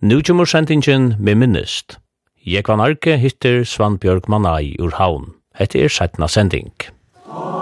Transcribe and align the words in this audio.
Nu 0.00 0.22
kommer 0.22 0.44
sendingen 0.44 1.14
med 1.18 1.34
minnest. 1.34 1.98
Jekvan 2.46 2.80
Arke 2.80 3.16
hittir 3.18 3.64
Svanbjørg 3.64 4.28
Manai 4.30 4.76
ur 4.78 4.94
haun. 4.94 5.32
Hette 5.58 5.82
er 5.82 5.90
setna 5.90 6.28
sending. 6.30 6.70
Amen. 7.26 7.57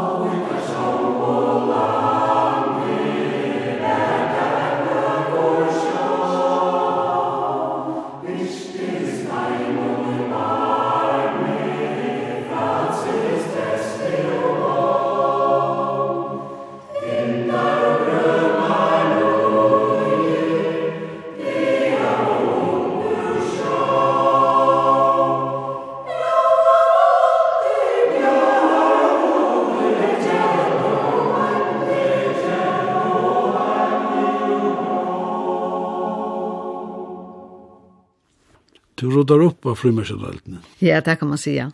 rådar 39.27 39.45
upp 39.45 39.67
av 39.67 39.75
frimärkjadölden. 39.75 40.59
Ja, 40.79 41.01
det 41.01 41.17
kan 41.17 41.29
man 41.29 41.39
säga. 41.39 41.73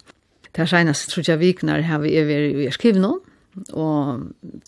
Det 0.52 0.60
här 0.62 0.66
senast 0.66 1.10
tror 1.10 1.24
jag 1.29 1.37
viknar 1.37 1.80
har 1.80 1.98
vi 1.98 2.16
över 2.16 2.41
i 2.41 2.70
skrivna. 2.70 3.19
Och 3.73 4.20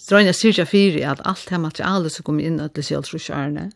drøyna 0.09 0.33
syrja 0.33 0.67
fyrir 0.67 1.07
att 1.09 1.21
allt 1.21 1.49
det 1.49 1.59
materialet 1.59 2.13
som 2.13 2.23
kommer 2.23 2.45
in 2.45 2.61
att 2.61 2.75
det 2.75 2.83
sjálf 2.83 3.17
sjálf 3.19 3.73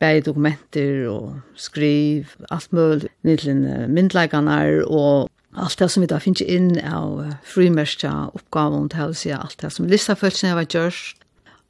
bæði 0.00 0.20
dokumenter 0.20 1.08
och 1.08 1.36
skriv, 1.56 2.28
allt 2.50 2.72
möjligt, 2.72 3.12
nidlin 3.22 3.62
myndleikanar 3.88 4.82
och 4.82 5.28
allt 5.54 5.78
det 5.78 5.88
som 5.88 6.00
vi 6.00 6.06
da 6.06 6.18
finns 6.20 6.42
inn 6.42 6.74
av 6.80 7.34
frimørstja 7.44 8.12
oppgaven 8.34 8.88
til 8.90 9.12
å 9.12 9.14
si 9.14 9.30
alt 9.32 9.60
det 9.62 9.70
som 9.72 9.86
listafølsene 9.86 10.52
har 10.52 10.58
var 10.58 10.66
gjørst, 10.66 11.21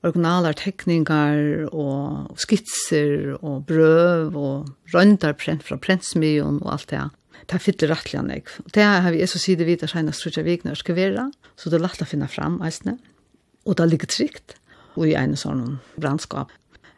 originaler 0.03 0.57
tekningar 0.59 1.69
og 1.71 2.39
skitser 2.43 3.37
og 3.39 3.67
brøv 3.69 4.37
og 4.39 4.95
røndar 4.95 5.37
prent 5.39 5.65
fra 5.67 5.79
prentsmion 5.79 6.61
og 6.63 6.73
alt 6.75 6.89
det. 6.91 7.03
Det 7.47 7.59
er 7.59 7.63
fyller 7.63 7.91
rettelig 7.91 8.19
an 8.21 8.31
jeg. 8.31 8.45
Det 8.75 8.85
har 8.85 9.15
vi 9.15 9.27
så 9.27 9.41
sier 9.41 9.63
vidt 9.67 9.83
at 9.83 9.93
senest 9.93 10.23
tror 10.23 10.37
jeg 10.39 10.47
vikene 10.47 10.75
skal 10.79 10.99
være, 10.99 11.29
så 11.59 11.71
det 11.71 11.79
er 11.79 11.87
lagt 11.87 12.03
å 12.03 12.09
finne 12.09 12.29
fram 12.31 12.61
eisene. 12.63 12.99
Og 13.67 13.79
det 13.79 13.89
ligger 13.91 14.11
trygt 14.11 14.57
og 14.97 15.07
i 15.09 15.17
en 15.19 15.35
sånn 15.39 15.79
brandskap. 15.97 16.51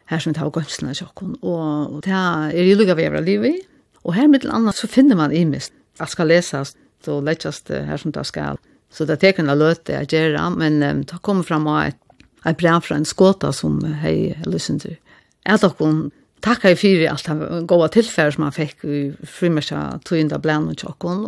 Her 0.09 0.21
som 0.21 0.33
vi 0.33 0.37
tar 0.37 0.51
gønslene 0.53 0.93
i 0.93 0.97
sjokken. 0.99 1.33
Og 1.41 2.01
det 2.05 2.13
er 2.13 2.53
i 2.53 2.75
lukka 2.77 2.97
vi 2.97 3.07
er 3.07 3.21
livet 3.25 3.55
i. 3.55 3.63
Og 4.05 4.13
her 4.13 4.29
mitt 4.29 4.45
annet 4.45 4.77
så 4.77 4.89
finner 4.89 5.17
man 5.17 5.33
i 5.33 5.45
mist. 5.49 5.73
Jeg 5.97 6.11
skal 6.11 6.29
lese 6.29 6.61
og 7.09 7.25
lettjast 7.25 7.71
her 7.73 8.01
som 8.01 8.13
det 8.13 8.25
skal. 8.27 8.59
Så 8.93 9.05
det 9.07 9.17
er 9.17 9.23
tekene 9.23 9.55
løte 9.57 9.95
jeg 9.95 10.11
gjør, 10.13 10.37
men 10.55 10.77
um, 10.83 11.01
det 11.07 11.21
kommer 11.25 11.45
fram 11.47 11.65
av 11.71 11.89
et 11.89 11.97
et 12.45 12.59
brev 12.59 12.83
fra 12.85 12.99
en 12.99 13.07
skåta 13.07 13.51
som 13.53 13.79
hei 14.01 14.35
lysindur. 14.45 14.97
Jeg 15.45 15.61
takkon 15.61 16.09
takka 16.45 16.71
i 16.73 16.77
fyrir 16.77 17.09
alt 17.09 17.27
han 17.29 17.67
gåa 17.69 17.89
tilfære 17.93 18.35
som 18.35 18.45
han 18.47 18.55
fikk 18.55 18.85
i 18.85 19.01
frimersa 19.29 19.99
tøynda 20.05 20.39
blæn 20.41 20.69
og 20.71 20.77
tjokkon. 20.81 21.25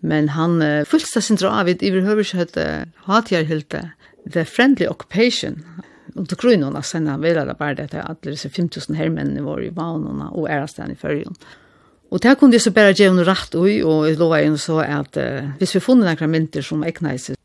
Men 0.00 0.30
han 0.36 0.60
uh, 0.62 0.86
fyllt 0.86 1.08
seg 1.10 1.24
sin 1.26 1.40
dra 1.40 1.56
av 1.60 1.70
i 1.70 1.74
overhøverskjøtt 1.74 2.58
hatjarhylte 3.08 3.88
The 4.28 4.44
Friendly 4.46 4.86
Occupation. 4.86 5.62
Og 6.18 6.28
til 6.28 6.38
grunn 6.40 6.66
av 6.68 6.84
senna 6.86 7.16
vil 7.20 7.38
det 7.38 7.56
bare 7.58 7.78
det 7.78 7.88
at 7.90 7.96
alle 8.04 8.34
disse 8.34 8.50
5000 8.50 8.96
hermennene 8.98 9.44
var 9.44 9.62
i 9.62 9.72
vanene 9.74 10.30
og 10.32 10.48
ærastein 10.50 10.94
i 10.94 10.98
fyrrjon. 10.98 11.36
Og 12.08 12.22
det 12.24 12.38
kunne 12.40 12.56
jeg 12.56 12.64
så 12.64 12.72
bare 12.72 12.94
gjøre 12.96 13.18
noe 13.18 13.26
rett 13.28 13.54
ui, 13.58 13.82
og 13.84 14.06
jeg 14.08 14.16
lovet 14.20 14.46
inn 14.46 14.56
så 14.60 14.80
at 14.84 15.18
uh, 15.20 15.50
hvis 15.60 15.76
vi 15.76 15.84
funnet 15.84 16.08
noen 16.08 16.32
mynter 16.32 16.64
som 16.64 16.84
egnet 16.86 17.24
seg, 17.24 17.38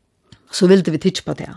så 0.54 0.68
ville 0.70 0.94
vi 0.94 1.02
tidspa 1.02 1.34
det. 1.36 1.50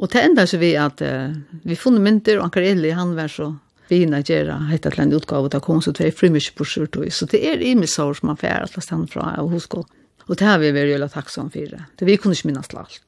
Og 0.00 0.08
det 0.12 0.22
enda 0.24 0.46
så 0.48 0.58
vi 0.58 0.72
at 0.80 1.02
uh, 1.04 1.34
vi 1.68 1.76
funnet 1.76 2.02
mynter, 2.04 2.38
og 2.38 2.48
Anker 2.48 2.64
Eli, 2.64 2.90
han 2.96 3.14
var 3.16 3.30
så 3.32 3.52
fina 3.92 4.22
gjerra 4.24 4.56
hetta 4.70 4.90
til 4.92 5.04
en 5.04 5.16
utgave, 5.18 5.46
og 5.46 5.52
det 5.52 5.60
kom 5.64 5.82
så 5.84 5.92
tvei 5.96 6.10
frimyrk 6.14 6.54
på 6.56 6.66
sørtøy. 6.66 7.10
Så 7.12 7.28
det 7.28 7.42
er 7.44 7.62
imisår 7.62 8.16
som 8.18 8.32
man 8.32 8.40
fær 8.40 8.64
at 8.64 8.76
la 8.76 8.98
fra 9.10 9.34
og 9.42 9.52
husko. 9.52 9.84
Og 10.28 10.38
det 10.38 10.46
har 10.46 10.60
vi 10.62 10.72
vært 10.72 10.94
göra 10.94 11.10
takksom 11.10 11.50
for. 11.50 11.76
Det 11.98 12.06
vi 12.06 12.16
kunne 12.16 12.36
ikke 12.36 12.48
minnes 12.48 12.68
til 12.70 12.78
alt. 12.78 13.00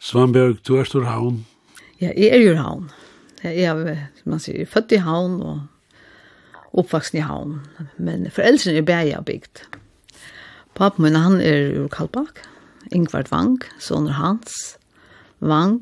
Svanberg, 0.00 0.60
du 0.64 0.76
er 0.78 0.88
stor 0.88 1.04
havn. 1.08 1.44
Ja, 2.00 2.12
jeg 2.14 2.30
er 2.32 2.40
jo 2.40 2.54
havn. 2.56 2.88
Jeg 3.42 3.64
er, 3.64 4.08
som 4.20 4.34
man 4.34 4.40
sier, 4.40 4.68
født 4.68 4.92
i 4.92 5.00
havn 5.04 5.40
og 5.42 6.78
oppvaksen 6.80 7.18
i 7.20 7.24
havn. 7.24 7.58
Men 7.98 8.28
foreldrene 8.32 8.80
er 8.80 8.86
bæja 8.86 9.22
bygd. 9.24 9.64
Papen 10.76 11.04
min, 11.04 11.18
han 11.18 11.40
er 11.44 11.74
ur 11.82 11.88
Kalbak, 11.92 12.44
Ingvard 12.92 13.28
Vang, 13.32 13.58
soner 13.82 14.16
hans. 14.16 14.76
Vang. 15.40 15.80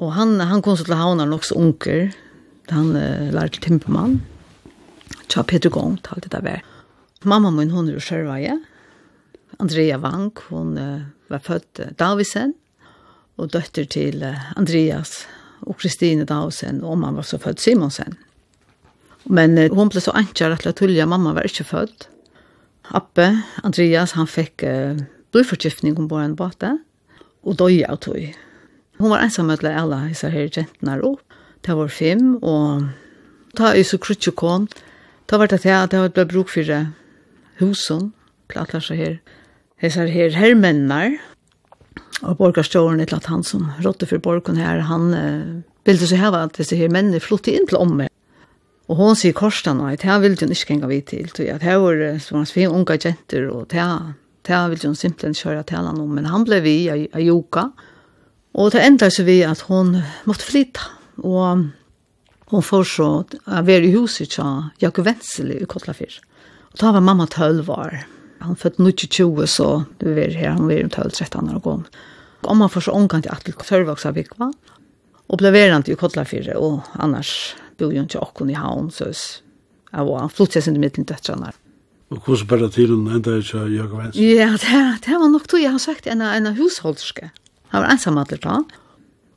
Og 0.00 0.14
han, 0.16 0.38
han 0.40 0.62
kom 0.64 0.76
så 0.78 0.86
til 0.86 0.98
havnen 0.98 1.34
også 1.34 1.58
unker. 1.58 2.12
Han 2.72 2.94
uh, 2.96 3.30
lærte 3.34 3.58
til 3.58 3.66
Timpermann. 3.66 4.20
Tja 5.28 5.44
Peter 5.46 5.70
Gong, 5.72 5.98
talte 6.04 6.30
det 6.32 6.42
der. 6.44 6.62
Mamma 7.24 7.50
min, 7.54 7.70
hun 7.70 7.88
er 7.88 7.98
jo 7.98 8.02
sjørveie. 8.02 8.56
Andrea 9.60 9.98
Vang, 10.02 10.32
hun 10.48 10.76
uh, 10.78 11.02
var 11.30 11.42
født 11.44 11.82
uh, 11.82 11.92
Davisen. 11.98 12.54
Og 13.40 13.52
døtter 13.52 13.88
til 13.90 14.22
uh, 14.26 14.52
Andreas 14.56 15.24
og 15.62 15.78
Kristine 15.82 16.24
Davisen. 16.28 16.82
Og 16.84 16.98
mamma 16.98 17.20
var 17.20 17.28
så 17.28 17.40
født 17.42 17.60
Simonsen. 17.60 18.16
Men 19.26 19.58
uh, 19.58 19.68
hon 19.74 19.90
ble 19.92 20.02
så 20.02 20.14
ankjær 20.18 20.56
at 20.56 20.66
Tullia, 20.78 21.06
mamma 21.06 21.34
var 21.36 21.46
ikke 21.48 21.68
født. 21.68 22.08
Appe, 22.92 23.28
Andreas, 23.62 24.16
han 24.18 24.30
fikk 24.30 24.64
uh, 24.66 25.02
blodforgiftning 25.34 25.98
ombord 25.98 26.24
en 26.24 26.38
båte. 26.38 26.76
Og 27.42 27.58
døg 27.58 27.82
av 27.88 28.00
tog 28.02 28.32
Hon 28.98 29.10
var 29.10 29.22
ensam 29.24 29.46
med 29.46 29.64
alla 29.64 30.04
hissa 30.06 30.28
her 30.28 30.48
gentnar 30.48 31.04
opp. 31.04 31.22
Det 31.62 31.74
var 31.78 31.88
fem, 31.88 32.36
og 32.42 32.88
ta 33.56 33.72
i 33.74 33.84
så 33.86 33.98
krutje 33.98 34.32
kom. 34.34 34.68
Ta 35.26 35.38
var 35.38 35.46
det 35.46 35.64
at 35.66 35.90
det 35.90 35.98
var 36.00 36.10
et 36.10 36.28
bruk 36.28 36.50
for 36.50 36.86
husen, 37.60 38.12
klart 38.48 38.74
seg 38.82 38.98
her. 38.98 39.18
Hissa 39.80 40.06
her 40.06 40.34
hermennar, 40.34 41.18
og 42.22 42.38
borgarstolen 42.38 43.00
et 43.00 43.12
eller 43.12 43.28
han 43.28 43.42
som 43.42 43.70
rådde 43.82 44.06
for 44.06 44.22
borgen 44.22 44.56
her, 44.56 44.80
han 44.86 45.14
uh, 45.14 45.62
ville 45.86 46.06
så 46.06 46.18
heva 46.18 46.44
at 46.46 46.58
disse 46.58 46.76
her 46.78 46.90
mennene 46.92 47.20
flott 47.20 47.48
inn 47.50 47.66
til 47.66 47.80
omme. 47.80 48.08
Og 48.90 48.98
hon 48.98 49.16
sier 49.18 49.34
korsan 49.34 49.80
og 49.80 49.92
at 49.92 50.04
her 50.06 50.20
ville 50.22 50.38
hun 50.38 50.52
ikke 50.52 50.74
engang 50.74 50.90
vite 50.90 51.16
til, 51.16 51.30
til 51.34 51.50
at 51.50 51.62
her 51.62 51.80
var 51.82 52.02
så 52.20 52.36
hans 52.36 52.52
fin 52.52 52.70
unga 52.70 52.98
jenter, 52.98 53.48
og 53.50 53.70
det 53.70 53.80
her 53.80 54.68
ville 54.68 54.90
hun 54.90 54.98
simpelthen 54.98 55.38
kjøre 55.38 55.64
til 55.66 55.80
han 55.80 56.02
om, 56.02 56.10
men 56.10 56.28
han 56.30 56.44
ble 56.46 56.60
vi 56.62 56.76
av 56.90 57.22
yoga, 57.22 57.70
og 57.70 57.88
Og 58.52 58.72
det 58.74 58.82
enda 58.84 59.08
så 59.10 59.24
vi 59.24 59.40
at 59.46 59.64
hon 59.70 59.94
måtte 60.28 60.44
flytta, 60.44 60.84
og 61.24 61.68
hon 62.52 62.64
får 62.64 62.88
så 62.88 63.08
å 63.24 63.62
være 63.64 63.88
i 63.88 63.94
huset 63.94 64.34
til 64.34 64.66
Jakob 64.82 65.06
Vensel 65.08 65.54
i 65.56 65.68
Kotlafyr. 65.68 66.18
Og 66.72 66.80
da 66.80 66.92
var 66.92 67.04
mamma 67.04 67.26
12 67.26 67.70
år. 67.72 68.02
Han 68.42 68.58
født 68.58 68.80
1920, 68.80 69.46
så 69.48 69.68
du 70.02 70.10
var 70.12 70.34
her, 70.36 70.56
han 70.58 70.68
var 70.68 70.82
12-13 70.84 71.48
år 71.48 71.60
og 71.60 71.64
kom. 71.64 71.86
Og 72.42 72.58
man 72.58 72.72
får 72.72 72.88
så 72.88 72.96
omgang 72.98 73.22
til 73.22 73.32
at 73.32 73.40
Atle 73.40 73.64
Førvaksavik, 73.64 74.34
Vikva. 74.34 74.50
Og 75.32 75.40
ble 75.40 75.52
verant 75.54 75.88
i 75.88 75.96
Kotlafyr, 75.96 76.50
og 76.58 76.82
annars 77.00 77.54
bor 77.80 77.94
jo 77.94 78.04
ikke 78.04 78.20
åkken 78.20 78.50
i 78.52 78.58
havn, 78.58 78.90
så 78.92 79.12
jeg 79.12 80.08
var 80.08 80.32
flottet 80.32 80.66
sin 80.66 80.76
i 80.76 80.82
midten 80.82 81.06
døtterne. 81.08 81.54
Og 82.12 82.18
hvordan 82.26 82.48
bare 82.50 82.68
til 82.68 82.90
hun 82.92 83.06
enda 83.08 83.38
ikke 83.40 83.62
Jakob 83.72 84.02
Vensel? 84.02 84.26
Ja, 84.26 84.50
det, 84.60 84.82
det 85.06 85.20
var 85.22 85.30
nok 85.32 85.48
to. 85.48 85.56
jeg 85.56 85.72
har 85.72 85.80
sagt, 85.80 86.06
en, 86.06 86.20
en 86.20 86.50
husholdske. 86.58 87.30
Han 87.72 87.82
var 87.82 87.88
ensam 87.88 88.18
att 88.18 88.40
ta. 88.40 88.64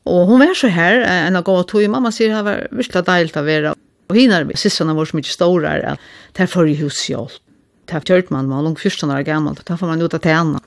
Och 0.03 0.27
hon 0.27 0.39
var 0.39 0.53
så 0.53 0.67
her, 0.67 0.99
en 1.01 1.35
av 1.35 1.49
och 1.49 1.67
tog 1.67 1.89
mamma 1.89 2.11
sier 2.11 2.35
det 2.35 2.41
var 2.43 2.67
visst 2.71 3.05
deilt 3.05 3.37
att 3.37 3.45
vara. 3.45 3.75
Och 4.07 4.15
hinner 4.15 4.51
systrarna 4.55 4.93
var 4.93 5.05
så 5.05 5.17
mye 5.17 5.23
store, 5.23 5.71
at 5.93 5.99
det 6.35 6.43
er 6.43 6.51
for 6.51 6.67
i 6.67 6.75
hus 6.75 7.07
Det 7.07 7.95
er 7.95 8.01
kjørt 8.01 8.31
man 8.31 8.49
man 8.49 8.57
var 8.57 8.63
långt 8.63 8.79
14 8.79 9.11
år 9.11 9.21
gammal. 9.21 9.55
Där 9.63 9.77
får 9.77 9.87
man 9.87 10.01
ut 10.01 10.13
av 10.13 10.19
tjene. 10.19 10.59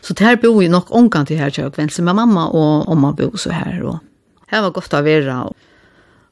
Så 0.00 0.14
där 0.14 0.36
bor 0.36 0.62
ju 0.62 0.68
nok 0.68 0.90
onkan 0.90 1.26
til 1.26 1.38
her 1.38 1.52
jag 1.56 1.76
vänster 1.76 2.02
med 2.02 2.14
mamma 2.14 2.48
og 2.48 2.88
mamma 2.88 3.12
bor 3.12 3.36
så 3.36 3.50
her. 3.50 3.82
Og 3.82 3.98
her 4.46 4.62
var 4.62 4.70
godt 4.70 4.94
å 4.94 5.02
være. 5.02 5.42
Og, 5.44 5.56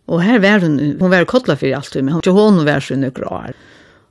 og 0.07 0.23
her 0.23 0.39
var 0.39 0.61
hun, 0.61 0.79
hun 1.01 1.11
var 1.11 1.25
kottla 1.25 1.57
for 1.57 1.75
alt, 1.75 1.95
men 1.95 2.13
hon, 2.13 2.23
hun 2.25 2.65
var 2.67 2.81
så 2.81 2.97
nøkker 2.97 3.33
år. 3.33 3.55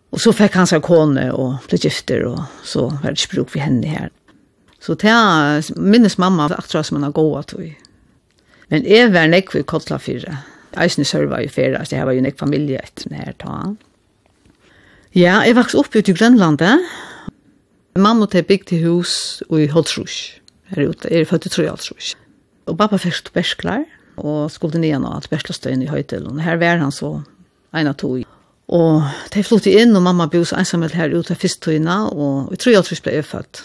Och 0.10 0.22
så 0.22 0.34
fikk 0.34 0.54
han 0.56 0.68
seg 0.68 0.82
kone 0.82 1.32
og 1.34 1.58
ble 1.68 1.78
gifter 1.78 2.26
og 2.26 2.40
så 2.64 2.90
var 2.90 3.12
det 3.12 3.20
ikke 3.20 3.36
bruk 3.36 3.50
for 3.50 3.60
henne 3.60 3.88
her. 3.88 4.10
Så 4.86 4.94
det 5.02 5.78
minnes 5.82 6.18
mamma 6.22 6.46
akkurat 6.46 6.86
som 6.86 7.00
hun 7.00 7.08
har 7.08 7.16
gått 7.16 7.56
til. 7.56 7.72
Men 8.70 8.86
jeg 8.86 9.10
var 9.14 9.30
nekk 9.32 9.56
ved 9.56 9.66
Kotla 9.70 9.98
4. 9.98 10.36
Eisen 10.84 11.02
i 11.02 11.08
Sørva 11.08 11.40
i 11.42 11.50
så 11.50 11.96
jeg 11.96 12.06
var 12.06 12.14
jo 12.14 12.22
nekk 12.22 12.38
familie 12.38 12.82
etter 12.84 13.10
denne 13.10 13.24
her. 13.26 13.76
Ja, 15.16 15.40
jeg 15.42 15.56
vokste 15.56 15.80
opp 15.80 15.96
ute 15.96 16.12
i 16.12 16.16
Grønlandet. 16.16 16.86
Mamma 17.98 18.28
til 18.28 18.44
bygd 18.44 18.68
til 18.68 18.84
hus 18.84 19.42
og 19.50 19.62
i 19.64 19.68
Holtsrush. 19.72 20.42
Her 20.70 20.90
ute, 20.90 21.10
jeg 21.10 21.24
er 21.24 21.30
født 21.30 21.48
i 21.48 21.54
Trøy 21.54 21.70
Holtsrush. 21.70 22.18
Og 22.68 22.78
pappa 22.78 23.00
fikk 23.00 23.30
tubersklar, 23.30 23.86
og 24.18 24.52
skulle 24.52 24.82
ned 24.82 24.90
igjen 24.90 25.06
av 25.08 25.22
tubersklarstøyen 25.24 25.86
i 25.86 25.90
Høytelen. 25.90 26.42
Her 26.44 26.60
var 26.62 26.82
han 26.82 26.92
så 26.94 27.22
en 27.74 27.90
av 27.90 27.96
to. 28.02 28.18
Og 28.68 29.06
de 29.34 29.46
flyttet 29.46 29.78
inn, 29.80 29.96
og 29.96 30.04
mamma 30.04 30.28
bor 30.28 30.44
så 30.46 30.60
ensamhet 30.60 30.98
her 30.98 31.14
ute 31.14 31.34
av 31.34 31.40
første 31.40 31.70
tøyene, 31.70 31.98
og 32.12 32.52
i 32.52 32.60
Trøy 32.60 32.76
Holtsrush 32.76 33.06
ble 33.06 33.16
jeg 33.16 33.30
født. 33.30 33.64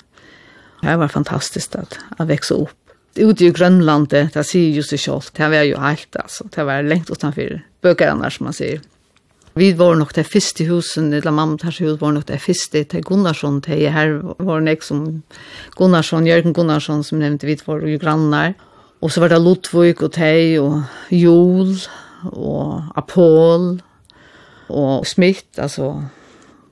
Det 0.82 0.96
var 0.96 1.08
fantastiskt 1.08 1.74
att, 1.74 1.98
att 2.16 2.28
växa 2.28 2.54
upp. 2.54 2.76
Ute 3.14 3.44
i 3.44 3.50
Grönland, 3.50 4.08
det 4.08 4.44
ser 4.44 4.58
ju 4.58 4.82
sig 4.82 4.98
självt. 4.98 5.34
Det 5.34 5.48
var 5.48 5.62
ju 5.62 5.76
helt, 5.76 6.16
alltså. 6.16 6.44
Det 6.54 6.64
var 6.64 6.82
längt 6.82 7.10
utanför 7.10 7.62
bøkerne, 7.82 8.30
som 8.30 8.44
man 8.44 8.52
sier. 8.52 8.80
Vi 9.54 9.72
var 9.72 9.96
nok 9.98 10.12
det 10.14 10.28
første 10.30 10.64
husen, 10.64 11.12
eller 11.12 11.34
mamma 11.34 11.58
tar 11.58 11.74
seg 11.74 11.88
hus 11.88 12.00
var 12.00 12.12
nok 12.14 12.28
det 12.28 12.38
første 12.40 12.84
til 12.86 13.02
Gunnarsson, 13.02 13.58
til 13.66 13.90
her 13.90 14.12
var 14.38 14.62
nek 14.62 14.84
som 14.86 15.22
Gunnarsson, 15.74 16.28
Jørgen 16.28 16.54
Gunnarsson, 16.54 17.02
som 17.04 17.18
nevnte 17.18 17.48
vi 17.48 17.58
var 17.66 17.82
jo 17.82 17.98
grannar. 17.98 18.54
Og 19.02 19.10
så 19.10 19.20
var 19.20 19.32
det 19.32 19.40
Lotvøk 19.42 20.04
og 20.06 20.12
Tei 20.14 20.58
og 20.60 20.84
Jol 21.10 21.74
og 22.30 22.92
Apol 23.00 23.80
og 24.68 25.06
Smitt, 25.08 25.58
altså 25.58 25.96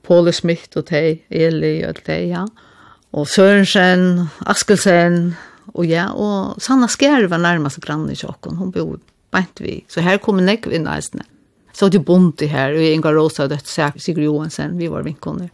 Påle 0.07 0.31
Smitt 0.31 0.77
og 0.79 0.87
Tei, 0.87 1.19
Eli 1.29 1.81
og 1.83 1.99
Tei, 2.05 2.29
ja. 2.31 2.45
Og 2.45 2.68
og 3.15 3.27
Sørensen, 3.29 4.27
Askelsen, 4.49 5.33
og 5.73 5.85
ja, 5.89 6.09
og 6.13 6.59
Sanna 6.61 6.89
Skjær 6.89 7.27
var 7.29 7.41
nærmest 7.41 7.81
grann 7.83 8.09
i 8.09 8.17
tjokken, 8.17 8.57
hun 8.59 8.73
bor 8.73 8.97
bænt 9.33 9.61
vi. 9.61 9.83
Så 9.89 10.01
her 10.05 10.19
kom 10.21 10.41
en 10.41 10.51
ekv 10.51 10.73
inn 10.73 10.89
eisene. 10.89 11.25
Så 11.73 11.89
det 11.93 12.01
bonte 12.05 12.49
her, 12.49 12.73
og 12.75 12.83
Inga 12.83 13.13
Rosa 13.13 13.47
dødt 13.47 13.69
Sigurd 13.69 14.25
Johansen, 14.25 14.77
vi 14.77 14.89
var 14.91 15.05
vinkoner. 15.05 15.49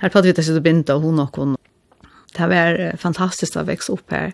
Her 0.00 0.12
pratet 0.12 0.30
vi 0.30 0.36
til 0.38 0.44
sitt 0.48 0.90
av 0.90 1.02
hun 1.02 1.20
og 1.20 1.36
hun. 1.36 1.56
Det 2.34 2.48
var 2.48 2.78
fantastisk 3.00 3.56
å 3.56 3.66
vekse 3.66 3.92
opp 3.92 4.12
her. 4.12 4.32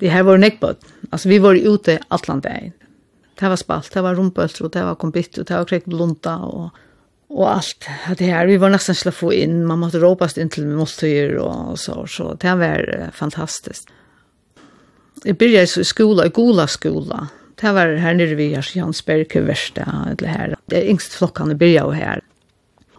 Det 0.00 0.10
her 0.10 0.24
var 0.26 0.38
nekbød. 0.38 0.82
Altså, 1.12 1.28
vi 1.28 1.38
var 1.38 1.54
ute 1.54 2.00
atlandein. 2.10 2.72
Det 3.36 3.48
var 3.48 3.60
spalt, 3.60 3.92
det 3.92 4.02
var 4.02 4.16
rumpølter, 4.16 4.68
det 4.72 4.82
var 4.82 4.96
kombitt, 4.96 5.36
det 5.36 5.52
var 5.52 5.68
krekblunta, 5.68 6.38
og 6.48 6.70
och 7.28 7.50
alt 7.50 7.88
det 8.18 8.24
här 8.24 8.46
vi 8.46 8.56
var 8.56 8.70
nästan 8.70 8.94
slå 8.94 9.12
få 9.12 9.32
in 9.32 9.66
man 9.66 9.78
måste 9.78 9.98
ropas 9.98 10.38
in 10.38 10.48
till 10.48 10.66
måste 10.66 11.38
och 11.38 11.78
så 11.78 12.06
så 12.06 12.34
det 12.34 12.54
var 12.54 13.10
fantastiskt. 13.12 13.88
Jag 15.24 15.36
började 15.36 15.80
i 15.80 15.84
skola 15.84 16.26
i 16.26 16.28
Gola 16.28 16.66
skola. 16.66 17.28
Det 17.54 17.72
var 17.72 17.96
här 17.96 18.14
nere 18.14 18.34
vid 18.34 18.64
Jansberg 18.72 19.40
värsta 19.40 19.82
eller 20.18 20.28
här. 20.28 20.56
Det 20.66 20.88
yngst 20.88 21.12
flokkene 21.12 21.54
begynte 21.54 21.94
här. 21.94 22.20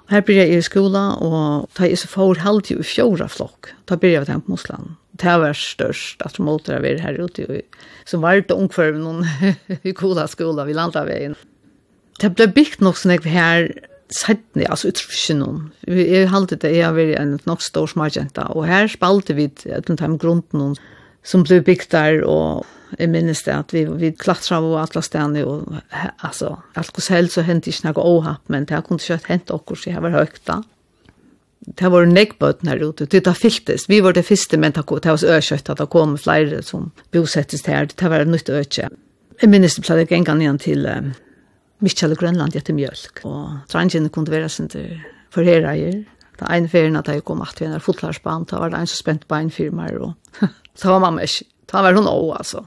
Og 0.07 0.13
her 0.15 0.21
begynte 0.23 0.53
jeg 0.53 0.61
i 0.61 0.63
skola, 0.63 1.01
og 1.19 1.65
ta 1.75 1.83
jeg 1.83 1.99
så 1.99 2.07
får 2.07 2.39
halvt 2.39 2.69
i 2.71 2.77
fjora 2.79 3.27
flokk. 3.27 3.73
da 3.89 3.97
begynte 3.99 4.31
jeg 4.31 4.43
på 4.45 4.51
Mosland. 4.51 4.95
Det 5.11 5.33
var 5.41 5.53
størst 5.53 6.21
at 6.23 6.39
måter 6.39 6.73
jeg 6.73 6.81
var 6.81 7.01
her 7.03 7.19
ute. 7.19 7.61
Så 8.05 8.17
var 8.17 8.39
det 8.39 8.55
ungføren 8.55 9.03
noen 9.03 9.25
i 9.83 9.91
kola 9.91 10.27
skola, 10.27 10.63
vi 10.63 10.73
landet 10.73 11.07
veien. 11.07 11.35
Det 12.21 12.31
ble 12.35 12.47
bygd 12.47 12.81
nok 12.81 12.95
sånn 12.97 13.17
jeg 13.17 13.27
her 13.27 13.67
sætni, 14.13 14.65
altså 14.69 14.91
utrusjonen. 14.91 15.71
Jeg 15.87 16.29
halte 16.31 16.55
det, 16.55 16.75
jeg 16.75 16.85
har 16.85 16.95
vært 16.95 17.19
en 17.19 17.35
nok 17.47 17.63
stor 17.65 17.89
smarkjenta, 17.91 18.49
og 18.55 18.67
her 18.69 18.87
spalte 18.91 19.35
vi 19.37 19.49
et 19.49 19.65
eller 19.65 19.97
annet 19.97 20.21
grunden 20.21 20.75
som 21.27 21.43
ble 21.43 21.59
bygd 21.65 21.91
der, 21.91 22.21
og 22.23 22.65
jeg 22.95 23.11
minnes 23.11 23.43
det 23.43 23.51
at 23.51 23.73
vi, 23.75 23.83
vi 23.99 24.13
klatra 24.15 24.61
av 24.61 24.69
alle 24.85 25.03
stedene, 25.03 25.43
og 25.43 25.75
altså, 26.23 26.55
alt 26.79 26.95
hos 26.95 27.11
helst 27.11 27.35
så 27.35 27.43
hendte 27.43 27.71
ikke 27.73 27.89
noe 27.89 28.07
åhapp, 28.15 28.43
men 28.53 28.67
det 28.69 28.79
kunne 28.87 29.03
ikke 29.03 29.33
hent 29.33 29.51
okkur, 29.51 29.79
så 29.79 29.91
jeg 29.91 30.03
var 30.05 30.15
høyt 30.15 30.41
da. 30.47 30.61
Det 31.67 31.89
var 31.91 32.07
nekbøten 32.07 32.69
her 32.71 32.79
ute, 32.79 33.09
det 33.11 33.35
fylltes, 33.35 33.89
vi 33.91 33.99
var 34.05 34.15
det 34.15 34.23
første, 34.23 34.55
men 34.55 34.71
det 34.71 34.85
var 34.87 35.19
så 35.19 35.35
økjøtt 35.35 35.73
at 35.73 35.81
det 35.81 35.89
kom 35.91 36.15
flere 36.21 36.61
som 36.63 36.91
bosettes 37.11 37.65
her, 37.67 37.89
det 37.91 38.11
var 38.13 38.23
nytt 38.23 38.47
økje. 38.47 38.87
Jeg 39.41 39.51
minnes 39.51 39.75
det 39.75 39.83
ble 39.83 39.99
det 39.99 40.07
gengan 40.09 40.39
igjen 40.41 40.61
til 40.63 40.87
Mikkjall 41.83 42.15
i 42.15 42.19
Grønland 42.19 42.55
etter 42.57 42.73
mjölk. 42.73 43.21
Og 43.27 43.57
trangene 43.69 44.09
kunne 44.13 44.33
være 44.33 44.49
sin 44.49 44.69
til 44.71 44.95
forherreier. 45.33 46.03
Da 46.37 46.49
en 46.53 46.69
ferien 46.69 46.97
at 46.97 47.09
jeg 47.09 47.23
kom 47.25 47.41
at 47.45 47.59
vi 47.61 47.67
er 47.69 47.81
fotlarsband, 47.83 48.49
da 48.51 48.61
var 48.61 48.73
det 48.73 48.79
en 48.79 48.89
som 48.89 49.01
spent 49.01 49.27
på 49.27 49.37
en 49.37 49.51
firma. 49.51 49.89
og 49.99 50.13
så 50.75 50.89
var 50.93 51.03
mamma 51.03 51.25
ikke. 51.25 51.45
Da 51.71 51.81
var 51.81 51.93
hun 51.97 52.07
også, 52.07 52.37
altså. 52.37 52.63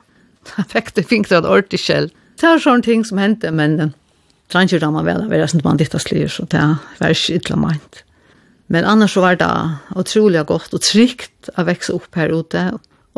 Da 0.51 0.65
fikk 0.69 0.95
det 0.97 1.07
fint 1.07 1.33
at 1.33 1.45
ordentlig 1.45 1.81
selv. 1.81 2.11
Det 2.41 2.49
var 2.49 2.63
sånne 2.63 2.83
ting 2.83 3.05
som 3.07 3.19
hendte, 3.21 3.51
men 3.51 3.93
trangene 4.51 4.93
var 4.93 5.05
vel, 5.07 5.27
det 5.29 5.41
var 5.41 5.51
sin 5.51 5.63
man 5.65 5.79
ditt 5.81 5.95
slir, 5.95 6.29
så 6.29 6.47
det 6.51 6.63
var 7.01 7.15
ikke 7.15 7.39
ytla 7.41 7.57
meint. 7.61 8.03
Men 8.71 8.87
annars 8.87 9.17
var 9.19 9.35
det 9.35 9.51
utrolig 9.99 10.45
godt 10.47 10.75
og 10.75 10.83
trygt 10.87 11.51
å 11.59 11.65
vekse 11.67 11.95
opp 11.97 12.15
her 12.15 12.31
ute. 12.31 12.69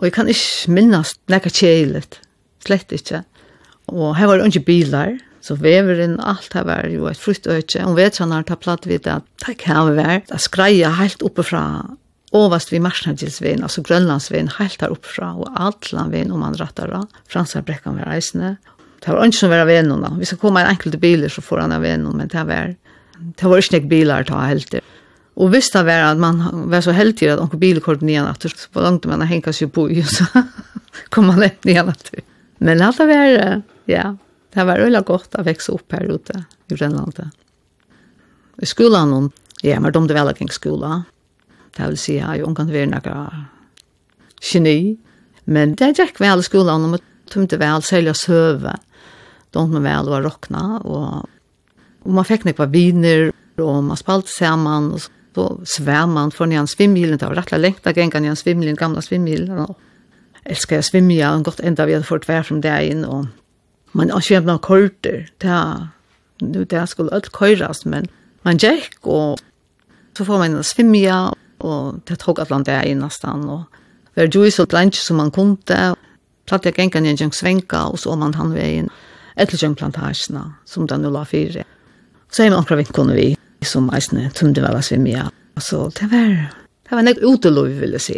Og 0.00 0.06
jeg 0.08 0.14
kan 0.16 0.30
ikke 0.32 0.72
minnes 0.72 1.12
nekka 1.28 1.52
kjeilet. 1.52 2.18
slett 2.64 2.92
ikke. 2.92 3.24
Og 3.92 4.16
her 4.16 4.26
var 4.26 4.38
det 4.38 4.48
ikke 4.48 4.64
bilar, 4.64 5.18
Så 5.42 5.56
veveren, 5.58 6.20
alt 6.22 6.54
her 6.54 6.66
var 6.68 6.86
jo 6.90 7.08
et 7.10 7.18
frukt 7.18 7.48
øyne. 7.50 7.64
vet 7.96 7.98
vetrene 7.98 8.38
har 8.38 8.46
tatt 8.46 8.62
platt 8.62 8.86
vidt 8.86 9.08
at 9.10 9.26
det 9.46 9.56
kan 9.58 9.80
ha 9.80 9.96
vært. 9.96 10.30
Det 10.30 10.38
skreier 10.40 10.94
helt 11.00 11.24
oppefra 11.26 11.64
Ovast 12.32 12.70
vi 12.72 12.78
Marsnagilsvein, 12.80 13.60
altså 13.60 13.82
Grønlandsveien, 13.84 14.48
helt 14.56 14.80
her 14.80 14.92
oppefra, 14.94 15.34
og 15.36 15.50
Atlanvein 15.60 16.30
om 16.32 16.40
man 16.40 16.54
rattar 16.56 16.88
av. 16.96 17.10
Fransarbrekkan 17.28 17.98
var 17.98 18.08
reisende. 18.08 18.54
Det 19.04 19.12
var 19.12 19.26
ikke 19.26 19.36
som 19.36 19.52
var 19.52 19.66
venene. 19.68 20.14
Vi 20.16 20.28
skal 20.30 20.40
komme 20.40 20.62
en 20.62 20.70
enkelte 20.70 21.00
biler, 21.02 21.28
så 21.28 21.44
får 21.44 21.60
han 21.66 21.76
av 21.76 21.84
men 21.84 22.30
det 22.32 22.44
var, 22.48 22.72
det 23.20 23.50
var 23.50 23.60
ikke 23.60 23.76
nek 23.76 23.90
bilar 23.90 24.24
ta 24.24 24.40
helt 24.48 24.70
det. 24.72 24.80
Og 25.36 25.52
hvis 25.52 25.68
det 25.74 25.84
var 25.84 26.06
at 26.10 26.20
man 26.20 26.40
var 26.72 26.80
så 26.84 26.92
heldig 26.96 27.28
at 27.34 27.40
noen 27.40 27.60
biler 27.60 27.84
kom 27.84 28.00
ned 28.00 28.24
at 28.28 28.48
så 28.48 28.72
på 28.72 28.80
langt 28.80 29.04
man 29.08 29.26
henkas 29.28 29.60
seg 29.60 29.72
på, 29.72 29.90
så 30.08 30.24
kom 31.12 31.28
man 31.28 31.44
ned 31.44 31.68
nian 31.68 31.92
at 31.92 32.12
Men 32.60 32.80
alt 32.80 32.96
det 32.96 33.08
var, 33.10 33.62
ja, 33.90 34.14
Det 34.52 34.66
var 34.68 34.82
veldig 34.82 35.04
godt 35.08 35.38
å 35.38 35.44
vekse 35.46 35.72
opp 35.72 35.94
her 35.96 36.10
ute 36.12 36.44
i 36.68 36.76
Grønlandet. 36.76 37.32
I 38.62 38.68
skolen, 38.68 39.14
om, 39.16 39.30
ja, 39.64 39.78
men 39.80 39.94
de 39.94 40.02
det 40.08 40.16
vel 40.18 40.32
ikke 40.34 40.52
skolen. 40.52 41.06
Det 41.72 41.88
vil 41.88 41.98
si, 41.98 42.18
jeg 42.18 42.26
har 42.26 42.36
jo, 42.36 42.50
kan 42.54 42.68
være 42.68 42.90
noe 42.90 43.14
geni. 44.44 44.98
Men 45.48 45.72
det 45.78 45.94
gikk 45.96 46.20
vel 46.20 46.42
i 46.42 46.46
skolan, 46.46 46.84
og 46.84 46.96
man 46.96 47.06
tømte 47.32 47.58
vel 47.60 47.84
selv 47.86 48.12
å 48.12 48.18
søve. 48.18 48.76
De 49.48 49.56
tømte 49.56 49.82
vel 49.86 50.12
å 50.12 50.20
råkne, 50.26 50.66
og, 50.84 51.24
og 52.04 52.14
man 52.20 52.28
fikk 52.28 52.44
nekva 52.48 52.68
viner, 52.72 53.30
og 53.62 53.82
man 53.88 54.00
spalte 54.00 54.32
sammen, 54.34 54.92
og 54.92 55.08
så 55.32 55.48
svær 55.64 56.06
man 56.06 56.30
for 56.30 56.50
Jan 56.52 56.68
Svimmilen, 56.68 57.16
det 57.16 57.26
var 57.26 57.34
rätt 57.34 57.60
längt 57.60 57.86
att 57.86 57.96
gänga 57.96 58.20
Jan 58.20 58.36
Svimmilen, 58.36 58.76
gamla 58.76 59.02
Svimmilen. 59.02 59.56
Jag 59.56 59.74
älskar 60.44 60.76
jag 60.76 60.84
svimja, 60.84 61.34
och 61.34 61.44
godt 61.44 61.60
enda 61.60 61.86
vi 61.86 61.92
hadde 61.92 62.04
fått 62.04 62.28
vær 62.28 62.42
fra 62.42 62.58
deg 62.60 62.90
inn, 62.90 63.04
og 63.04 63.26
man 63.92 64.10
har 64.10 64.20
kjent 64.20 64.46
noen 64.46 64.58
korter 64.58 65.28
där 65.38 65.88
nu 66.40 66.64
där 66.64 66.86
skulle 66.86 67.10
alt 67.10 67.32
køyres, 67.32 67.84
men 67.84 68.08
man 68.42 68.58
gikk, 68.58 68.98
og 69.06 69.38
så 70.16 70.24
får 70.24 70.38
man 70.38 70.56
en 70.56 70.64
svimja 70.64 71.32
og 71.58 72.00
det 72.08 72.18
tok 72.18 72.38
et 72.38 72.50
land 72.50 72.64
det 72.64 72.74
er 72.74 72.86
i 72.88 72.94
og 72.94 73.64
det 74.14 74.22
er 74.22 74.28
jo 74.34 74.50
så 74.50 74.66
lenge 74.72 74.96
som 74.96 75.16
man 75.16 75.30
kunde 75.30 75.94
platt 76.46 76.64
jeg 76.64 76.74
ner 76.76 77.10
en 77.10 77.16
gang 77.16 77.34
svenka, 77.34 77.76
og 77.76 77.98
så 77.98 78.16
man 78.16 78.34
han 78.34 78.54
vägen 78.54 78.90
eller 79.36 79.64
en 79.64 79.74
plantasjene, 79.74 80.54
som 80.64 80.86
den 80.86 81.02
nu 81.02 81.10
la 81.10 81.24
fire. 81.24 81.64
så 82.32 82.42
er 82.42 82.50
man 82.50 82.58
några 82.58 82.76
veckor 82.76 83.12
vi 83.14 83.36
som 83.62 83.90
eisne 83.94 84.30
tømde 84.34 84.62
vel 84.62 84.76
av 84.76 84.82
svimja. 84.82 85.30
Så 85.60 85.90
det 85.98 86.08
var, 86.10 86.30
det 86.88 86.96
var 86.96 87.04
nek 87.04 87.20
utelov, 87.20 87.68
vil 87.68 87.92
jeg 87.92 88.00
si. 88.00 88.16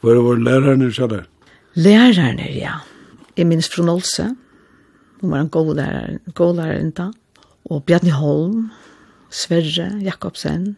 Hva 0.00 0.14
var 0.24 0.40
lærerne, 0.40 0.88
sa 0.92 1.06
det? 1.06 1.20
Lærerne, 1.74 2.48
ja. 2.56 2.78
Jeg 3.36 3.46
minnes 3.46 3.68
Fron 3.68 3.92
Olse, 3.92 4.30
Hun 5.24 5.32
var 5.32 5.40
en 5.40 5.48
god 5.48 5.76
lærer, 5.78 6.18
god 6.36 6.56
lærer 6.58 6.80
enda. 6.84 7.06
Og 7.64 7.84
Bjarni 7.88 8.10
Holm, 8.12 8.66
Sverre 9.32 9.86
Jakobsen, 10.04 10.74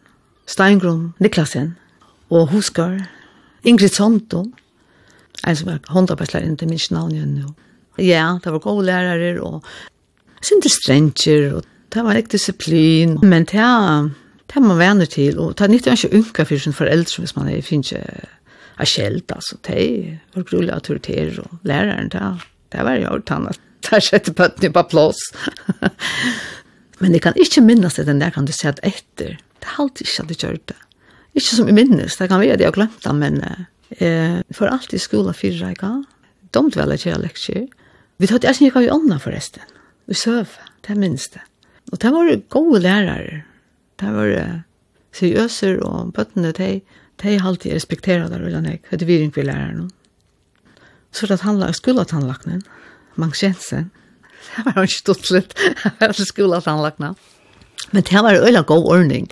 Steingrun 0.47 1.09
Niklasen, 1.19 1.73
og 2.31 2.47
Huskar, 2.53 3.01
Ingrid 3.67 3.91
Sonto, 3.91 4.45
en 5.43 5.55
som 5.55 5.67
var 5.67 5.81
håndarbeidslærer 5.91 6.47
enda 6.47 6.69
minst 6.69 6.93
navn 6.95 7.11
igjen 7.11 7.33
nå. 7.41 7.51
Ja, 7.99 8.37
det 8.43 8.53
var 8.55 8.63
gode 8.63 8.85
lærere, 8.87 9.41
og 9.43 9.67
synte 10.39 10.71
strenger, 10.71 11.57
og 11.57 11.67
det 11.91 12.07
var 12.07 12.15
ikke 12.15 12.37
disiplin, 12.37 13.19
men 13.19 13.43
det 13.51 13.59
er, 13.59 14.09
det 14.53 14.59
man 14.63 14.77
vänner 14.77 15.05
till 15.05 15.39
och 15.39 15.55
ta 15.55 15.67
nytta 15.67 15.91
ikke 15.91 16.17
unka 16.17 16.45
för 16.45 16.57
sin 16.57 16.73
foreldre, 16.73 17.19
hvis 17.19 17.35
man 17.35 17.61
finner 17.61 17.83
ikke 17.83 18.23
er 18.79 18.85
skällt 18.85 19.31
alltså 19.31 19.57
det 19.67 20.19
var 20.33 20.43
grulig 20.43 20.73
auktoriteter 20.73 21.39
och 21.39 21.57
läraren 21.63 22.09
där 22.09 22.41
det 22.71 22.83
var 22.83 22.95
jag 22.95 23.17
utan 23.17 23.47
att 23.47 23.59
där 23.89 23.99
sätter 23.99 24.33
pötten 24.33 24.73
på 24.73 24.83
plås. 24.83 25.17
Men 26.97 27.11
det 27.11 27.19
kan 27.19 27.33
inte 27.35 27.61
minnas 27.61 27.95
det 27.95 28.03
den 28.03 28.19
där 28.19 28.29
kan 28.31 28.45
du 28.45 28.51
säga 28.51 28.69
att 28.69 28.79
efter. 28.81 29.39
Det 29.59 29.65
har 29.65 29.83
alltid 29.83 30.07
inte 30.07 30.21
att 30.21 30.27
det 30.27 30.59
det. 30.65 30.73
Inte 31.33 31.55
som 31.55 31.65
jag 31.67 31.75
minnes, 31.75 32.17
det 32.17 32.27
kan 32.27 32.39
vara 32.39 32.57
det 32.57 32.63
jag 32.63 32.73
glömt 32.73 33.03
det, 33.03 33.13
men 33.13 33.43
eh, 33.89 34.39
för 34.49 34.67
allt 34.67 34.93
i 34.93 34.99
skolan 34.99 35.33
fyra 35.33 35.67
jag 35.67 36.03
De 36.51 36.71
tog 36.71 36.83
alla 36.83 36.97
tjeja 36.97 37.17
lektier. 37.17 37.67
Vi 38.17 38.27
tog 38.27 38.35
att 38.35 38.43
jag 38.43 38.55
gick 38.61 38.75
i 38.75 38.89
ånda 38.89 39.19
förresten. 39.19 39.63
Vi 40.05 40.13
söv, 40.13 40.47
det 40.87 40.95
minns 40.95 41.29
det. 41.29 41.41
Och 41.91 41.97
det 41.97 42.09
var 42.09 42.41
goda 42.49 42.79
lärare. 42.79 43.43
Det 43.95 44.11
var 44.11 44.27
uh, 44.27 44.59
seriöser 45.11 45.79
och 45.79 46.11
bötterna, 46.11 46.51
de, 46.51 46.81
de 47.15 47.37
har 47.37 47.47
alltid 47.47 47.73
respekterat 47.73 48.31
det. 48.31 48.37
Det 48.89 49.01
är 49.01 49.05
vi 49.05 49.21
inte 49.21 49.39
vi 49.39 49.45
lärare 49.45 49.73
nu. 49.77 49.89
Så 51.11 51.25
det 51.25 51.41
handlar 51.41 51.67
om 51.67 51.73
skolatandlackningen. 51.73 52.63
Magnus 53.17 53.43
Jensen. 53.43 53.89
Det 54.57 54.73
var 54.75 54.85
ikke 54.87 55.01
stått 55.01 55.31
litt. 55.33 55.57
Jeg 55.83 55.97
var 55.99 56.15
til 56.15 56.29
skoletannlagene. 56.29 57.15
Men 57.91 58.03
det 58.03 58.21
var 58.23 58.35
øyla 58.35 58.61
god 58.67 58.85
ordning. 58.89 59.27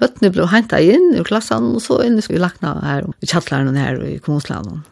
Bøttene 0.00 0.30
ble 0.32 0.46
hentet 0.50 0.92
inn 0.92 1.14
i 1.16 1.24
klassen, 1.24 1.72
og 1.76 1.82
så 1.84 1.98
inn 2.04 2.18
i 2.20 2.40
lakna 2.40 2.74
her, 2.84 3.08
i 3.22 3.28
kjattlæren 3.30 3.78
her 3.78 4.00
i 4.04 4.18
kommunslandet. 4.22 4.84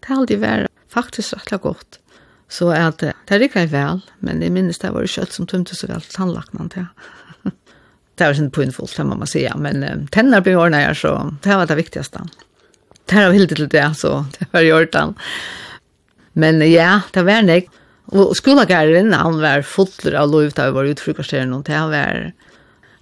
Det 0.00 0.10
har 0.10 0.22
alltid 0.22 0.42
vært 0.42 0.72
faktisk 0.92 1.36
rettelig 1.36 1.60
godt. 1.64 1.98
Så 2.48 2.70
at, 2.70 3.02
det 3.02 3.40
rikket 3.42 3.66
jeg 3.66 3.72
vel, 3.72 4.00
men 4.22 4.42
jeg 4.42 4.54
minnes 4.54 4.78
det 4.78 4.92
var 4.94 5.04
jo 5.04 5.12
kjøtt 5.16 5.34
som 5.34 5.48
tømte 5.50 5.74
så 5.74 5.88
vel 5.90 6.04
tannlakna 6.12 6.68
til. 6.72 6.86
det 7.44 8.26
var 8.26 8.36
ikke 8.36 8.54
pinfullt, 8.60 8.96
det 8.96 9.06
må 9.06 9.18
man 9.18 9.30
si. 9.30 9.42
men 9.58 9.82
um, 9.82 10.06
tenner 10.14 10.44
ble 10.44 10.54
ordnet 10.56 10.86
her, 10.86 10.94
så 10.94 11.16
det 11.42 11.58
var 11.58 11.66
det 11.66 11.80
viktigste. 11.82 12.22
Det 13.06 13.22
var 13.22 13.34
jeg 13.34 13.48
til 13.50 13.68
det, 13.68 13.86
så 13.98 14.24
det 14.38 14.48
var 14.52 14.62
i 14.62 14.72
orden. 14.72 15.16
Men 16.36 16.60
ja, 16.68 17.00
det 17.14 17.24
var 17.26 17.44
nek. 17.46 17.70
Og 18.14 18.36
skolagæren, 18.38 19.10
han 19.16 19.40
var 19.42 19.64
fotler 19.66 20.14
av 20.20 20.30
lov 20.30 20.52
da 20.54 20.68
vi 20.68 20.76
var 20.76 20.90
utfrukasteren, 20.92 21.54
og 21.56 21.64
det 21.66 21.80
var 21.90 22.28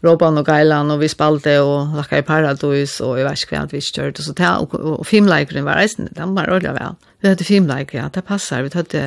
Robban 0.05 0.41
og 0.41 0.49
Geilan, 0.49 0.93
og 0.93 1.00
vi 1.00 1.09
spalte 1.09 1.57
og 1.64 1.95
lakka 1.97 2.21
i 2.21 2.25
Paradise, 2.25 3.00
og 3.05 3.19
jeg 3.19 3.26
vet 3.26 3.45
ikke 3.45 3.57
hva 3.57 3.64
vi 3.73 3.81
kjørte, 3.85 4.21
og 4.21 4.26
så 4.26 4.35
det, 4.37 4.53
og, 4.61 4.76
og 5.00 5.05
filmleikeren 5.09 5.64
var 5.64 5.81
reisende, 5.81 6.12
den 6.17 6.35
var 6.37 6.53
ordentlig 6.53 6.75
vel. 6.76 6.97
Vi 7.21 7.31
hadde 7.31 7.49
filmleiker, 7.49 7.99
ja, 8.00 8.09
det 8.12 8.25
passer, 8.29 8.64
vi 8.64 8.73
hadde 8.76 9.05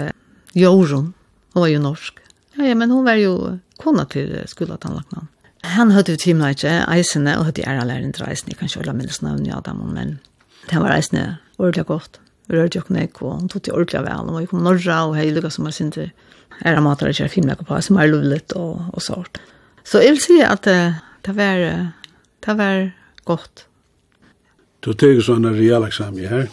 Jorun, 0.58 1.12
hun 1.54 1.66
var 1.66 1.72
jo 1.74 1.82
norsk. 1.82 2.22
Ja, 2.58 2.70
ja, 2.70 2.78
men 2.78 2.94
hun 2.94 3.06
var 3.06 3.18
jo 3.22 3.34
kona 3.82 4.06
til 4.10 4.34
skolatannlakmannen. 4.50 5.30
Han 5.68 5.92
hadde 5.92 6.14
jo 6.14 6.22
teamleikje, 6.22 6.72
eisene, 6.94 7.36
og 7.38 7.50
hadde 7.50 7.66
æra 7.66 7.86
læreren 7.86 8.14
til 8.14 8.26
reisende. 8.26 8.54
jeg 8.54 8.60
kan 8.60 8.70
ikke 8.70 8.82
holde 8.84 8.98
minnes 8.98 9.22
navn 9.22 9.46
i 9.46 9.54
Adam, 9.54 9.82
men 9.94 10.20
det 10.70 10.82
var 10.82 10.96
eisene 10.96 11.38
ordentlig 11.58 11.86
godt 11.86 12.20
rørte 12.52 12.80
jo 12.80 12.86
knekk, 12.88 13.22
og 13.24 13.42
hun 13.42 13.52
tog 13.52 13.64
til 13.64 13.76
ordentlig 13.76 14.04
vel, 14.06 14.32
og 14.32 14.42
jeg 14.42 14.50
kom 14.52 14.64
norra, 14.66 14.98
og 15.08 15.18
hei 15.20 15.30
lukka 15.36 15.52
som 15.54 15.68
jeg 15.70 15.78
synte, 15.78 16.10
er 16.66 16.78
av 16.78 16.84
matere 16.86 17.14
kjær 17.14 17.32
filmer 17.32 17.60
på, 17.60 17.78
som 17.84 18.00
er 18.02 18.10
lovligt 18.10 18.56
og, 18.58 18.88
og 18.94 19.04
sånt. 19.04 19.40
Så 19.88 20.02
jeg 20.04 20.16
vil 20.16 20.24
si 20.24 20.40
at 20.44 20.66
det 20.68 21.36
var, 21.36 21.64
det 22.44 22.56
var 22.60 22.88
godt. 23.28 23.68
Du 24.84 24.94
tenker 24.94 25.24
sånn 25.26 25.48
en 25.48 25.58
real 25.58 25.86
eksamen 25.88 26.30
her? 26.32 26.50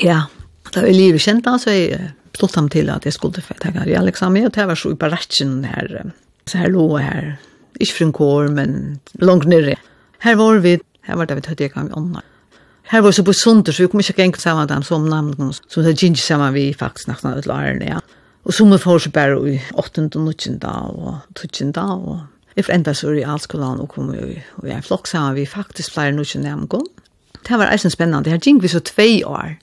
Ja, 0.00 0.22
da 0.70 0.84
jeg 0.86 0.96
livet 0.96 1.24
kjent 1.24 1.46
da, 1.46 1.56
så 1.60 1.74
jeg 1.74 2.12
stått 2.36 2.56
ham 2.58 2.68
til 2.72 2.90
at 2.92 3.06
jeg 3.06 3.16
skulle 3.16 3.42
ta 3.42 3.72
en 3.72 3.84
real 3.88 4.08
eksamen, 4.10 4.46
og 4.48 4.54
det 4.54 4.66
var 4.70 4.78
så 4.78 4.92
i 4.94 4.98
baratjen 4.98 5.62
her, 5.66 6.12
så 6.48 6.62
her 6.62 6.72
lå 6.72 6.86
her, 7.00 7.32
ikke 7.80 7.96
fra 7.96 8.06
en 8.06 8.16
kår, 8.16 8.50
men 8.54 8.74
langt 9.22 9.48
nere. 9.50 9.78
Her 10.24 10.36
var 10.38 10.60
vi, 10.64 10.76
her 11.08 11.18
var 11.18 11.28
det 11.28 11.40
vi 11.40 11.46
tøtte 11.48 11.66
jeg 11.66 11.74
kan 11.74 11.88
vi 11.88 11.96
ånda. 11.98 12.22
Her 12.90 13.04
var 13.06 13.14
så 13.14 13.22
på 13.22 13.32
sunder, 13.32 13.72
så 13.72 13.84
vi 13.84 13.88
kom 13.88 14.00
ikke 14.02 14.16
gengt 14.18 14.40
sammen 14.42 14.64
med 14.64 14.72
dem 14.74 14.82
som 14.82 15.04
namn, 15.06 15.52
som 15.54 15.84
det 15.86 15.94
gikk 15.94 16.18
sammen 16.18 16.54
vi 16.56 16.72
faktisk 16.74 17.06
nesten 17.06 17.36
ut 17.38 17.46
lærerne, 17.46 17.86
ja. 17.86 18.00
Og 18.44 18.54
så 18.56 18.64
må 18.64 18.78
vi 18.78 18.82
få 18.82 18.96
seg 18.98 19.12
bare 19.14 19.36
i 19.46 19.58
8. 19.78 20.08
og 20.16 20.24
9. 20.26 20.56
og 20.64 21.18
12. 21.36 21.70
og 21.76 22.20
Jeg 22.56 22.66
enda 22.74 22.94
så 22.94 23.12
i 23.14 23.22
allskolan 23.22 23.80
og 23.80 23.88
kom 23.88 24.10
i, 24.14 24.40
og 24.58 24.66
jeg 24.66 24.84
flokk 24.84 25.06
sammen 25.06 25.36
vi 25.38 25.46
faktisk 25.46 25.92
flere 25.94 26.12
nå 26.12 26.24
ikke 26.26 26.42
nærmgån. 26.42 26.88
Det 27.46 27.58
var 27.58 27.70
eisen 27.70 27.90
spennende. 27.90 28.30
Her 28.30 28.42
gikk 28.42 28.62
vi 28.62 28.68
så 28.68 28.80
tvei 28.80 29.22
år. 29.24 29.54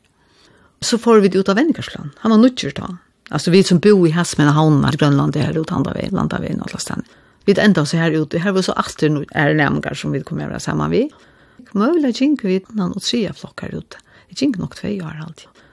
Så 0.81 0.97
får 0.97 1.19
vi 1.19 1.27
det 1.27 1.39
ut 1.39 1.49
av 1.49 1.57
Vennigersland. 1.57 2.15
Han 2.21 2.31
var 2.31 2.37
nødgjør 2.37 2.73
da. 2.79 2.87
Altså 3.31 3.51
vi 3.51 3.63
som 3.63 3.79
bor 3.83 4.07
i 4.07 4.13
Hesmen 4.15 4.47
og 4.47 4.53
Havna, 4.53 4.91
Grønland, 4.95 5.33
det 5.33 5.43
her 5.43 5.57
ut 5.59 5.71
andre 5.71 5.97
veien, 5.97 6.15
landa 6.15 6.39
veien 6.39 6.61
og 6.61 6.71
alle. 6.71 7.03
Vi 7.45 7.55
enda 7.59 7.83
så 7.85 7.97
her 7.97 8.15
ute. 8.15 8.39
Her 8.39 8.51
var 8.51 8.61
så 8.61 8.73
aster 8.77 9.25
er 9.31 9.53
nærmgård 9.53 9.95
som 9.95 10.13
vi 10.13 10.23
kom 10.23 10.39
over 10.39 10.59
sammen 10.59 10.91
vi. 10.91 11.09
Møvla 11.77 12.11
gikk 12.13 12.43
vi 12.45 12.59
innan 12.59 12.95
og 12.95 13.03
tre 13.03 13.25
flokkar 13.35 13.75
ut. 13.75 13.97
Det 14.29 14.39
gikk 14.39 14.57
nok 14.61 14.77
tvei 14.79 14.97
år 15.03 15.21
alltid. 15.25 15.63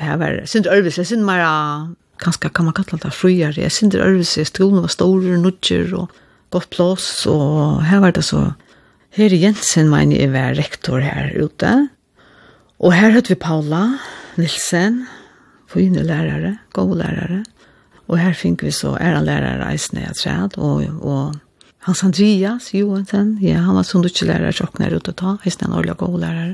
Jeg 0.00 0.18
var 0.20 0.38
synd 0.48 0.68
ørvis, 0.70 0.98
jeg 0.98 1.10
synd 1.10 1.26
mer 1.28 1.44
kanskje 2.20 2.50
kan 2.54 2.68
man 2.68 2.76
kalla 2.76 2.98
det 3.02 3.12
friare. 3.12 3.60
Jeg 3.60 3.72
synd 3.72 3.96
ørvis, 3.96 4.38
skolen 4.48 4.84
var 4.84 4.92
store, 4.92 5.36
nudger 5.40 5.92
og 5.96 6.12
godt 6.50 6.70
plås, 6.72 7.26
og 7.30 7.82
her 7.86 8.02
var 8.02 8.16
det 8.16 8.24
så 8.24 8.52
Her 9.10 9.32
Jensen 9.34 9.88
mener 9.90 10.20
jeg 10.20 10.30
var 10.32 10.54
rektor 10.54 11.02
her 11.02 11.32
ute. 11.42 11.88
Og 12.78 12.92
her 12.94 13.10
hørte 13.10 13.28
vi 13.28 13.34
Paula 13.34 13.98
Nilsen, 14.38 15.08
fine 15.66 16.04
lærere, 16.06 16.58
gode 16.72 16.98
lærere. 16.98 17.42
Og 18.06 18.18
her 18.18 18.32
fink 18.32 18.62
vi 18.62 18.70
så 18.70 18.94
æra 19.00 19.20
lærere 19.22 19.74
i 19.74 19.78
snedet, 19.78 20.56
og, 20.58 20.84
og 21.02 21.34
Hans 21.86 22.02
Andreas 22.04 22.74
Johansen, 22.74 23.38
ja, 23.40 23.62
han 23.64 23.78
var 23.78 23.86
sundutskilærere 23.88 24.52
tjokkner 24.52 24.92
ute 24.92 25.14
ta, 25.16 25.38
heisne 25.46 25.70
en 25.70 25.76
årlig 25.78 25.96
god 26.02 26.18
lærer. 26.20 26.50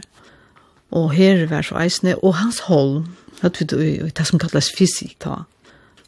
Og 0.94 1.10
her 1.16 1.42
var 1.50 1.66
så 1.66 1.80
eisne, 1.82 2.14
og 2.22 2.36
Hans 2.38 2.60
Holm, 2.68 3.08
vet 3.40 3.58
vi 3.74 3.96
det 4.06 4.26
som 4.28 4.38
kalles 4.38 4.70
fysik 4.70 5.16
ta. 5.24 5.40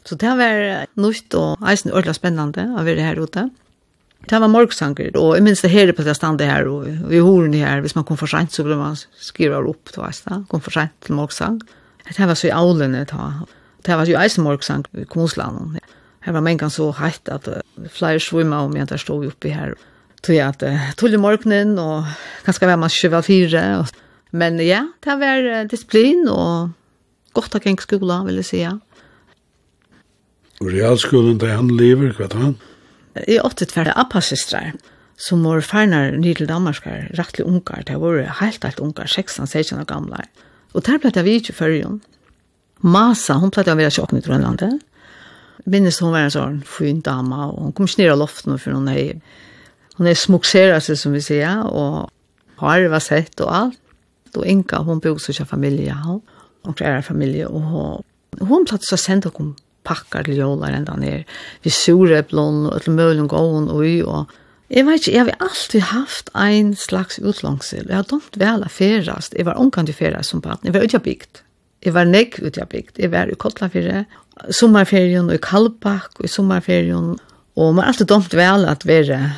Så 0.07 0.15
det 0.15 0.31
var 0.39 0.87
nytt 0.95 1.35
og 1.35 1.67
eisne 1.67 1.91
ordentlig 1.91 2.15
spennende 2.15 2.69
å 2.79 2.85
være 2.87 3.03
her 3.03 3.19
ute. 3.19 3.49
Det 4.29 4.39
var 4.39 4.51
morgsanger, 4.51 5.11
og 5.19 5.35
jeg 5.35 5.43
minns 5.43 5.65
det 5.65 5.73
her 5.73 5.91
på 5.95 6.07
det 6.07 6.15
standet 6.15 6.47
her, 6.47 6.71
og 6.71 6.87
i 7.11 7.19
horen 7.19 7.53
her, 7.59 7.83
hvis 7.83 7.97
man 7.99 8.07
kom 8.07 8.19
for 8.19 8.31
sent, 8.31 8.55
så 8.55 8.63
ble 8.63 8.79
man 8.79 8.95
skriva 9.19 9.59
opp 9.59 9.91
til 9.91 10.07
eisne, 10.07 10.45
kom 10.47 10.63
for 10.63 10.75
sent 10.75 10.95
til 11.03 11.19
morgsang. 11.19 11.59
Det 12.07 12.23
var 12.23 12.39
så 12.39 12.47
i 12.47 12.55
aulene 12.55 13.03
ta. 13.07 13.33
Det 13.83 13.95
var 13.99 14.07
jo 14.07 14.19
eisne 14.19 14.47
morgsang 14.47 14.87
i 14.95 15.03
kommunslandet. 15.11 15.83
Ja. 15.83 15.98
Her 16.25 16.35
var 16.35 16.43
mengan 16.43 16.71
så 16.73 16.89
heitt 16.99 17.29
at 17.31 17.47
flere 17.95 18.19
svimma 18.19 18.65
om 18.65 18.75
jeg 18.75 18.89
der 18.89 18.99
stod 18.99 19.27
oppi 19.29 19.53
her. 19.55 19.77
Tog 20.19 20.35
jeg 20.35 20.51
at 20.51 20.95
tull 20.99 21.15
i 21.15 21.21
morgenen, 21.21 21.77
og 21.79 22.09
kanskje 22.43 22.67
var 22.67 22.79
man 22.81 22.91
sju 22.91 23.07
fire. 23.23 23.85
Men 24.35 24.59
ja, 24.59 24.83
det 25.05 25.15
var 25.21 25.47
disiplin, 25.71 26.27
og 26.27 26.75
godt 27.33 27.55
av 27.55 27.63
gjenk 27.63 27.85
skola, 27.85 28.23
vil 28.27 28.41
jeg 28.41 28.49
si, 28.49 28.61
ja. 28.65 28.75
Og 30.59 30.73
realskolen 30.73 31.39
det 31.39 31.53
han 31.55 31.71
lever, 31.71 32.11
hva 32.17 32.27
han? 32.35 32.57
I 33.27 33.39
åttet 33.39 33.71
var 33.75 33.87
det 33.87 33.95
appasistrar, 33.97 34.75
som 35.19 35.43
var 35.47 35.63
fernar 35.65 36.11
ny 36.19 36.35
til 36.35 36.49
Danmarskar, 36.51 37.07
rettelig 37.17 37.47
ungar, 37.47 37.85
det 37.87 37.95
var 37.99 38.19
helt, 38.41 38.63
helt 38.63 38.83
ungar, 38.83 39.07
16-16 39.07 39.79
år 39.79 39.87
gamle. 39.87 40.27
Og 40.75 40.83
der 40.85 40.99
ble 40.99 41.13
det 41.15 41.23
vi 41.25 41.39
ikke 41.39 41.55
før, 41.55 41.79
Masa, 42.79 43.35
hun 43.39 43.51
pleide 43.51 43.73
å 43.73 43.79
være 43.79 43.91
ikke 43.91 44.05
åpne 44.05 44.21
i 44.21 44.23
Grønlandet, 44.23 44.83
minnes 45.65 45.99
hon 46.03 46.13
var 46.13 46.27
en 46.27 46.33
sånn 46.33 46.57
fin 46.67 47.01
dama, 47.05 47.49
og 47.51 47.59
hon 47.65 47.75
kom 47.75 47.89
ikke 47.89 48.03
ned 48.03 48.13
av 48.13 48.21
loften, 48.23 48.57
for 48.61 48.77
hon 48.77 48.89
er, 48.91 49.19
hon 49.97 50.09
er 50.09 50.17
smukseret 50.17 50.85
seg, 50.85 50.99
som 50.99 51.15
vi 51.15 51.23
sier, 51.23 51.63
og 51.67 52.09
har 52.63 52.87
var 52.91 53.03
sett 53.03 53.39
og 53.43 53.53
alt. 53.55 53.79
Og 54.37 54.45
Inga, 54.45 54.83
hon 54.85 55.01
bor 55.01 55.17
så 55.17 55.33
ikke 55.33 55.49
familie, 55.55 55.95
og 56.05 56.21
hon 56.67 56.77
er 56.85 57.01
familie, 57.05 57.47
og 57.49 57.71
hon, 57.71 58.05
hon 58.45 58.67
platt 58.69 58.85
så 58.85 58.99
sendt 58.99 59.29
hon 59.33 59.55
pakkar 59.87 60.27
til 60.27 60.37
jolar 60.37 60.75
enda 60.75 60.93
ned, 60.99 61.25
vi 61.63 61.73
sureblån, 61.73 62.67
og 62.69 62.85
til 62.85 62.95
mølen 62.99 63.29
gåen, 63.31 63.71
og 63.71 63.83
vi, 63.85 63.97
og 64.03 64.29
Jeg 64.69 64.85
vet 64.85 65.01
ikke, 65.01 65.11
jeg 65.11 65.25
har 65.25 65.37
alltid 65.41 65.81
haft 65.81 66.27
en 66.37 66.75
slags 66.77 67.17
utlångsel. 67.17 67.87
Jeg 67.89 67.95
har 67.95 68.05
dumt 68.05 68.35
vel 68.37 68.61
å 68.61 68.69
ferast. 68.69 69.33
Jeg 69.33 69.47
var 69.47 69.57
omkant 69.57 69.89
i 69.89 69.95
ferast 69.97 70.29
som 70.29 70.43
barn. 70.45 70.61
Jeg 70.61 70.75
var 70.75 70.85
utjabygd. 70.85 71.41
Jeg 71.81 71.95
var 71.95 72.05
negg 72.05 72.37
utjabygd. 72.37 72.99
Jeg 73.01 73.09
var 73.09 73.31
i 73.33 73.37
Kotlafire, 73.41 74.03
sommerferien 74.55 75.29
og 75.29 75.37
i 75.37 75.43
Kalbakk 75.43 76.19
og 76.19 76.27
i 76.27 76.31
sommerferien. 76.31 77.15
Og 77.59 77.73
man 77.73 77.83
har 77.83 77.93
alltid 77.93 78.09
domt 78.11 78.35
vel 78.37 78.67
at 78.69 78.85
vi 78.87 78.99
er, 79.01 79.31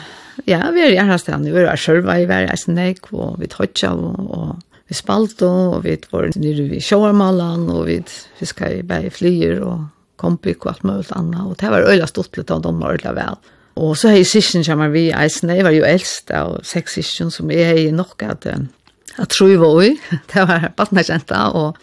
ja, 0.48 0.62
vi 0.74 0.84
er 0.86 0.94
i 0.94 1.00
Erhastene, 1.02 1.54
vi 1.54 1.64
er 1.64 1.80
sjølva 1.80 2.20
i 2.22 2.28
hver 2.30 2.52
Eisenek, 2.52 3.10
og 3.14 3.40
vi 3.42 3.50
tøtja, 3.52 3.94
og, 3.96 4.20
og 4.30 4.84
vi 4.92 4.98
spalt, 4.98 5.42
og 5.48 5.82
vi 5.86 5.96
var 6.12 6.30
nere 6.36 6.68
i 6.78 6.84
Sjåarmalan, 6.84 7.66
og 7.74 7.88
vi 7.88 8.02
fiskar 8.40 8.78
i 8.78 8.86
bæg 8.86 9.10
flyer, 9.16 9.64
og 9.66 9.88
kompik 10.22 10.66
og 10.66 10.76
alt 10.76 10.86
mulig 10.86 11.16
annet, 11.18 11.42
og 11.42 11.58
det 11.58 11.72
var 11.74 11.88
øyla 11.90 12.06
stortlet, 12.10 12.52
og 12.54 12.64
de 12.64 12.74
var 12.78 12.98
øyla 12.98 13.16
vel. 13.18 13.40
Og 13.82 13.96
så 13.98 14.12
har 14.12 14.20
jeg 14.20 14.28
sysken 14.28 14.66
kommer 14.68 14.92
vi 14.92 15.08
i 15.08 15.16
eisen, 15.16 15.50
jeg 15.50 15.66
var 15.66 15.74
jo 15.74 15.88
eldst 15.88 16.32
av 16.36 16.60
seks 16.68 17.00
sysken 17.00 17.32
som 17.32 17.52
jeg 17.54 17.88
er 17.88 17.96
nok 17.96 18.22
at, 18.28 18.46
at 18.52 19.32
tro 19.32 19.48
var 19.62 19.82
i, 19.88 19.96
det 20.34 20.44
var 20.46 20.68
bare 20.78 21.06
kjent 21.08 21.32
og 21.32 21.80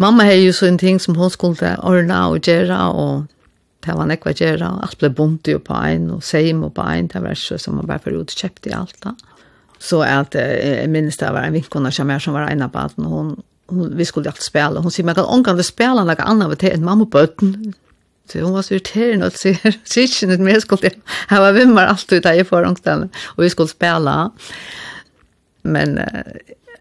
Mamma 0.00 0.24
hei 0.24 0.40
jo 0.46 0.52
så 0.56 0.66
en 0.66 0.80
ting 0.80 1.00
som 1.00 1.16
hun 1.18 1.30
skulle 1.30 1.74
ordna 1.84 2.24
og 2.32 2.46
gjøre, 2.46 2.78
og 2.96 3.26
det 3.84 3.96
var 3.98 4.08
nekva 4.08 4.32
gjøre, 4.36 4.70
alt 4.84 4.98
ble 5.00 5.10
bunt 5.12 5.48
jo 5.50 5.60
på 5.62 5.76
ein, 5.76 6.08
og 6.14 6.22
seim 6.24 6.62
og 6.64 6.74
på 6.76 6.86
ein, 6.86 7.10
det 7.12 7.22
var 7.22 7.36
så 7.38 7.58
som 7.60 7.76
man 7.76 7.86
bare 7.86 8.00
for 8.04 8.16
ut 8.16 8.32
i 8.66 8.72
alt 8.72 8.96
da. 9.04 9.14
Så 9.82 10.00
at 10.06 10.34
jeg 10.34 10.88
minnes 10.88 11.18
det 11.18 11.32
var 11.34 11.44
en 11.44 11.52
vinkona 11.56 11.90
som 11.90 12.10
er 12.10 12.22
som 12.22 12.34
var 12.34 12.48
en 12.48 12.62
av 12.62 12.72
baden, 12.72 13.04
og 13.04 13.10
hun, 13.10 13.32
hun, 13.68 13.96
vi 13.98 14.04
skulle 14.04 14.30
alltid 14.30 14.46
spela, 14.46 14.80
hun 14.80 14.90
sier, 14.90 15.04
men 15.04 15.18
kan 15.18 15.26
omgande 15.26 15.66
spela 15.66 16.04
noe 16.06 16.16
annet 16.24 16.58
til 16.62 16.72
enn 16.72 16.86
mamma 16.86 17.04
bøtten, 17.04 17.74
Så 18.32 18.40
hon 18.40 18.54
var 18.54 18.62
så 18.62 18.76
irriterende, 18.76 19.26
og 19.28 19.36
sier, 19.36 19.78
sier 19.84 20.08
ikke 20.08 20.30
med 20.30 20.46
mig 20.46 20.62
skulle 20.62 20.88
jag. 20.88 21.00
Han 21.28 21.42
var 21.42 21.52
vimmar 21.52 21.86
alltid 21.86 22.22
där 22.22 22.32
i 22.40 22.44
förhållande 22.44 23.08
och 23.24 23.44
vi 23.44 23.50
skulle 23.50 23.68
spela. 23.68 24.30
Men 25.62 26.00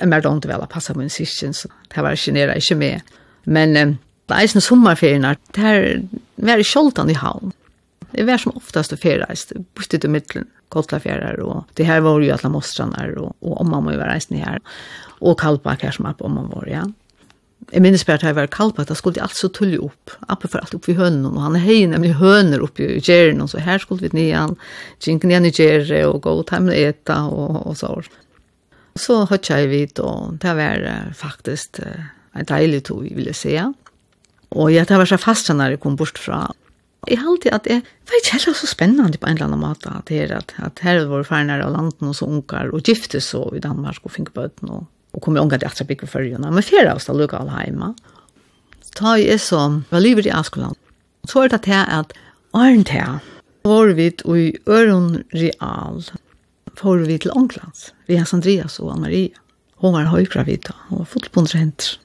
mer 0.09 0.23
långt 0.25 0.47
vel 0.49 0.63
å 0.63 0.69
passe 0.71 0.95
min 0.97 1.11
syskon 1.11 1.53
så 1.53 1.69
det 1.91 2.03
var 2.05 2.15
genera 2.17 2.55
ikke 2.57 2.77
med. 2.79 3.15
Men 3.45 3.75
det 3.75 4.37
er 4.37 4.51
sånne 4.51 4.63
sommerferien, 4.65 5.25
det 5.55 5.65
er 5.65 6.01
var 6.41 6.63
kjoltan 6.65 7.11
i 7.11 7.17
havn. 7.17 7.53
Det 8.11 8.25
var 8.27 8.41
som 8.41 8.55
oftast 8.59 8.93
å 8.93 8.99
ferreist, 8.99 9.53
borte 9.77 9.99
til 9.99 10.11
midtelen, 10.11 10.49
Kotlafjærer, 10.71 11.35
og 11.43 11.67
det 11.75 11.83
her 11.83 11.99
var 12.03 12.21
jo 12.23 12.31
alle 12.31 12.49
mostrene, 12.51 13.03
og, 13.19 13.33
og 13.43 13.57
om 13.59 13.73
man 13.73 13.83
må 13.83 13.91
jo 13.91 13.99
være 13.99 14.15
reisende 14.15 14.43
her, 14.43 14.61
og 15.19 15.35
Kalbak 15.41 15.83
her 15.83 15.95
som 15.95 16.07
er 16.07 16.15
på 16.15 16.29
om 16.29 16.37
man 16.39 16.51
var, 16.53 16.67
ja. 16.71 16.85
Jeg 17.71 17.83
minnes 17.83 18.03
bare 18.07 18.17
at 18.21 18.23
jeg 18.25 18.37
var 18.37 18.47
Kalbak, 18.51 18.87
da 18.87 18.95
skulle 18.95 19.19
de 19.19 19.23
alt 19.25 19.35
så 19.35 19.51
tulle 19.51 19.81
opp, 19.83 20.15
appen 20.31 20.51
for 20.51 20.63
alt 20.63 20.75
opp 20.75 20.87
i 20.87 20.95
hønnen, 20.95 21.27
og 21.27 21.43
han 21.43 21.57
er 21.59 21.65
hei 21.65 21.81
nemlig 21.91 22.15
høner 22.19 22.63
opp 22.63 22.79
i 22.79 22.87
gjerne, 22.99 23.43
og 23.43 23.51
så 23.51 23.63
her 23.63 23.83
skulle 23.83 24.07
vi 24.07 24.15
nye 24.21 24.45
han, 24.45 24.55
jinken 25.03 25.31
igjen 25.31 25.49
i 25.49 25.53
gjerne, 25.55 26.05
og 26.07 26.23
gå 26.23 26.35
og 26.39 26.47
ta 26.47 26.61
med 26.63 26.79
eta, 26.79 27.25
og, 27.27 27.61
og 27.67 27.79
så. 27.79 27.93
Så 28.99 29.21
hørte 29.29 29.55
jeg 29.55 29.69
vidt, 29.71 29.99
og 30.03 30.37
det 30.41 30.55
var 30.57 30.83
faktisk 31.15 31.79
en 31.81 32.47
deilig 32.47 32.83
tog, 32.89 33.03
vil 33.03 33.29
jeg 33.31 33.37
si. 33.37 33.53
Og 34.51 34.73
jeg 34.73 34.87
var 34.89 35.07
så 35.07 35.19
fast 35.21 35.51
når 35.51 35.75
jeg 35.75 35.83
kom 35.83 35.95
bort 35.99 36.19
fra. 36.19 36.43
Jeg 37.09 37.17
har 37.17 37.31
alltid 37.31 37.55
at 37.55 37.65
det 37.65 37.79
var 37.81 38.19
ikke 38.19 38.35
heller 38.35 38.57
så 38.59 38.67
spennende 38.69 39.17
på 39.17 39.27
en 39.27 39.37
eller 39.37 39.47
annen 39.47 39.63
måte, 39.63 39.89
at 39.89 40.05
det 40.11 40.19
er 40.25 40.35
at, 40.37 40.53
at 40.61 40.83
her 40.85 41.05
var 41.09 41.25
fernere 41.25 41.65
av 41.65 41.73
landen 41.73 42.11
og 42.11 42.17
så 42.17 42.27
unger, 42.29 42.69
og 42.75 42.83
gifte 42.85 43.21
så 43.23 43.41
i 43.57 43.63
Danmark 43.63 44.03
og 44.03 44.13
finke 44.13 44.35
bøten, 44.35 44.69
og, 44.69 44.85
og 45.15 45.23
kom 45.23 45.37
i 45.37 45.41
unger 45.41 45.57
til 45.57 45.65
at 45.65 45.79
jeg 45.79 45.87
Atrebik 45.87 46.05
for 46.05 46.19
følgene, 46.19 46.51
men 46.51 46.65
fjerde 46.65 46.91
av 46.91 47.01
oss 47.01 47.09
da 47.09 47.15
lukket 47.17 47.39
alle 47.41 47.63
hjemme. 47.65 47.93
Ta 48.99 49.15
jeg 49.17 49.41
så, 49.41 49.63
var 49.89 50.03
livet 50.03 50.27
i 50.27 50.35
Askeland. 50.35 50.77
Så 51.25 51.45
er 51.45 51.53
det 51.53 51.63
til 51.65 51.79
at 51.79 52.13
Arntea, 52.53 53.21
var 53.65 53.93
vi 53.97 54.09
i 54.11 54.45
Øron 54.67 55.23
Real, 55.33 56.03
får 56.79 57.05
vi 57.07 57.17
til 57.17 57.33
Ånglands, 57.35 57.91
vi 58.07 58.19
hans 58.19 58.33
Andreas 58.33 58.79
og 58.79 58.93
Ann-Marie. 58.95 59.31
Hon 59.81 59.95
var 59.95 60.11
høygravid 60.11 60.67
da, 60.67 60.75
Hun 60.89 61.01
var 61.01 61.09
fullbundet 61.09 61.57
henter. 61.57 61.97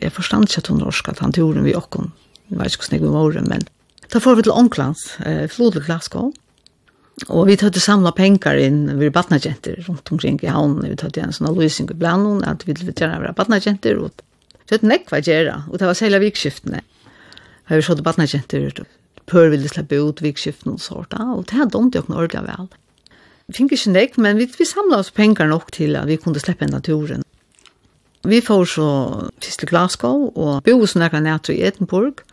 Jeg 0.00 0.12
forstand 0.12 0.48
ikke 0.48 0.62
at 0.62 0.70
hun 0.70 0.78
norsk, 0.80 1.08
at 1.08 1.18
han 1.18 1.32
tog 1.32 1.58
vi 1.64 1.74
åkken. 1.74 2.12
jeg 2.50 2.58
vet 2.58 2.74
ikke 2.74 2.88
hvordan 2.88 3.02
jeg 3.02 3.12
var 3.12 3.48
men 3.48 3.68
da 4.10 4.18
får 4.18 4.34
vi 4.36 4.42
til 4.42 4.52
Ånglands, 4.52 5.20
eh, 5.22 5.46
flodlig 5.48 5.84
Glasgow, 5.86 6.32
Og 7.28 7.46
vi 7.50 7.56
tøtte 7.60 7.82
samla 7.82 8.14
penger 8.16 8.56
inn, 8.56 8.78
vi 8.96 9.10
er 9.10 9.12
badnagenter 9.12 9.82
rundt 9.84 10.08
omkring 10.12 10.38
i 10.40 10.48
havnen, 10.48 10.86
vi 10.88 10.96
tøtte 10.96 11.20
en 11.20 11.34
sånn 11.36 11.52
løsning 11.52 11.90
i 11.92 11.96
blanen, 12.00 12.40
at 12.48 12.64
vi 12.64 12.72
ville 12.72 12.94
gjerne 12.96 13.20
være 13.20 13.36
badnagenter, 13.36 13.98
og 14.00 14.22
vi 14.56 14.70
tøtte 14.70 14.88
nekva 14.88 15.20
gjerne, 15.20 15.58
og 15.68 15.76
det 15.78 15.90
var 15.90 15.98
særlig 15.98 16.22
vikskiftene. 16.24 16.80
Jeg 16.80 17.68
har 17.68 17.76
jo 17.82 17.88
sånn 17.90 18.04
badnagenter, 18.06 18.86
pør 19.28 19.50
ville 19.52 19.68
slippe 19.68 20.00
ut 20.00 20.22
vikskiftene 20.24 20.78
og 20.78 20.80
sånt, 20.80 21.12
og 21.20 21.44
det 21.50 21.60
hadde 21.60 21.76
jo 21.76 21.90
ikke 21.90 22.06
ordentlig 22.08 22.46
vel 22.48 22.70
fikk 23.56 23.74
ikke 23.76 23.94
nek, 23.94 24.16
men 24.18 24.40
vi, 24.40 24.48
vi 24.58 24.66
samla 24.68 25.00
oss 25.02 25.12
penger 25.14 25.50
nok 25.50 25.70
til 25.76 25.96
at 25.98 26.08
vi 26.10 26.18
kunne 26.20 26.40
slippe 26.42 26.68
naturen. 26.70 27.24
Vi 28.28 28.42
får 28.44 28.64
så 28.74 28.88
først 29.40 29.62
til 29.62 29.68
Glasgow, 29.70 30.26
og 30.36 30.60
bo 30.64 30.76
hos 30.82 30.96
nekka 30.98 31.22
nætter 31.24 31.54
i 31.54 31.62
Edinburgh. 31.64 32.26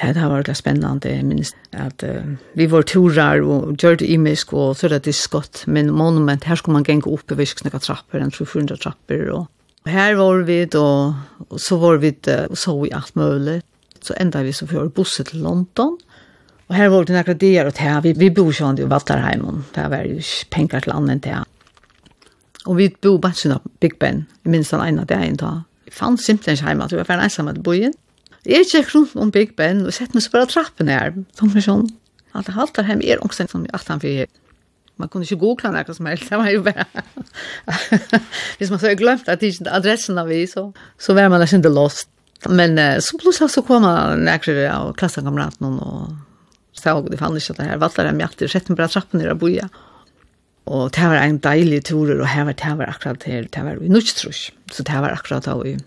Ja, 0.00 0.14
det 0.14 0.22
har 0.22 0.32
vært 0.32 0.56
spennende, 0.56 1.10
jeg 1.10 1.26
minns 1.28 1.52
at 1.76 2.02
uh, 2.06 2.24
vi 2.56 2.66
var 2.70 2.86
turer 2.88 3.42
og 3.44 3.76
gjør 3.76 3.98
det 4.00 4.08
imisk 4.08 4.54
og 4.56 4.78
så 4.78 4.88
det 4.88 5.04
diskott, 5.04 5.66
men 5.66 5.90
monument, 5.92 6.46
her 6.48 6.56
skulle 6.56 6.78
man 6.78 6.86
genge 6.86 7.10
opp 7.10 7.30
i 7.30 7.36
virksknekka 7.36 7.82
trapper, 7.84 8.22
en 8.22 8.32
300 8.32 8.80
trapper, 8.80 9.26
og 9.34 9.90
her 9.90 10.16
var 10.16 10.46
vi, 10.48 10.62
og, 10.78 11.14
og 11.50 11.60
så 11.60 11.76
var 11.82 12.00
vi, 12.00 12.14
og 12.48 12.56
så 12.56 12.76
vi 12.80 12.94
alt 12.96 13.14
mulig. 13.16 13.60
Så 14.00 14.16
enda 14.16 14.40
vi 14.42 14.52
så 14.56 14.64
fjør 14.68 14.88
busset 14.96 15.28
til 15.28 15.44
London, 15.44 15.98
Og 16.70 16.76
her 16.78 16.88
var 16.88 17.04
det 17.04 17.16
några 17.16 17.34
dier 17.34 17.66
og 17.66 17.74
tega, 17.74 17.98
vi 18.04 18.12
vi 18.14 18.28
bor 18.30 18.52
sånn 18.54 18.78
i 18.78 18.86
Vattarheim 18.86 19.64
det 19.74 19.88
var 19.90 20.04
ju 20.06 20.20
pengar 20.50 20.80
till 20.80 20.92
annan 20.92 21.20
tega. 21.20 21.44
Og 22.66 22.76
vi 22.76 22.88
bor 23.02 23.18
bara 23.18 23.32
så 23.32 23.60
Big 23.80 23.98
Ben. 23.98 24.26
Jag 24.42 24.50
minns 24.50 24.70
den 24.70 24.80
ene 24.80 25.04
dagen 25.04 25.36
da. 25.36 25.64
Jag 25.84 25.94
fann 25.94 26.18
simpelthen 26.18 26.52
inte 26.52 26.64
hemma, 26.64 26.88
jag 26.90 27.08
var 27.08 27.18
ensam 27.18 27.48
att 27.48 27.58
bo 27.58 27.74
i. 27.74 27.92
Jeg 28.44 28.64
gikk 28.72 28.94
rundt 28.94 29.16
om 29.16 29.30
Big 29.30 29.56
Ben 29.56 29.86
og 29.86 29.92
sett 29.92 30.14
meg 30.14 30.22
så 30.22 30.30
bare 30.30 30.46
trappen 30.46 30.88
her. 30.88 31.12
Som 31.34 31.56
er 31.56 31.60
sånn, 31.60 31.88
Alt 32.32 32.46
det 32.46 32.54
halter 32.54 32.82
hem 32.82 33.00
er 33.02 33.18
også 33.18 33.48
som 33.50 33.66
jeg 33.66 33.80
han 33.88 34.00
for 34.00 34.26
Man 34.96 35.08
kunne 35.08 35.24
ikke 35.24 35.36
google 35.36 35.72
noe 35.72 35.94
som 35.94 36.06
helst, 36.06 36.28
det 36.30 36.38
var 36.38 36.50
jo 36.50 36.62
bare... 36.62 36.84
Hvis 38.58 38.70
man 38.70 38.78
så 38.78 38.86
har 38.86 38.94
glemt 38.94 39.28
at 39.28 39.40
det 39.40 39.54
ikke 39.54 39.72
adressen 39.72 40.18
av 40.18 40.28
vi, 40.28 40.46
så, 40.46 40.72
så 40.98 41.14
var 41.14 41.28
man 41.28 41.42
ikke 41.42 41.68
lost. 41.68 42.08
Men 42.48 42.76
så 43.00 43.18
plutselig 43.18 43.50
så 43.50 43.62
kom 43.62 43.82
man 43.82 44.20
nærkere 44.20 44.70
av 44.70 44.94
klassekamraten 44.94 45.80
og 45.80 46.29
så 46.80 46.96
det 47.06 47.20
fann 47.20 47.36
ikke 47.36 47.54
at 47.54 47.60
det 47.60 47.68
her 47.68 47.80
vattler 47.82 48.10
jeg 48.10 48.18
mjatter, 48.18 48.50
sett 48.50 48.68
meg 48.72 48.80
bra 48.80 48.88
trappen 48.90 49.22
i 49.22 49.36
boja. 49.38 49.68
Og 50.70 50.90
det 50.94 51.06
var 51.12 51.20
en 51.20 51.40
deilig 51.42 51.84
tur 51.88 52.10
og 52.14 52.26
her 52.28 52.46
var 52.48 52.58
det 52.58 52.74
var 52.78 52.92
akkurat 52.92 53.24
her, 53.28 53.46
det 53.48 53.62
var 53.66 53.80
i 53.80 53.90
Nordstrus. 53.90 54.50
Så 54.70 54.86
det 54.86 55.00
var 55.02 55.14
akkurat 55.14 55.48
da 55.48 55.56
vi 55.60 55.78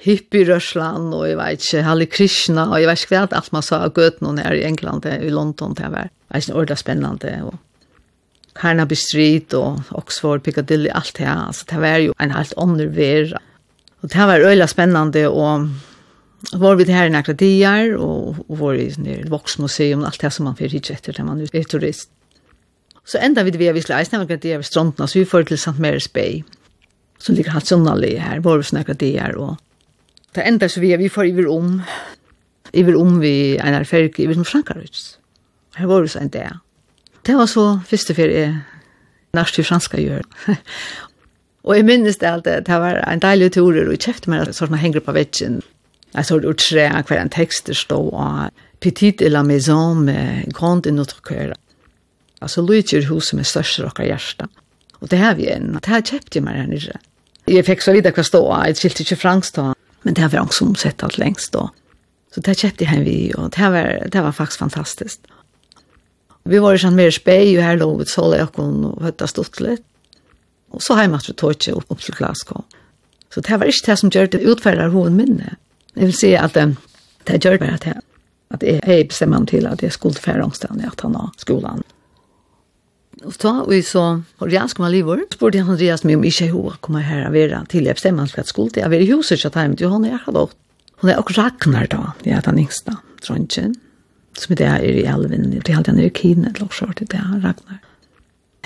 hippie 0.00 0.44
Russland 0.44 1.14
och 1.14 1.28
jag 1.28 1.36
vet 1.36 1.52
inte 1.52 1.80
Halle 1.80 2.06
Krishna, 2.06 2.70
och 2.70 2.80
jag 2.80 2.86
vet 2.86 3.00
inte 3.00 3.14
hva 3.14 3.36
alt 3.36 3.52
man 3.52 3.62
sa 3.62 3.82
av 3.84 3.92
Gøten 3.92 4.28
og 4.30 4.38
nær 4.38 4.56
i 4.56 4.64
England, 4.64 5.06
i 5.06 5.30
London, 5.30 5.74
det 5.76 5.90
var 5.92 6.08
det 6.08 6.40
ikke 6.40 6.54
ordentligt 6.54 6.78
spännande 6.78 7.42
och 7.42 7.54
Carnaby 8.54 8.96
Street 8.96 9.52
och 9.52 9.78
Oxford, 9.90 10.42
Piccadilly, 10.42 10.88
allt 10.88 11.14
det 11.14 11.24
här. 11.24 11.46
altså 11.46 11.64
det 11.68 11.80
var 11.80 11.98
ju 11.98 12.12
en 12.18 12.30
helt 12.30 12.52
ånder 12.56 12.86
vera. 12.86 13.38
Og 14.02 14.08
det 14.08 14.26
var 14.26 14.40
öliga 14.40 14.66
spännande 14.66 15.28
och 15.28 15.68
var 16.52 16.74
vi 16.74 16.92
här 16.92 17.06
i 17.06 17.10
några 17.10 17.32
dagar 17.32 17.96
och, 17.96 18.50
och 18.50 18.58
var 18.58 18.74
i 18.74 18.88
ett 18.88 19.28
voxmuseum 19.28 20.00
och 20.00 20.06
allt 20.06 20.20
det 20.20 20.30
som 20.30 20.44
man 20.44 20.56
får 20.56 20.64
hit 20.64 20.90
efter 20.90 21.14
när 21.18 21.24
man 21.24 21.40
är 21.40 21.64
turist. 21.64 22.10
Så 23.04 23.18
ända 23.18 23.42
vid 23.42 23.56
vi 23.56 23.66
har 23.66 23.74
visst 23.74 23.88
läst 23.88 24.12
några 24.12 24.24
dagar 24.36 24.56
vid 24.56 24.66
stranden 24.66 25.08
så 25.08 25.18
vi 25.18 25.24
får 25.24 25.42
till 25.42 25.54
St. 25.54 25.70
Mary's 25.70 26.12
Bay 26.14 26.42
som 27.18 27.34
ligger 27.34 27.50
halvt 27.50 27.66
sunnalig 27.66 28.16
här, 28.16 28.38
var 28.38 28.58
vi 28.58 28.64
några 28.72 28.94
dagar 28.94 29.36
och 29.36 29.56
det 30.32 30.40
enda 30.40 30.68
så 30.68 30.80
vi, 30.80 30.96
vi 30.96 31.08
får 31.08 31.26
iver 31.26 31.46
om 31.46 31.82
iver 32.72 32.96
om 32.96 33.20
vi 33.20 33.56
en 33.56 33.84
färg 33.84 34.12
iver 34.16 34.34
som 34.34 34.44
Frankarits. 34.44 35.18
Här 35.74 35.86
var 35.86 36.02
vi 36.02 36.08
så 36.08 36.18
en 36.18 36.28
dag. 36.28 36.58
Det 37.22 37.34
var 37.34 37.46
så 37.46 37.80
första 37.86 38.14
för 38.14 38.28
jag 38.28 38.58
närst 39.32 39.66
franska 39.66 40.00
gör. 40.00 40.22
och 41.62 41.78
jag 41.78 41.84
minns 41.84 42.18
det 42.18 42.30
alltid, 42.30 42.64
det 42.64 42.78
var 42.78 42.94
en 42.94 43.18
dejlig 43.18 43.52
tur 43.52 43.86
och 43.86 43.92
jag 43.92 44.02
köpte 44.02 44.30
mig 44.30 44.40
att 44.40 44.56
sådana 44.56 44.76
hänger 44.76 45.00
på 45.00 45.12
väggen 45.12 45.62
Jeg 46.14 46.26
så 46.26 46.38
det 46.42 46.56
tre 46.58 46.88
av 46.90 47.06
hver 47.06 47.20
en 47.22 47.32
tekster 47.32 47.76
stod 47.76 48.10
og 48.10 48.66
Petit 48.80 49.20
et 49.20 49.28
la 49.28 49.42
maison 49.44 49.98
med 50.00 50.52
Grand 50.56 50.86
i 50.86 50.90
notre 50.90 51.20
cœur. 51.20 51.52
Altså 52.40 52.62
Luigi 52.64 53.02
huset 53.04 53.36
med 53.36 53.44
største 53.44 53.84
råkere 53.84 54.06
hjerte. 54.06 54.46
Og 55.00 55.10
det 55.10 55.18
har 55.20 55.34
vi 55.36 55.50
en. 55.52 55.74
Det 55.76 55.92
har 55.92 56.00
kjøpt 56.00 56.36
jeg 56.36 56.44
meg 56.44 56.56
her 56.56 56.70
nere. 56.70 56.96
Jeg 57.46 57.66
fikk 57.66 57.84
så 57.84 57.92
vidt 57.92 58.08
hva 58.08 58.24
stå. 58.24 58.40
Jeg 58.64 58.78
skilte 58.80 59.04
ikke 59.04 59.20
fransk 59.20 59.58
da. 59.58 59.66
Men 60.02 60.16
det 60.16 60.24
har 60.24 60.32
vi 60.32 60.40
som 60.56 60.72
sett 60.80 61.04
alt 61.04 61.18
lengst 61.20 61.52
da. 61.52 61.68
Så 62.32 62.40
det 62.46 62.56
köpte 62.56 62.86
jeg 62.86 63.04
vi, 63.04 63.18
og 63.36 63.50
det 63.52 63.70
var, 63.74 64.08
det 64.08 64.22
var 64.22 64.32
faktisk 64.32 64.62
fantastisk. 64.62 65.18
Vi 66.48 66.60
var 66.62 66.78
sånn 66.80 66.96
mer 66.96 67.10
spei, 67.12 67.56
og 67.58 67.64
her 67.66 67.80
lå 67.80 67.88
vi 67.98 68.06
så 68.08 68.28
løk 68.30 68.58
og 68.62 69.02
høtta 69.02 69.28
stått 69.28 69.60
litt. 69.60 69.84
Og 70.70 70.80
så 70.80 70.94
har 70.94 71.04
jeg 71.04 71.12
matt 71.12 71.28
vi 71.28 71.34
tog 71.34 71.56
ikke 71.56 71.74
opp, 71.76 71.98
til 72.00 72.16
Glasgow. 72.16 72.62
Så 73.34 73.42
det 73.44 73.58
var 73.58 73.68
ikke 73.68 73.90
det 73.90 73.98
som 73.98 74.12
gjør 74.14 74.30
det 74.30 74.46
utferder 74.46 74.94
hovedminnet 74.94 75.58
jeg 76.00 76.08
vil 76.08 76.16
si 76.16 76.32
at 76.38 76.56
um, 76.56 76.76
det 77.28 77.42
gjør 77.44 77.58
bare 77.60 77.76
at 77.76 77.86
jeg, 77.90 78.02
at 78.56 78.62
jeg, 78.64 78.80
jeg 78.88 79.08
bestemmer 79.10 79.42
meg 79.42 79.50
til 79.52 79.66
at 79.68 79.82
jeg 79.84 79.92
skulle 79.92 80.16
fære 80.16 80.46
ångstene 80.46 80.88
at 80.88 81.02
han 81.04 81.16
har 81.18 81.32
skolan. 81.38 81.82
Og 83.20 83.34
så 83.36 83.52
og 83.66 83.74
jeg 83.74 83.84
så 83.84 84.04
Oriansk 84.40 84.78
med 84.80 84.94
livor, 84.94 85.20
spurte 85.32 85.60
jeg 85.60 85.68
Andreas 85.68 86.06
meg 86.08 86.16
om 86.16 86.24
ikke 86.24 86.48
hun 86.54 86.78
kommer 86.80 87.04
her 87.04 87.26
og 87.26 87.36
være 87.36 87.60
til 87.68 87.84
jeg 87.84 87.98
bestemmer 87.98 88.24
meg 88.24 88.32
til 88.32 88.40
at 88.40 88.48
skulle 88.48 88.72
til. 88.72 88.80
Jeg 88.80 88.90
vil 88.94 89.04
i 89.04 89.10
huset 89.12 89.36
ikke 89.36 89.50
at 89.52 89.60
jeg, 89.60 89.74
men 89.74 89.92
henne 89.92 90.08
jeg 90.08 90.22
har 90.24 90.36
da. 90.36 90.46
Hun 91.02 91.10
er 91.10 91.20
også 91.20 91.42
Ragnar 91.42 91.86
da, 91.92 92.00
det 92.24 92.32
er 92.32 92.40
den 92.44 92.62
yngste, 92.64 92.96
Trondkjen. 93.24 93.74
Som 94.40 94.56
det 94.56 94.66
er 94.66 94.80
i 94.80 95.04
Elvin, 95.04 95.50
det 95.52 95.68
er 95.68 95.76
alltid 95.76 95.92
han 95.92 96.00
er 96.00 96.08
i 96.08 96.14
Kine, 96.14 96.48
eller 96.48 96.64
også 96.64 96.88
det 97.00 97.12
er 97.12 97.40
Ragnar. 97.44 97.80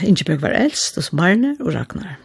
Ingeborg 0.03 0.43
var 0.43 0.55
eldst, 0.55 0.99
og 0.99 1.05
så 1.07 1.17
Marne 1.17 1.57
og 1.61 1.75
Ragnar. 1.75 2.19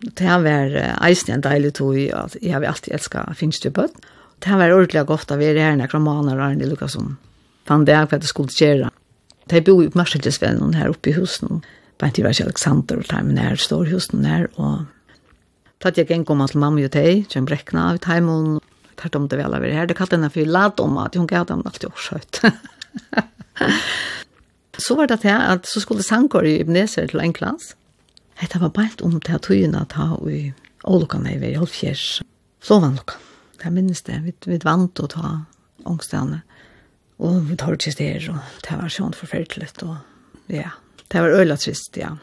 Det 0.00 0.24
har 0.24 0.40
vært 0.44 0.78
eisen 1.04 1.34
en 1.34 1.44
deilig 1.44 1.74
tog 1.76 1.96
og 1.96 2.36
jeg 2.40 2.54
har 2.54 2.64
alltid 2.64 2.94
elsket 2.96 3.36
finnes 3.36 3.60
til 3.60 3.72
bøtt 3.76 3.96
det 4.40 4.56
var 4.56 4.72
ordentlig 4.72 5.04
godt 5.08 5.32
av 5.34 5.42
er 5.44 5.58
her 5.60 5.76
nekra 5.76 6.00
maner 6.00 6.38
og 6.38 6.46
Arne 6.50 6.68
Lukasson. 6.68 7.16
Fann 7.68 7.84
det 7.84 7.98
hva 7.98 8.18
det 8.18 8.28
skulle 8.30 8.54
gjøre. 8.54 8.88
De 9.50 9.60
bor 9.66 9.82
jo 9.84 9.90
på 9.92 9.98
Marskjellesvennen 10.00 10.76
her 10.78 10.92
oppe 10.92 11.10
i 11.10 11.16
husen. 11.16 11.60
Bant 12.00 12.18
i 12.18 12.24
vers 12.24 12.40
Alexander 12.40 13.02
og 13.02 13.08
Teimen 13.10 13.38
her, 13.40 13.58
står 13.60 13.90
husen 13.90 14.24
her, 14.24 14.46
og 14.56 14.86
tatt 15.84 15.98
jeg 16.00 16.08
en 16.14 16.24
gang 16.24 16.46
til 16.48 16.62
mamma 16.62 16.86
og 16.86 16.92
teg, 16.94 17.26
kjem 17.28 17.48
brekna 17.48 17.90
av 17.92 18.00
Taimon. 18.04 18.60
tatt 19.00 19.16
om 19.16 19.28
det 19.28 19.38
vel 19.40 19.54
av 19.56 19.64
her. 19.64 19.86
Det 19.88 19.96
kallte 19.96 20.18
henne 20.18 20.28
for 20.32 20.44
lad 20.44 20.80
om 20.80 20.98
at 21.00 21.14
hun 21.16 21.26
gav 21.26 21.46
dem 21.48 21.62
alltid 21.64 21.88
årsøyt. 21.88 22.42
så 24.84 24.96
var 24.96 25.08
det 25.08 25.20
til 25.22 25.36
at 25.36 25.66
så 25.68 25.80
skulle 25.80 26.04
sankor 26.04 26.44
i 26.44 26.58
Ibneser 26.60 27.08
til 27.08 27.20
Englands. 27.20 27.74
Hette 28.40 28.60
var 28.60 28.72
bare 28.76 29.00
om 29.04 29.20
til 29.20 29.36
at 29.36 29.44
togene 29.48 29.86
ta 29.88 30.12
og 30.16 30.28
i 30.32 30.52
Olukan 30.84 31.26
er 31.26 31.40
vi 31.40 31.52
i 31.52 31.58
Holfjers. 31.60 32.22
Så 32.60 32.80
var 32.80 33.29
det 33.62 33.72
minnes 33.74 34.02
det, 34.06 34.20
vi, 34.24 34.34
vi 34.46 34.58
vant 34.64 35.02
å 35.02 35.08
ta 35.10 35.32
ångstene, 35.88 36.40
og 37.20 37.42
vi 37.50 37.56
tar 37.60 37.76
ikke 37.76 37.92
steder, 37.92 38.30
og 38.32 38.60
det 38.64 38.78
var 38.80 38.92
sånn 38.92 39.16
forferdelig, 39.16 39.72
og 39.84 40.52
ja, 40.52 40.72
det 41.12 41.24
var 41.24 41.36
øyla 41.40 41.56
trist, 41.60 41.96
ja. 42.00 42.14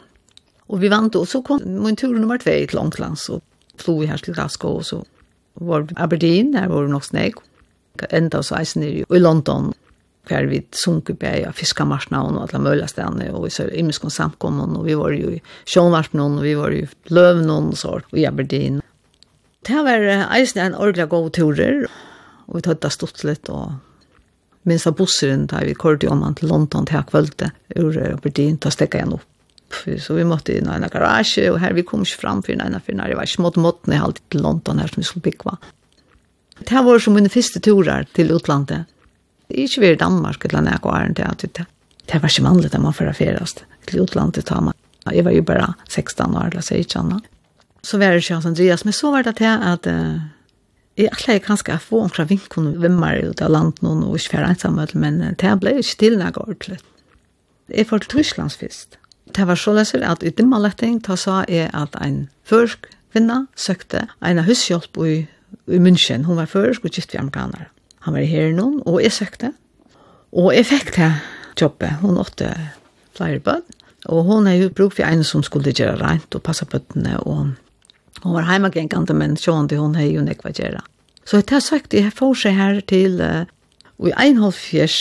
Og 0.67 0.81
vi 0.81 0.91
vant, 0.91 1.15
og 1.15 1.27
så 1.29 1.43
kom 1.45 1.61
min 1.63 1.95
tur 1.99 2.15
nummer 2.15 2.39
tve 2.41 2.57
til 2.67 2.81
Ångland, 2.81 3.19
så 3.21 3.39
flo 3.79 3.99
vi 4.01 4.09
her 4.09 4.21
til 4.23 4.35
Glasgow, 4.35 4.81
og 4.81 4.87
så 4.87 5.03
var 5.61 5.87
Aberdeen, 5.95 6.53
der 6.55 6.67
var 6.71 6.85
vi 6.85 6.93
nok 6.93 7.05
sneg, 7.07 7.37
enda 8.13 8.43
så 8.45 8.59
eisen 8.59 8.83
i 8.85 9.03
London, 9.21 9.71
hver 10.27 10.49
vi 10.51 10.59
sunket 10.75 11.19
på 11.21 11.31
ja, 11.41 11.53
fiskamarsna 11.55 12.19
og 12.25 12.41
alle 12.43 12.59
mulige 12.61 12.89
stedene, 12.91 13.29
og 13.33 13.45
vi 13.45 13.53
så 13.55 13.67
imenskene 13.71 14.11
samkommer, 14.13 14.67
og 14.75 14.85
vi 14.87 14.97
var 14.99 15.15
jo 15.15 15.31
i 15.37 15.41
sjånvarpen, 15.69 16.21
og 16.23 16.43
vi 16.43 16.55
var 16.59 16.75
jo 16.75 16.83
i 16.83 17.15
løven, 17.15 17.49
og 17.53 17.77
så, 17.79 17.99
i 18.17 18.27
Aberdeen 18.27 18.81
det 19.67 19.83
var 19.83 20.05
eisen 20.31 20.61
en 20.63 20.75
ordentlig 20.75 21.09
god 21.11 21.33
turer, 21.35 21.87
og 22.47 22.55
vi 22.55 22.63
tatt 22.65 22.83
det 22.85 22.93
stått 22.95 23.23
litt, 23.27 23.49
og 23.51 23.75
minst 24.67 24.87
av 24.87 24.97
busseren 24.99 25.47
da 25.51 25.63
vi 25.67 25.75
kørte 25.75 26.09
om 26.11 26.23
han 26.23 26.35
til 26.37 26.51
London 26.51 26.87
til 26.87 27.03
kvølte, 27.07 27.51
ur 27.75 27.97
Aberdeen, 28.07 28.59
da 28.63 28.71
stekket 28.73 29.01
igjen 29.01 29.17
opp. 29.17 29.25
Så 29.99 30.15
vi 30.15 30.23
måtte 30.23 30.55
inn 30.55 30.69
i 30.69 30.75
en 30.77 30.87
garasje, 30.91 31.49
og 31.51 31.59
her 31.59 31.75
vi 31.75 31.83
kom 31.83 32.05
ikke 32.05 32.21
fram 32.21 32.43
for 32.43 32.55
en 32.55 32.79
for 32.79 32.95
når 32.95 33.11
jeg 33.11 33.19
var 33.19 33.27
ikke 33.27 33.43
måtte 33.43 33.63
måtte 33.63 33.91
ned 33.91 34.03
alltid 34.03 34.29
til 34.31 34.45
London 34.45 34.79
her 34.79 34.91
som 34.91 35.01
vi 35.01 35.07
skulle 35.09 35.27
bygge. 35.27 35.57
Det 36.63 36.83
var 36.87 37.03
som 37.03 37.17
mine 37.17 37.29
første 37.29 37.59
turer 37.59 38.07
til 38.15 38.31
utlandet. 38.33 38.87
Ikke 39.49 39.83
vi 39.83 39.91
i 39.91 39.99
Danmark 39.99 40.45
eller 40.45 40.63
når 40.63 40.77
jeg 40.77 40.83
går 40.87 41.13
til 41.15 41.27
at 41.27 41.43
det, 41.43 41.65
det 42.07 42.21
var 42.23 42.31
ikke 42.31 42.47
vanlig 42.47 42.71
at 42.71 42.81
man 42.81 42.95
får 42.95 43.11
affærest 43.11 43.65
til 43.87 44.03
utlandet. 44.03 44.53
Jeg 45.11 45.23
var 45.23 45.35
jo 45.35 45.43
bare 45.43 45.73
16 45.89 46.35
år 46.35 46.49
eller 46.51 46.61
16 46.61 47.13
år 47.13 47.21
så 47.87 47.99
var 48.01 48.15
det 48.15 48.25
Sjans 48.25 48.47
Andreas, 48.49 48.83
men 48.83 48.95
så 48.95 49.11
var 49.13 49.23
det 49.23 49.37
til 49.39 49.47
at 49.47 49.87
uh, 49.87 50.19
jeg 50.97 51.13
alle 51.13 51.39
kanskje 51.45 51.77
å 51.77 51.81
få 51.81 52.03
omkring 52.07 52.29
vinkene 52.31 52.75
vimmer 52.81 53.21
ut 53.29 53.41
av 53.45 53.53
landet 53.53 53.83
noen 53.85 54.03
og 54.07 54.17
ikke 54.17 54.33
fjerde 54.33 54.53
ensamme, 54.55 54.87
men 54.97 55.19
det 55.39 55.53
ble 55.61 55.77
ikke 55.79 55.99
til 56.01 56.17
når 56.17 56.25
jeg 56.25 56.37
går 56.39 56.57
til. 56.65 56.79
Jeg 57.69 57.87
får 57.89 58.03
til 58.03 58.13
Tysklands 58.15 58.57
først. 58.57 58.97
Det 59.35 59.45
var 59.47 59.59
så 59.59 59.73
løser 59.75 60.05
at 60.07 60.23
i 60.23 60.31
dimmeletting 60.33 61.01
da 61.05 61.17
sa 61.19 61.41
jeg 61.51 61.69
at 61.75 61.95
en 62.01 62.27
førsk 62.47 62.87
kvinne 63.13 63.43
søkte 63.59 64.07
en 64.25 64.43
hushjelp 64.47 64.97
i, 65.03 65.15
i 65.67 65.79
München. 65.83 66.25
Hun 66.25 66.39
var 66.39 66.49
førsk 66.49 66.87
og 66.87 66.95
gitt 66.95 67.13
vi 67.13 67.19
amerikaner. 67.19 67.69
Han 68.07 68.15
var 68.15 68.27
her 68.27 68.53
noen, 68.55 68.79
og 68.87 69.01
jeg 69.03 69.13
søkte. 69.13 69.51
Og 70.31 70.53
jeg 70.55 70.67
fikk 70.69 70.93
det 70.95 71.11
jobbet. 71.59 71.99
Hun 72.01 72.19
åtte 72.21 72.49
flere 73.17 73.39
bød. 73.43 73.67
Og 74.07 74.23
hun 74.23 74.47
er 74.47 74.61
jo 74.61 74.71
bruk 74.71 74.95
for 74.95 75.05
en 75.05 75.23
som 75.27 75.43
skulle 75.43 75.75
gjøre 75.75 75.99
rent 75.99 76.35
og 76.35 76.43
passe 76.45 76.65
bøttene 76.65 77.17
og 77.27 77.53
Hon 78.23 78.35
var 78.35 78.47
heimagrengande, 78.47 79.13
men 79.13 79.37
sjående 79.39 79.79
hon 79.79 79.95
hei 79.97 80.09
jo 80.13 80.23
nekva 80.25 80.53
gjerra. 80.55 80.83
Så 81.27 81.41
jeg 81.41 81.49
har 81.51 81.63
sagt, 81.63 81.93
jeg 81.93 82.13
får 82.15 82.37
seg 82.41 82.55
her 82.55 82.79
til, 82.87 83.19
uh, 83.21 83.43
i 84.07 84.13
en 84.13 84.39
halv 84.41 84.55
fjers, 84.55 84.99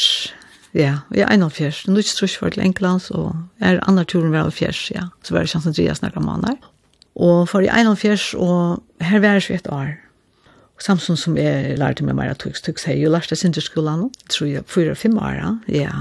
ja, 0.74 0.98
i 1.14 1.22
en 1.22 1.44
halv 1.46 1.54
fjers, 1.54 1.84
nå 1.86 2.00
er 2.00 2.08
ikke 2.08 2.40
for 2.40 2.54
til 2.54 2.64
Englands, 2.66 3.10
og 3.14 3.36
er 3.60 3.78
andre 3.86 4.04
turen 4.04 4.32
var 4.34 4.48
halv 4.48 4.56
fjers, 4.56 4.88
ja, 4.94 5.08
så 5.22 5.36
var 5.36 5.46
det 5.46 5.52
sjansen 5.54 5.76
til 5.76 5.86
jeg 5.86 6.00
snakker 6.00 6.20
om 6.20 6.32
han 6.34 6.58
Og 7.14 7.48
for 7.48 7.64
i 7.64 7.70
en 7.70 7.92
halv 7.92 7.96
fjers, 7.96 8.34
og 8.34 8.82
her 9.00 9.22
var 9.22 9.38
det 9.40 9.50
et 9.50 9.70
år. 9.72 9.94
Samson 10.78 11.16
som 11.16 11.36
jeg 11.40 11.78
lærte 11.80 12.04
meg 12.04 12.18
mer 12.18 12.34
av 12.34 12.40
tuks, 12.42 12.60
tuks 12.60 12.84
hei, 12.84 12.98
jo 13.00 13.08
lærte 13.08 13.36
sin 13.36 13.54
til 13.56 13.64
skolen, 13.64 14.10
tror 14.28 14.50
jeg, 14.50 14.64
fyra, 14.68 14.94
fem 14.94 15.16
år, 15.16 15.38
ja. 15.72 15.92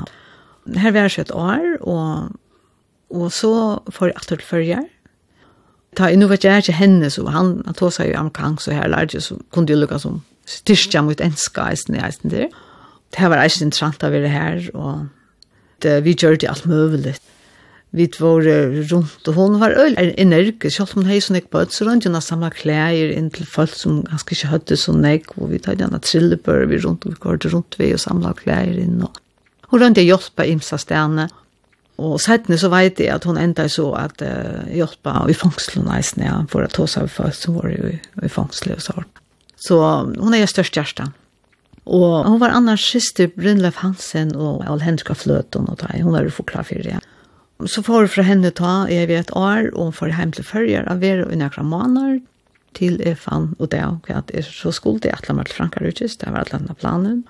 Her 0.76 0.92
var 0.92 1.08
det 1.08 1.20
et 1.20 1.32
år, 1.32 1.78
og, 1.82 2.36
og 3.10 3.32
så 3.32 3.80
får 3.92 4.10
jeg 4.10 4.16
alltid 4.16 4.38
til 4.38 4.48
følger, 4.50 4.84
ta 5.96 6.10
nu 6.10 6.28
vet 6.28 6.44
jag 6.44 6.58
inte 6.58 6.72
henne 6.72 7.10
så 7.10 7.28
han 7.28 7.64
han 7.66 7.74
tog 7.74 7.94
sig 7.94 8.08
ju 8.08 8.14
amerikansk 8.16 8.64
så 8.64 8.72
här 8.72 8.88
lärde 8.88 9.22
så 9.22 9.36
kunde 9.54 9.74
ju 9.74 9.80
lucka 9.80 10.00
som 10.00 10.22
styrka 10.46 11.02
mot 11.02 11.22
enska 11.22 11.72
i 11.72 11.78
sin 11.78 11.96
egen 11.96 12.12
där. 12.22 12.50
Det 13.10 13.28
var 13.28 13.38
echt 13.38 13.62
intressant 13.62 14.04
att 14.04 14.12
vara 14.12 14.28
här 14.28 14.76
och 14.76 14.98
det 15.80 16.02
vi 16.02 16.16
gjorde 16.20 16.50
allt 16.50 16.66
möjligt. 16.66 17.22
Vi 17.90 18.12
var 18.20 18.42
runt 18.90 19.28
och 19.28 19.34
hon 19.34 19.60
var 19.60 19.70
öl 19.70 20.14
energisk 20.18 20.78
så 20.78 20.86
som 20.86 21.06
hade 21.06 21.22
sån 21.22 21.36
ett 21.36 21.50
på 21.50 21.66
så 21.70 21.86
runt 21.86 22.06
och 22.06 22.24
samla 22.24 22.50
kläder 22.52 23.10
in 23.10 23.30
till 23.30 23.48
folk 23.48 23.74
som 23.74 24.04
ganska 24.04 24.36
inte 24.36 24.48
hade 24.48 24.78
så 24.78 24.94
näck 24.94 25.38
och 25.38 25.54
vi 25.54 25.60
tog 25.60 25.80
gärna 25.80 26.00
på 26.44 26.52
vi 26.52 26.78
runt 26.78 27.06
och 27.06 27.12
vi 27.12 27.16
går 27.20 27.38
runt 27.38 27.76
vi 27.78 27.96
och 27.96 28.00
samla 28.00 28.34
kläder 28.34 28.78
in 28.78 29.02
och 29.02 29.18
hon 29.62 29.80
runt 29.80 29.98
och 29.98 30.04
hjälpa 30.04 30.46
imsa 30.46 30.78
stäna 30.78 31.30
Og 31.96 32.18
settene 32.20 32.58
så 32.60 32.68
vet 32.74 33.00
jeg 33.00 33.14
at 33.14 33.24
hun 33.24 33.40
enda 33.40 33.70
så 33.72 33.88
at 33.96 34.20
uh, 34.20 34.66
hjelpa 34.68 35.22
i 35.32 35.36
fangselen 35.38 35.88
nesten, 35.88 36.26
ja, 36.28 36.42
for 36.52 36.66
at 36.68 36.76
hos 36.80 36.98
av 37.00 37.08
folk 37.14 37.36
som 37.38 37.56
var 37.62 37.72
i, 37.72 37.96
i 37.96 38.32
fangselen 38.32 38.76
og 38.76 38.84
så. 38.84 39.06
Så 39.56 39.80
hun 40.20 40.36
er 40.36 40.44
jo 40.44 40.52
størst 40.52 40.76
hjerte. 40.76 41.08
Og 41.86 42.26
hun 42.26 42.40
var 42.42 42.54
annars 42.56 42.84
siste 42.90 43.30
Brynleif 43.32 43.78
Hansen 43.84 44.34
og 44.36 44.64
Al 44.66 44.76
Alhenska 44.76 45.14
Fløten 45.16 45.70
og 45.70 45.78
da, 45.84 45.92
hun 46.02 46.16
var 46.16 46.26
jo 46.26 46.34
forklart 46.34 46.72
for 46.72 46.84
det. 46.84 46.98
Så 47.72 47.84
får 47.86 48.02
vi 48.02 48.14
fra 48.18 48.26
henne 48.28 48.52
ta 48.52 48.74
i 48.92 48.98
et 49.06 49.32
år, 49.32 49.70
og 49.80 49.94
får 49.96 50.12
hjem 50.18 50.34
til 50.36 50.44
følger 50.44 50.90
av 50.92 51.00
hver 51.00 51.24
og 51.24 51.38
nøkra 51.40 51.64
måneder, 51.64 52.18
til 52.76 52.98
jeg 53.00 53.16
fann 53.22 53.54
og 53.60 53.70
det, 53.72 53.80
og 53.86 54.10
at 54.12 54.34
jeg 54.34 54.44
så 54.50 54.74
skulle 54.76 55.00
til 55.00 55.14
Atlan 55.16 55.38
Martel 55.40 55.56
Frankarutjes, 55.56 56.18
det 56.20 56.34
var 56.34 56.44
Atlan 56.44 56.68
planen. 56.76 57.24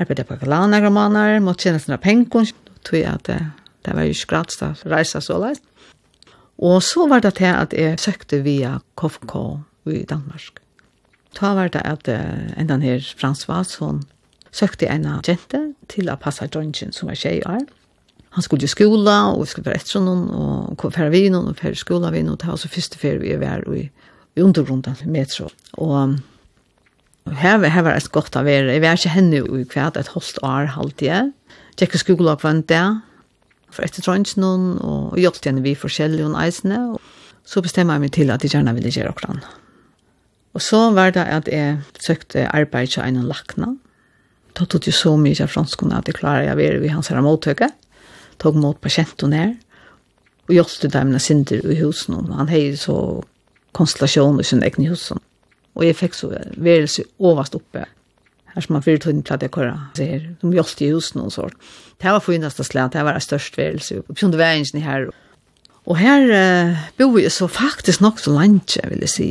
Arbeidet 0.00 0.24
på 0.30 0.38
Kalan 0.40 0.72
nøkra 0.72 0.88
måneder, 0.88 1.44
måtte 1.44 1.66
tjene 1.66 1.82
sine 1.82 2.00
penger, 2.00 2.54
tog 2.88 2.98
jeg 2.98 3.12
at 3.12 3.28
Det 3.84 3.94
var 3.96 4.06
jo 4.06 4.16
ikke 4.16 4.32
gratis 4.32 4.62
å 4.64 4.72
reise 4.90 5.20
så 5.20 5.38
leis. 5.42 5.62
Og 6.58 6.82
så 6.86 7.08
var 7.10 7.20
det 7.24 7.34
til 7.40 7.50
at 7.50 7.74
jeg 7.74 8.00
søkte 8.00 8.40
via 8.44 8.78
KFK 9.00 9.34
i 9.90 10.04
Danmark. 10.08 10.60
Da 11.34 11.54
var 11.56 11.68
det 11.74 11.82
at 11.82 12.08
enda 12.08 12.78
her 12.78 13.02
Frans 13.18 13.48
Valsson 13.48 14.04
søkte 14.54 14.86
en 14.86 15.06
av 15.10 15.26
jente 15.26 15.60
til 15.90 16.10
å 16.10 16.18
passe 16.20 16.46
Johnson 16.46 16.94
som 16.94 17.10
var 17.10 17.18
tjej 17.18 17.42
er. 17.42 17.64
Han 18.34 18.42
skulle 18.42 18.66
i 18.66 18.70
skola, 18.70 19.16
og 19.30 19.44
vi 19.44 19.50
skulle 19.50 19.70
være 19.70 19.82
etter 19.82 20.02
noen, 20.02 20.24
og 20.34 20.76
kom 20.78 20.92
færre 20.94 21.12
vi 21.14 21.28
noen, 21.30 21.52
og 21.52 21.58
færre 21.58 21.78
skola 21.78 22.10
vi 22.10 22.22
noen. 22.22 22.34
og 22.34 22.40
Det 22.40 22.48
var 22.48 22.56
altså 22.56 22.70
første 22.70 22.98
ferie 22.98 23.22
vi 23.22 23.36
var 23.38 23.62
i, 23.70 23.84
i 24.34 24.42
undergrunden 24.42 24.96
metro. 25.10 25.50
Og 25.78 26.16
her, 27.38 27.62
her 27.62 27.86
var 27.86 27.94
det 27.94 28.10
godt 28.14 28.36
å 28.36 28.42
være. 28.46 28.72
Jeg 28.74 28.82
var 28.82 28.98
ikke 28.98 29.14
henne 29.14 29.42
i 29.42 29.66
kvart 29.70 29.98
et 30.00 30.10
halvt 30.16 30.42
år 30.42 30.72
halvt 30.74 31.06
jeg. 31.06 31.30
Jeg 31.74 31.88
gikk 31.88 31.94
i 31.94 32.02
skola 32.02 32.34
på 32.38 32.50
en 32.50 32.64
dag, 32.66 33.02
for 33.74 33.86
etter 33.86 34.04
trønsnån, 34.04 34.70
og 34.80 35.18
hjelpte 35.20 35.50
henne 35.50 35.64
vi 35.64 35.74
forskjellige 35.78 36.28
og 36.28 36.38
eisene, 36.40 36.80
og 36.94 37.44
så 37.44 37.62
bestemmer 37.64 37.98
jeg 37.98 38.06
meg 38.06 38.14
til 38.16 38.32
at 38.32 38.44
jeg 38.44 38.54
gjerne 38.54 38.74
ville 38.76 38.92
gjøre 38.94 39.12
akkurat. 39.12 39.48
Og 40.54 40.62
så 40.62 40.80
var 40.94 41.10
det 41.14 41.26
at 41.26 41.50
jeg 41.50 41.80
søkte 42.00 42.46
arbeid 42.54 42.94
til 42.94 43.02
en 43.02 43.24
lakna. 43.26 43.72
Da 44.54 44.64
tog 44.70 44.86
jeg 44.86 44.94
så 44.94 45.16
mye 45.18 45.42
av 45.42 45.50
franskene 45.50 45.98
at 45.98 46.06
jeg 46.06 46.20
klarer 46.20 46.46
jeg 46.46 46.56
være 46.60 46.80
ved 46.80 46.94
hans 46.94 47.10
her 47.10 47.20
mottøke, 47.24 47.68
tog 48.38 48.56
mot 48.56 48.78
pasienten 48.80 49.34
her, 49.34 49.54
og 50.46 50.54
gjør 50.54 50.70
det 50.82 50.92
der 50.92 51.04
med 51.08 51.22
Sinder 51.24 51.64
i 51.72 51.80
husen, 51.80 52.14
og 52.14 52.36
han 52.36 52.52
heier 52.52 52.76
så 52.76 52.96
konstellasjon 53.74 54.40
i 54.40 54.46
sin 54.46 54.62
egen 54.62 54.86
husen. 54.86 55.18
Og 55.74 55.86
jeg 55.86 55.96
fikk 55.98 56.14
så 56.14 56.30
værelse 56.56 57.02
overst 57.18 57.56
oppe, 57.58 57.86
her 58.54 58.62
som 58.62 58.76
man 58.76 58.84
fyrtøyden 58.84 59.24
platt 59.26 59.42
jeg 59.42 59.50
kører, 59.50 59.90
så 59.96 60.06
her, 60.06 60.28
som 60.40 60.52
hjelpte 60.54 60.86
i 60.86 60.92
husen 60.94 61.24
og 61.24 61.32
sånt. 61.34 61.56
Det 62.02 62.10
var 62.10 62.46
att 62.46 62.66
slag, 62.66 62.90
det 62.90 63.02
var 63.02 63.14
det 63.14 63.20
störst 63.20 63.58
værelse. 63.58 64.02
Og 64.08 64.18
sånn 64.18 64.32
det 64.32 64.38
var 64.38 64.52
ingen 64.52 64.82
her. 64.82 65.10
Og 65.86 65.96
her 65.96 66.24
uh, 66.28 66.76
bor 66.98 67.18
jeg 67.20 67.32
så 67.32 67.48
faktisk 67.48 68.00
nok 68.00 68.18
så 68.18 68.32
langt, 68.32 68.76
vil 68.88 69.04
jeg 69.04 69.08
si. 69.08 69.28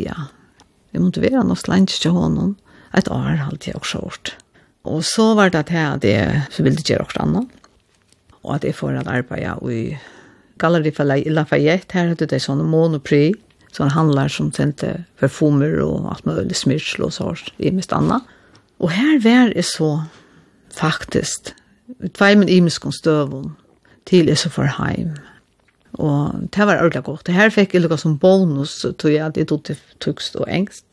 Vi 0.93 1.01
måtte 1.01 1.21
være 1.21 1.43
nok 1.43 1.57
så 1.57 1.71
langt 1.71 1.89
til 1.89 2.11
honom. 2.11 2.55
Et 2.97 3.09
år 3.09 3.39
hadde 3.41 3.65
jeg 3.65 3.75
også 3.75 3.99
gjort. 3.99 4.35
Og 4.83 5.03
så 5.03 5.33
var 5.33 5.49
det 5.49 5.65
til 5.67 5.81
at 5.81 6.03
jeg 6.03 6.43
så 6.51 6.63
ville 6.63 6.83
gjøre 6.83 7.07
også 7.07 7.23
annet. 7.23 7.47
Og 8.43 8.55
at 8.55 8.63
jeg 8.63 8.75
får 8.75 8.99
et 8.99 9.07
arbeid 9.07 9.71
i 9.71 9.97
Galleri 10.59 10.91
for 10.91 11.03
Lafayette. 11.07 11.93
Her 11.93 12.11
hadde 12.11 12.27
det 12.29 12.41
sånn 12.43 12.61
monopri. 12.67 13.33
Så 13.73 13.87
han 13.87 13.95
handler 13.95 14.29
som 14.29 14.51
sendte 14.53 15.05
perfumer 15.17 15.79
og 15.81 16.11
alt 16.11 16.27
mulig 16.29 16.55
smyrsel 16.55 17.07
og 17.07 17.15
så. 17.15 17.31
Det 17.57 17.73
mest 17.73 17.93
annet. 17.95 18.21
Og 18.77 18.91
her 18.93 19.17
var 19.23 19.53
det 19.55 19.65
så 19.65 20.03
faktisk 20.73 21.55
tveimen 22.13 22.49
imeskon 22.49 22.95
støvun 22.95 23.53
til 24.09 24.29
Isa 24.31 24.49
for 24.51 24.69
heim. 24.79 25.13
Og 26.01 26.49
det 26.53 26.65
var 26.65 26.81
ordentlig 26.81 27.03
godt. 27.03 27.25
Det 27.27 27.35
her 27.35 27.53
fikk 27.53 27.75
jeg 27.75 27.83
lukka 27.83 27.99
som 28.01 28.17
bonus, 28.19 28.79
tog 28.81 29.11
jeg 29.11 29.25
at 29.25 29.37
jeg 29.37 29.47
tog 29.47 29.63
til 29.67 29.77
tukst 30.01 30.35
og 30.35 30.49
engst. 30.49 30.85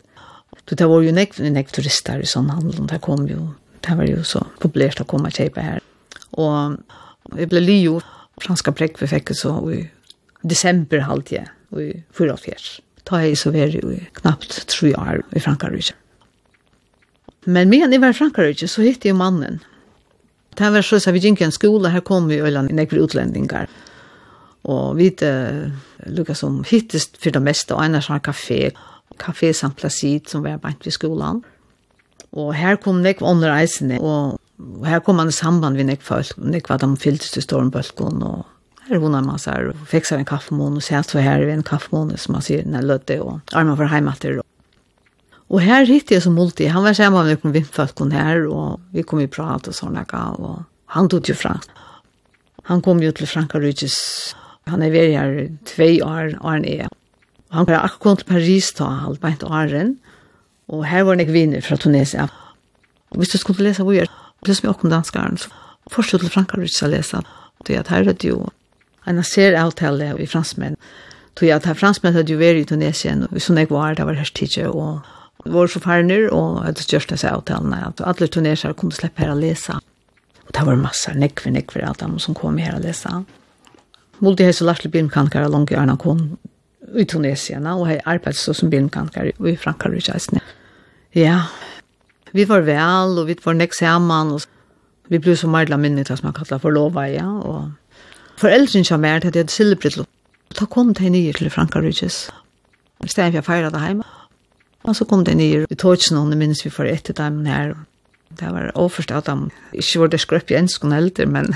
Så 0.68 0.76
det 0.78 0.86
var 0.86 1.02
jo 1.02 1.14
nekv, 1.14 1.40
nekv 1.50 1.72
turister 1.74 2.20
i 2.22 2.28
sånn 2.28 2.50
handel, 2.52 2.84
det 2.86 3.00
kom 3.02 3.24
jo, 3.26 3.54
det 3.82 3.96
var 3.98 4.06
jo 4.06 4.20
så 4.26 4.44
populært 4.62 5.00
å 5.02 5.06
komme 5.08 5.30
og 5.30 5.38
kjøpe 5.38 5.64
her. 5.64 5.80
Og 6.38 6.76
jeg 7.38 7.50
ble 7.50 7.62
li 7.64 7.78
jo, 7.86 7.96
franska 8.42 8.74
prekk 8.76 9.00
vi 9.00 9.08
fikk 9.10 9.32
så 9.34 9.56
i 9.72 9.80
desember 10.46 11.02
halvtje, 11.08 11.42
i 11.80 11.88
fyra 12.14 12.36
og 12.36 12.44
fjers. 12.44 12.76
Ta 13.08 13.22
jeg 13.24 13.38
så 13.40 13.50
veri 13.54 13.80
jo 13.80 13.96
knapt 14.20 14.60
tre 14.70 14.92
år 14.94 15.24
i 15.34 15.42
Frankarike. 15.42 15.96
Men 17.50 17.70
medan 17.72 17.94
jeg 17.94 18.02
var 18.02 18.12
i 18.12 18.18
Frankrike 18.18 18.68
så 18.68 18.84
hitt 18.84 19.06
jeg 19.06 19.16
mannen, 19.16 19.58
det 20.64 20.70
var 20.70 20.82
så 20.82 20.96
att 20.96 21.06
vi 21.06 21.18
gick 21.18 21.40
i 21.40 21.44
en 21.44 21.52
skola, 21.52 21.88
här 21.88 22.00
kom 22.00 22.28
vi 22.28 22.38
öllan 22.38 22.70
i 22.70 22.72
nekvar 22.72 22.98
utlendingar. 22.98 23.68
Och 24.62 24.98
vi 24.98 25.16
uh, 25.22 25.70
lukka 26.06 26.34
som 26.34 26.64
hittist 26.64 27.16
för 27.16 27.30
det 27.30 27.72
och 27.74 27.84
en 27.84 27.94
annars 27.94 28.10
var 28.10 28.18
kafé, 28.18 28.70
kafé 29.16 29.54
samt 29.54 29.76
Placid, 29.76 30.28
som 30.28 30.42
var 30.42 30.58
bant 30.58 30.86
vid 30.86 30.92
skolan. 30.92 31.42
Och 32.30 32.54
här 32.54 32.76
kom 32.76 33.02
nekvar 33.02 33.28
andra 33.28 33.60
eisene, 33.60 33.98
och 33.98 34.38
här 34.86 35.00
kom 35.00 35.18
han 35.18 35.28
i 35.28 35.32
samband 35.32 35.76
med 35.76 35.86
nekvar 35.86 36.22
folk, 36.22 36.36
nekvar 36.36 36.78
de 36.78 36.96
fylltes 36.96 37.30
till 37.30 37.42
stormbölkon, 37.42 38.22
och 38.22 38.46
her 38.88 38.98
hun 38.98 39.14
er 39.14 39.22
masse 39.22 39.50
her, 39.50 39.68
og 39.70 39.88
fikser 39.88 40.18
en 40.18 40.24
kaffemån, 40.24 40.76
og 40.76 40.82
sent 40.82 41.06
så 41.06 41.18
her 41.18 41.40
är 41.40 41.48
en 41.48 41.62
kaffemån, 41.62 42.16
som 42.16 42.32
man 42.32 42.42
sier, 42.42 42.64
når 42.66 42.82
lødde, 42.82 43.20
og 43.22 43.40
armen 43.52 43.78
var 43.78 43.86
heimatter, 43.86 44.40
Og 45.50 45.62
her 45.64 45.88
hittet 45.88 46.14
jeg 46.14 46.22
som 46.22 46.36
multi, 46.38 46.68
han 46.70 46.84
var 46.86 46.94
sammen 46.94 47.26
med 47.26 47.40
noen 47.42 47.56
vindføkken 47.56 48.12
her, 48.14 48.44
og 48.46 48.78
vi 48.94 49.02
kom 49.02 49.22
i 49.22 49.30
prat 49.30 49.66
og 49.66 49.74
sånne, 49.74 50.04
og 50.38 50.62
han 50.94 51.10
tog 51.10 51.26
jo 51.26 51.34
fra. 51.34 51.56
Han 52.70 52.82
kom 52.86 53.02
jo 53.02 53.10
til 53.10 53.26
Frankarudjes, 53.26 53.96
han 54.70 54.84
er 54.86 54.94
vært 54.94 55.16
her 55.16 55.32
tve 55.66 55.88
år, 56.06 56.36
åren 56.46 56.68
er. 56.68 56.86
Han 57.50 57.66
var 57.66 57.82
akkurat 57.82 58.22
til 58.22 58.30
Paris 58.30 58.70
da, 58.78 58.92
alt 59.08 59.22
beint 59.22 59.42
åren, 59.42 59.96
og 60.70 60.86
her 60.86 61.02
var 61.02 61.16
han 61.16 61.24
ikke 61.24 61.34
vinner 61.34 61.66
fra 61.66 61.80
Tunisia. 61.80 62.28
Og 63.10 63.18
hvis 63.18 63.34
du 63.34 63.40
skulle 63.42 63.66
lese 63.66 63.82
hvor 63.82 63.96
jeg 63.96 64.06
er, 64.06 64.16
plutselig 64.46 64.70
åkken 64.70 64.94
danskaren, 64.94 65.36
så 65.36 65.50
forstod 65.90 66.22
til 66.22 66.30
Frankarudjes 66.32 66.84
å 66.86 66.94
lese, 66.94 67.24
det 67.66 67.74
er 67.74 67.82
at 67.82 67.90
her 67.92 68.06
er 68.06 68.14
det 68.14 68.30
jo 68.30 68.44
en 69.10 69.18
ser 69.26 69.58
avtale 69.58 70.14
i 70.14 70.28
franskmenn, 70.30 70.76
Så 71.38 71.46
jeg 71.46 71.62
tar 71.62 71.72
her 71.72 71.78
franskmenn 71.78 72.14
hadde 72.14 72.32
jo 72.32 72.38
vært 72.38 72.60
i 72.60 72.64
Tunesien, 72.68 73.22
og 73.24 73.40
sånn 73.40 73.56
jeg 73.56 73.70
var, 73.70 73.94
det 73.94 74.04
var 74.04 74.18
her 74.18 74.28
tidligere, 74.34 74.70
og 74.70 75.00
var 75.44 75.66
så 75.66 75.78
forfærner, 75.80 76.28
og 76.34 76.66
det 76.76 76.84
største 76.84 77.16
seg 77.20 77.32
avtalene, 77.32 77.80
at 77.86 78.02
alle 78.04 78.28
tunesere 78.28 78.76
kunne 78.76 78.94
slippe 78.96 79.24
her 79.24 79.32
å 79.32 79.38
lese. 79.38 79.78
Og 80.46 80.52
det 80.56 80.66
var 80.66 80.80
massor 80.80 81.16
nekve, 81.16 81.52
nekve 81.54 81.84
alt 81.86 82.02
dem 82.02 82.18
som 82.18 82.36
kom 82.36 82.58
her 82.60 82.76
å 82.76 82.82
lese. 82.82 83.12
Multi 84.20 84.44
hei 84.44 84.52
så 84.52 84.66
lært 84.68 84.84
til 84.84 84.92
bimkankere 84.92 85.48
langt 85.48 85.72
i 85.72 85.78
Arna 85.80 85.96
kom 85.96 86.34
i 86.98 87.06
Tunesien, 87.08 87.66
og 87.70 87.86
hei 87.88 88.00
arbeidet 88.04 88.40
så 88.40 88.52
som 88.56 88.70
bimkankere 88.72 89.32
i 89.32 89.56
Frankrike. 89.56 90.40
Ja, 91.16 91.46
vi 92.36 92.44
var 92.44 92.66
vel, 92.66 93.16
og 93.18 93.30
vi 93.30 93.38
var 93.44 93.56
nek 93.56 93.74
sammen, 93.74 94.34
og 94.36 94.44
vi 95.10 95.18
ble 95.22 95.36
så 95.38 95.48
mardla 95.50 95.78
minnet, 95.80 96.10
som 96.12 96.28
man 96.28 96.36
kallar 96.36 96.60
for 96.62 96.74
lova, 96.74 97.06
ja, 97.08 97.26
og 97.26 97.70
foreldren 98.42 98.84
kom 98.86 99.04
er 99.04 99.22
til 99.22 99.32
at 99.32 99.36
jeg 99.38 99.46
hadde 99.46 99.56
silbritt, 99.56 100.00
da 100.58 100.66
kom 100.66 100.92
de 100.94 101.10
nye 101.10 101.32
til 101.32 101.50
Frankrike. 101.50 102.10
I 103.00 103.08
stedet 103.08 103.32
for 103.32 103.38
jeg 103.40 103.46
feiret 103.46 103.72
det 103.72 103.86
hjemme, 103.86 104.04
Og 104.88 104.96
så 104.96 105.04
kom 105.04 105.24
det 105.24 105.36
nye 105.36 105.66
i 105.68 105.76
tåtsen, 105.78 106.16
og 106.16 106.30
minnes 106.32 106.64
vi 106.64 106.72
for 106.72 106.88
etter 106.88 107.16
dem 107.16 107.42
her. 107.48 107.74
Det 108.38 108.48
var 108.48 108.70
overførst 108.78 109.12
at 109.12 109.26
de 109.28 109.50
ikke 109.76 110.00
var 110.00 110.12
det 110.12 110.20
skrøp 110.22 110.52
i 110.52 110.58
enskene 110.60 111.00
eldre, 111.00 111.26
men 111.26 111.50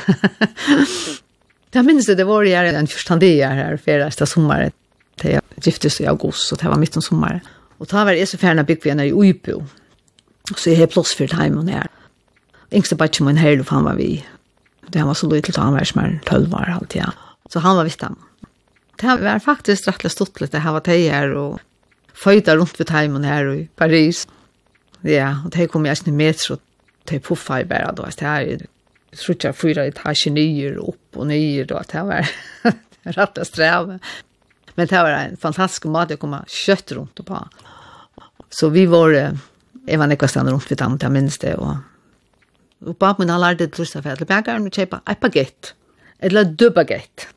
Jeg 1.75 1.83
minnes 1.83 2.07
det, 2.07 2.19
det 2.21 2.27
var 2.29 2.47
jeg 2.47 2.71
en 2.71 2.87
forstandig 2.87 3.33
her 3.43 3.77
for 3.83 4.05
etter 4.05 4.29
sommeren. 4.31 4.75
Det 5.19 5.41
giftes 5.63 6.01
i 6.03 6.07
august, 6.11 6.47
så 6.49 6.59
det 6.59 6.69
var 6.71 6.79
midt 6.79 6.95
om 6.99 7.03
sommeren. 7.03 7.41
Og 7.83 7.89
da 7.91 8.05
var 8.07 8.15
jeg 8.15 8.29
så 8.31 8.39
ferdig 8.39 8.67
bygd 8.69 8.85
vi 8.85 8.93
henne 8.93 9.09
i 9.09 9.15
Uipo. 9.15 9.65
så 10.55 10.71
jeg 10.71 10.79
har 10.79 10.93
plass 10.93 11.15
for 11.19 11.27
time 11.27 11.59
og 11.59 11.67
nær. 11.67 11.91
Yngste 12.75 12.97
bare 12.99 13.11
ikke 13.11 13.27
min 13.27 13.41
herluf, 13.41 13.73
han 13.75 13.87
var 13.87 13.99
vi. 13.99 14.25
Det 14.93 15.03
var 15.03 15.19
så 15.19 15.27
lyttet, 15.31 15.57
han 15.57 15.75
var 15.75 15.87
som 15.89 16.03
er 16.05 16.19
12 16.27 16.55
år 16.55 16.71
alltid, 16.77 17.01
ja. 17.01 17.11
Så 17.51 17.63
han 17.65 17.77
var 17.77 17.85
vidt 17.89 18.01
dem. 18.01 18.17
Det 19.01 19.19
var 19.23 19.43
faktisk 19.43 19.89
rettelig 19.89 20.13
stått 20.15 20.41
litt, 20.41 20.53
det 20.53 20.63
her 20.63 20.77
var 20.77 20.85
teier, 20.87 21.35
og 21.35 21.59
føyta 22.15 22.55
rundt 22.59 22.79
ved 22.79 22.93
heimen 22.95 23.27
her 23.27 23.51
i 23.53 23.65
Paris. 23.77 24.25
Ja, 25.05 25.41
og 25.45 25.53
det 25.53 25.69
kom 25.73 25.87
jeg 25.87 25.99
ikke 26.01 26.15
med, 26.17 26.39
så 26.41 26.59
det 27.09 27.23
puffa 27.27 27.61
i 27.61 27.69
bare, 27.69 27.93
da, 27.97 28.09
det 28.09 28.29
er 28.29 28.69
jeg 29.15 29.21
tror 29.21 29.35
ikke 29.37 29.53
fyra 29.55 29.83
etasjer 29.87 30.33
nyer, 30.35 30.79
opp 30.83 31.19
og 31.21 31.29
nyer, 31.31 31.69
da, 31.71 31.83
det 31.87 32.01
var 32.09 32.31
rett 33.19 33.39
og 33.39 33.47
streve. 33.47 33.99
Men 34.75 34.89
det 34.91 35.03
var 35.07 35.15
en 35.21 35.37
fantastisk 35.39 35.87
mat 35.93 36.11
å 36.11 36.19
komme 36.19 36.41
kjøtt 36.51 36.97
rundt 36.97 37.23
og 37.23 37.29
på. 37.29 37.43
Så 38.51 38.73
vi 38.75 38.89
var, 38.91 39.15
jeg 39.15 40.01
var 40.01 40.11
nekva 40.11 40.31
stand 40.31 40.51
rundt 40.51 40.67
ved 40.71 40.81
dem, 40.83 40.99
jeg 41.03 41.15
minns 41.15 41.39
det, 41.43 41.55
og 41.59 41.77
Og 42.85 42.99
bak 43.01 43.19
min, 43.19 43.31
han 43.33 43.41
lærte 43.41 43.65
til 43.67 43.81
Lustafer, 43.81 44.19
til 44.19 44.29
bækaren, 44.29 44.67
og 44.67 44.75
kjøpa 44.75 44.99
et 45.09 45.21
bagett, 45.23 45.71
eller 46.21 46.45
døbagett. 46.45 47.29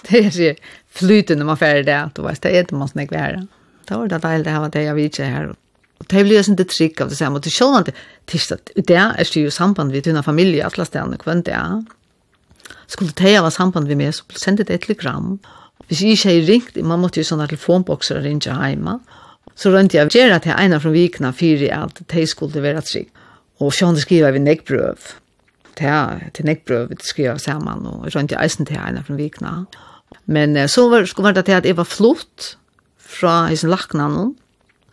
Det 0.00 0.14
er 0.20 0.30
ikke 0.30 0.70
flytende 0.88 1.44
man 1.44 1.58
færre 1.60 1.82
det, 1.84 1.98
du 2.16 2.22
vet, 2.24 2.40
det 2.42 2.54
er 2.54 2.62
det 2.62 2.78
man 2.78 2.88
snakker 2.88 3.18
være 3.18 3.42
det 3.88 3.98
var 3.98 4.10
det 4.10 4.22
deilig 4.22 4.44
det 4.46 4.54
ha 4.56 4.68
det 4.68 4.84
jeg 4.86 4.96
vet 4.98 5.20
her. 5.22 5.50
Og 6.02 6.06
det 6.10 6.22
blir 6.26 6.44
sånn 6.44 6.58
det 6.58 6.68
trygg 6.72 7.00
av 7.00 7.10
det 7.12 7.18
samme. 7.18 7.38
Og 7.38 7.44
det 7.46 7.52
selv 7.54 7.78
om 7.78 7.84
det 7.86 7.94
tisdag, 8.30 8.72
det 8.74 8.96
er 8.98 9.36
jo 9.38 9.52
samband 9.52 9.92
med 9.94 10.06
dine 10.06 10.22
familie, 10.26 10.64
alle 10.66 10.86
stedene, 10.86 11.18
hvem 11.22 11.42
det 11.46 11.54
er. 11.56 11.82
Skulle 12.90 13.14
det 13.16 13.36
ha 13.36 13.50
samband 13.50 13.88
vi 13.88 13.96
med 13.98 14.14
så 14.14 14.24
sendte 14.36 14.64
det 14.64 14.74
et 14.74 14.86
telegram. 14.88 15.38
Hvis 15.88 16.02
jeg 16.02 16.16
ikke 16.16 16.30
har 16.30 16.48
ringt, 16.48 16.80
man 16.84 17.02
måtte 17.02 17.20
jo 17.20 17.28
sånne 17.28 17.48
telefonbokser 17.50 18.20
og 18.20 18.26
ringe 18.26 18.52
hjemme. 18.52 18.98
Så 19.54 19.70
rønte 19.70 19.98
jeg 19.98 20.10
gjerne 20.10 20.40
til 20.42 20.56
en 20.56 20.74
av 20.76 20.86
vikene 20.88 21.32
fire 21.36 21.68
at 21.76 22.00
det 22.10 22.24
skulle 22.28 22.62
være 22.64 22.82
trygg. 22.82 23.10
Og 23.62 23.70
sånn 23.74 23.98
skriver 24.00 24.34
vi 24.34 24.42
nekkbrøv. 24.42 25.12
Til 25.78 26.46
nekkbrøv 26.48 26.94
skriver 27.02 27.38
sammen, 27.42 27.86
og 27.86 28.08
rønte 28.14 28.34
jeg 28.34 28.42
eisen 28.42 28.66
til 28.66 28.80
en 28.80 28.98
av 28.98 29.10
vikene. 29.10 29.54
Men 30.26 30.56
så 30.70 30.88
var, 30.90 31.06
skulle 31.06 31.34
det 31.36 31.46
til 31.46 31.58
at 31.58 31.68
jeg 31.68 31.78
var 31.78 31.88
flott, 31.88 32.54
fra 33.14 33.44
hisen 33.50 33.72
lakna 33.72 34.08
noen, 34.10 34.34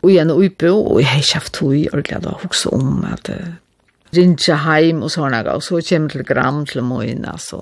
og 0.01 0.09
igjen 0.09 0.31
og 0.33 0.41
uppe, 0.47 0.71
og 0.71 1.01
jeg 1.01 1.09
har 1.11 1.21
kjeft 1.21 1.35
haft 1.35 1.57
tog, 1.59 1.75
og 1.93 2.05
glede 2.07 2.31
å 2.31 2.39
huske 2.41 2.71
om 2.73 3.03
at 3.05 3.29
uh, 3.29 3.51
rinja 4.15 4.57
heim 4.65 5.03
og 5.05 5.13
sånne, 5.13 5.43
og 5.51 5.63
så 5.65 5.81
kommer 5.85 6.13
til 6.13 6.25
gram 6.25 6.63
til 6.69 6.83
morgen, 6.85 7.25
altså. 7.29 7.61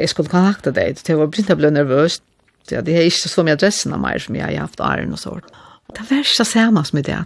Jeg 0.00 0.08
skulle 0.08 0.32
kontakte 0.32 0.72
deg, 0.72 0.96
det 1.04 1.18
var 1.18 1.28
begynt 1.28 1.52
å 1.52 1.58
bli 1.60 1.70
nervøs. 1.74 2.20
Ja, 2.70 2.80
det 2.80 2.94
er 2.96 3.08
ikke 3.10 3.28
så 3.28 3.44
mye 3.44 3.58
adressen 3.58 3.92
av 3.92 4.00
meg 4.00 4.22
som 4.22 4.38
jeg 4.38 4.46
har 4.46 4.64
haft 4.64 4.80
æren 4.80 5.12
og 5.12 5.20
sånt. 5.20 5.48
Det 5.92 6.06
var 6.08 6.22
ikke 6.22 6.46
samme 6.48 6.84
som 6.88 7.02
det. 7.04 7.18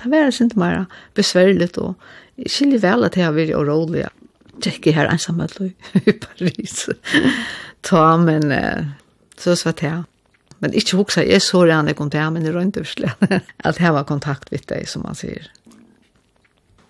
Det 0.00 0.10
var 0.12 0.30
ikke 0.30 0.60
mer 0.60 0.86
besværlig, 1.18 1.68
og 1.76 1.94
jeg 2.40 2.52
skiljer 2.54 2.84
vel 2.84 3.04
at 3.04 3.16
jeg 3.18 3.26
har 3.26 3.36
vært 3.36 3.56
urolig. 3.56 4.06
ikke 4.64 4.94
her 4.96 5.10
ensamhet 5.12 5.52
i 6.08 6.12
Paris. 6.12 6.88
Ta, 7.82 8.16
men 8.16 8.52
så 9.36 9.54
svart 9.54 9.82
jeg. 9.84 10.04
Men 10.64 10.72
ikke 10.72 10.96
hukse, 10.96 11.24
jeg 11.26 11.42
så 11.44 11.66
rann 11.68 11.90
jeg 11.90 11.98
kom 11.98 12.10
til, 12.12 12.24
men 12.32 12.46
jeg 12.46 12.54
rønte 12.54 12.80
ursle. 12.80 13.12
At 13.68 13.80
jeg 13.80 13.92
var 13.92 14.08
kontakt 14.08 14.50
med 14.52 14.64
deg, 14.70 14.88
som 14.88 15.04
man 15.04 15.18
sier. 15.18 15.50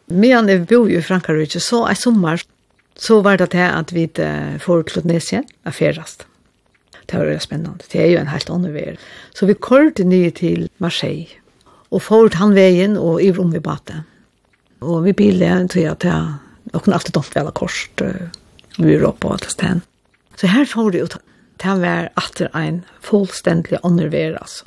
Men 0.07 0.50
jeg 0.50 0.66
bor 0.70 0.87
jo 0.87 1.00
i 1.00 1.05
Frankrike, 1.05 1.61
så 1.61 1.83
i 1.90 1.96
sommer, 1.98 2.42
så 2.96 3.20
var 3.24 3.40
det 3.40 3.50
til 3.52 3.66
at 3.66 3.92
vi 3.92 4.07
får 4.62 4.87
Klodnesien, 4.92 5.44
er 5.66 5.74
ferast. 5.74 6.26
Det 7.07 7.18
var 7.18 7.38
spennende, 7.38 7.85
det 7.92 8.00
er 8.02 8.09
jo 8.11 8.20
en 8.20 8.31
helt 8.33 8.48
annen 8.50 8.74
vei. 8.74 8.96
Så 9.35 9.46
vi 9.46 9.55
kørte 9.55 10.07
nye 10.07 10.31
til 10.35 10.68
Marseille, 10.83 11.29
og 11.90 12.02
får 12.02 12.35
han 12.40 12.55
veien 12.57 12.96
og 12.98 13.20
i 13.22 13.31
rom 13.35 13.52
vi 13.55 13.62
bate. 13.62 14.00
Og 14.83 15.05
vi 15.05 15.14
bilde, 15.16 15.50
tror 15.70 15.83
jeg, 15.83 15.92
at 15.92 16.07
jeg, 16.07 16.33
og 16.72 16.83
kunne 16.83 16.98
alltid 16.98 17.14
domt 17.14 17.35
vel 17.35 17.50
av 17.50 17.55
kors, 17.57 17.87
og 18.02 18.90
oppe 19.07 19.22
på 19.22 19.35
et 19.35 19.46
stedet. 19.50 19.87
Så 20.37 20.50
her 20.52 20.66
får 20.68 20.90
vi 20.92 21.00
jo 21.00 21.09
det 21.62 21.77
var 21.81 22.09
atter 22.21 22.51
en 22.55 22.83
fullstendelig 23.05 23.81
ånderver, 23.83 24.37
altså. 24.40 24.66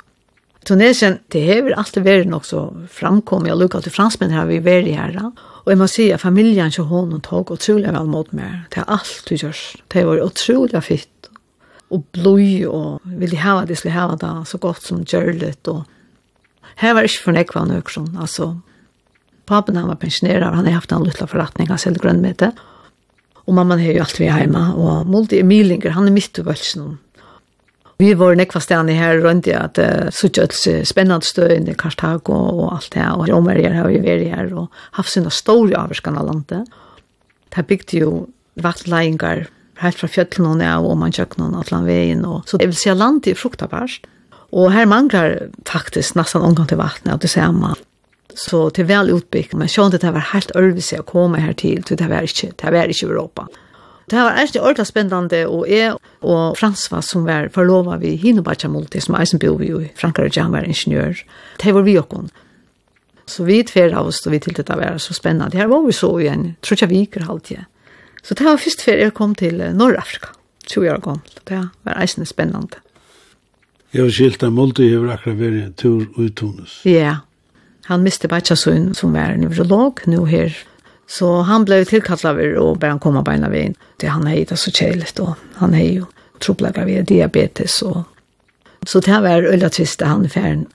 Tunesien, 0.66 1.18
det 1.32 1.40
hever 1.40 1.72
alltid 1.72 2.04
vært 2.04 2.28
nok 2.28 2.44
så 2.44 2.66
framkom, 2.92 3.46
jeg 3.48 3.56
lukket 3.56 3.86
til 3.86 3.94
fransmenn 3.94 4.34
her, 4.34 4.44
vi 4.50 4.58
var 4.60 4.82
vært 4.82 4.90
her, 4.92 5.30
og 5.64 5.70
jeg 5.72 5.80
må 5.80 5.86
si 5.88 6.10
at 6.12 6.20
familien 6.20 6.72
til 6.74 6.84
hånden 6.90 7.22
tok 7.24 7.54
utrolig 7.54 7.88
vel 7.94 8.10
mot 8.10 8.28
meg, 8.36 8.66
til 8.74 8.84
alt 8.86 9.22
du 9.28 9.38
gjør. 9.38 9.62
det 9.88 10.04
var 10.04 10.24
utrolig 10.26 10.82
fitt, 10.84 11.30
og 11.90 12.04
blod, 12.12 12.66
og 12.68 13.00
ville 13.18 13.40
ha 13.40 13.64
det, 13.64 13.78
skulle 13.78 13.96
ha 13.96 14.14
det, 14.20 14.34
så 14.46 14.58
godt 14.58 14.82
som 14.84 15.04
gjørlet, 15.04 15.68
og 15.68 15.86
her 16.76 16.94
var 16.94 17.08
ikke 17.08 17.24
fornekva 17.24 17.64
han 17.64 17.78
økron, 17.80 18.12
altså, 18.20 18.52
papen 19.48 19.80
han 19.80 19.88
var 19.88 19.98
pensjonerer, 19.98 20.52
han 20.52 20.68
har 20.68 20.76
haft 20.76 20.92
en 20.92 21.08
liten 21.08 21.28
forretning, 21.28 21.72
han 21.72 21.80
selv 21.80 21.98
grønnmøte. 22.04 22.52
og 22.52 22.69
Og 23.50 23.56
mamma 23.58 23.74
har 23.80 23.96
jo 23.96 24.02
alltid 24.04 24.28
vært 24.28 24.44
hjemme, 24.44 24.64
og 24.78 25.08
Molde 25.10 25.40
Emilinger, 25.42 25.96
han 25.96 26.06
er 26.06 26.14
midt 26.14 26.38
i 26.38 26.44
Vølsen. 26.46 26.92
Vi 28.00 28.12
var 28.16 28.36
nekva 28.38 28.62
stedene 28.62 28.94
her 28.96 29.18
rundt 29.20 29.48
i 29.50 29.56
at 29.58 29.76
uh, 29.82 30.06
suttet 30.14 30.54
et 30.54 30.86
spennende 30.88 31.26
støy 31.26 31.58
i 31.58 31.74
Kartago 31.76 32.36
og 32.54 32.68
alt 32.78 32.94
det, 32.94 33.08
og 33.10 33.26
Romerier 33.28 33.74
har 33.74 33.90
vi 33.90 33.98
vært 34.00 34.30
her, 34.30 34.52
og 34.54 34.70
haft 34.96 35.12
sine 35.12 35.32
store 35.34 35.74
avvarskan 35.82 36.16
av 36.16 36.30
landet. 36.30 36.70
Det 37.50 37.66
bygde 37.66 38.04
jo 38.04 38.12
vattleinger 38.62 39.48
helt 39.82 39.98
fra 39.98 40.08
fjøtlen 40.14 40.48
og 40.48 40.56
ned, 40.62 40.86
og 40.86 40.96
man 41.02 41.12
kjøkken 41.12 41.50
og 41.50 41.60
atlan 41.64 41.90
veien, 41.90 42.24
og 42.24 42.46
så 42.46 42.60
jeg 42.62 42.70
vil 42.70 42.78
si 42.78 42.92
at 42.92 43.02
landet 43.02 43.34
er 43.34 43.42
fruktabarst. 43.42 44.06
Og 44.50 44.72
her 44.74 44.86
manglar 44.88 45.36
faktisk 45.68 46.16
nesten 46.18 46.46
omgang 46.46 46.70
til 46.70 46.80
vattnet, 46.80 47.18
og 47.18 47.22
det 47.22 47.34
samme. 47.34 47.74
Så 48.34 48.68
til 48.74 48.86
vel 48.88 49.10
utbyggt, 49.14 49.54
men 49.58 49.68
sjående 49.68 49.98
det 50.00 50.12
var 50.14 50.30
helt 50.32 50.52
ørvise 50.56 51.00
å 51.00 51.06
komme 51.06 51.40
her 51.42 51.52
til, 51.58 51.82
så 51.86 51.96
det 51.98 52.08
var 52.10 52.26
ikke, 52.26 52.52
det 52.60 52.72
var 52.72 52.92
ikke 52.92 53.08
Europa. 53.08 53.48
Det 54.10 54.18
var 54.18 54.34
egentlig 54.34 54.62
ordentlig 54.62 54.86
spennende, 54.88 55.40
og 55.46 55.68
jeg 55.70 55.94
og 56.26 56.56
Fransva 56.58 56.98
som 57.06 57.26
var 57.28 57.50
forlovet 57.54 58.00
ved 58.02 58.18
Hinobacha 58.24 58.68
Multi, 58.68 59.00
som 59.00 59.14
eisen 59.14 59.38
bor 59.38 59.60
vi 59.60 59.70
i 59.70 59.90
Frankrike, 59.98 60.42
han 60.42 60.54
var 60.54 60.66
ingeniør, 60.66 61.20
det 61.62 61.74
var 61.74 61.86
vi 61.86 61.96
og 62.00 62.10
hun. 62.10 62.30
Så 63.30 63.44
vi 63.46 63.60
tver 63.62 63.94
av 63.94 64.10
oss, 64.10 64.24
og 64.26 64.34
vi 64.34 64.40
til 64.42 64.56
det 64.58 64.66
var 64.66 64.98
så 64.98 65.14
spennende. 65.14 65.54
Her 65.56 65.70
var 65.70 65.84
vi 65.86 65.94
så 65.94 66.10
igjen, 66.18 66.56
tror 66.62 66.76
ikke 66.76 66.90
vi 66.90 67.04
gikk 67.04 67.20
halvtid. 67.22 67.66
Så 68.22 68.34
det 68.34 68.44
var 68.44 68.58
først 68.58 68.82
før 68.82 68.98
jeg 69.04 69.14
kom 69.14 69.34
til 69.38 69.62
Nord-Afrika, 69.76 70.34
tror 70.66 70.90
år 70.90 71.02
kom. 71.04 71.20
Det 71.46 71.62
var 71.86 72.02
eisen 72.02 72.26
spennende. 72.26 72.82
Jeg 73.94 74.02
har 74.02 74.10
skilt 74.10 74.42
at 74.42 74.52
Multi 74.52 74.90
har 74.90 75.06
akkurat 75.14 75.38
vært 75.38 75.62
en 75.62 75.72
tur 75.74 76.02
ut 76.18 76.34
Tunis. 76.38 76.80
Ja, 76.84 76.90
yeah. 76.90 77.16
Han 77.90 78.02
miste 78.02 78.28
Batja 78.28 78.56
Sund, 78.56 78.96
som 78.96 79.12
var 79.12 79.36
neurolog, 79.36 80.00
nu 80.06 80.26
her. 80.26 80.56
Så 81.06 81.40
han 81.42 81.64
blev 81.64 81.84
tillkallad 81.84 82.24
över 82.24 82.54
och 82.54 82.78
började 82.78 83.00
komma 83.00 83.24
på 83.24 83.32
ena 83.32 83.48
vägen. 83.48 83.74
Det 83.96 84.06
han 84.06 84.26
hade 84.26 84.44
det 84.44 84.56
så 84.56 84.70
kärligt 84.70 85.18
och 85.18 85.34
han 85.54 85.74
hade 85.74 85.84
ju 85.84 86.04
trubblar 86.38 86.84
via 86.84 87.02
diabetes. 87.02 87.82
Och... 87.82 88.02
Så 88.86 89.00
det 89.00 89.10
här 89.10 89.22
var 89.22 89.42
ölla 89.42 89.68
tvista 89.68 90.04
han 90.04 90.26
i. 90.26 90.66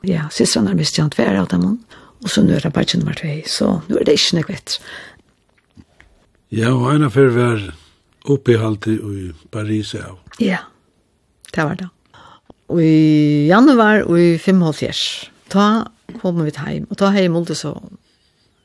Ja, 0.00 0.28
systrarna 0.30 0.70
har 0.70 0.76
miste 0.76 1.02
han 1.02 1.10
värre 1.16 1.40
av 1.40 1.48
dem. 1.48 1.84
Och 2.22 2.30
så 2.30 2.42
nu 2.42 2.54
är 2.54 2.60
det 2.60 2.70
Batja 2.70 2.98
nummer 2.98 3.14
två. 3.14 3.42
Så 3.46 3.82
nu 3.86 3.96
är 3.96 4.04
det 4.04 4.12
inte 4.12 4.52
något. 4.52 4.80
Ja, 6.48 6.72
och 6.72 6.94
ena 6.94 7.10
för 7.10 7.26
var 7.26 7.74
uppe 8.24 8.52
i 8.52 8.56
i 9.14 9.32
Paris. 9.50 9.94
Ja, 9.94 10.18
ja 10.38 10.58
det 11.54 11.64
var 11.64 11.74
det. 11.74 11.88
Og 12.68 12.82
i 12.82 13.46
januar 13.48 14.02
og 14.06 14.20
i 14.20 14.38
5 14.38 14.62
Ta 15.50 15.90
kom 16.18 16.40
vi 16.44 16.52
heim, 16.58 16.86
og 16.90 16.98
ta 16.98 17.10
heim 17.14 17.36
og 17.36 17.50
så. 17.56 17.74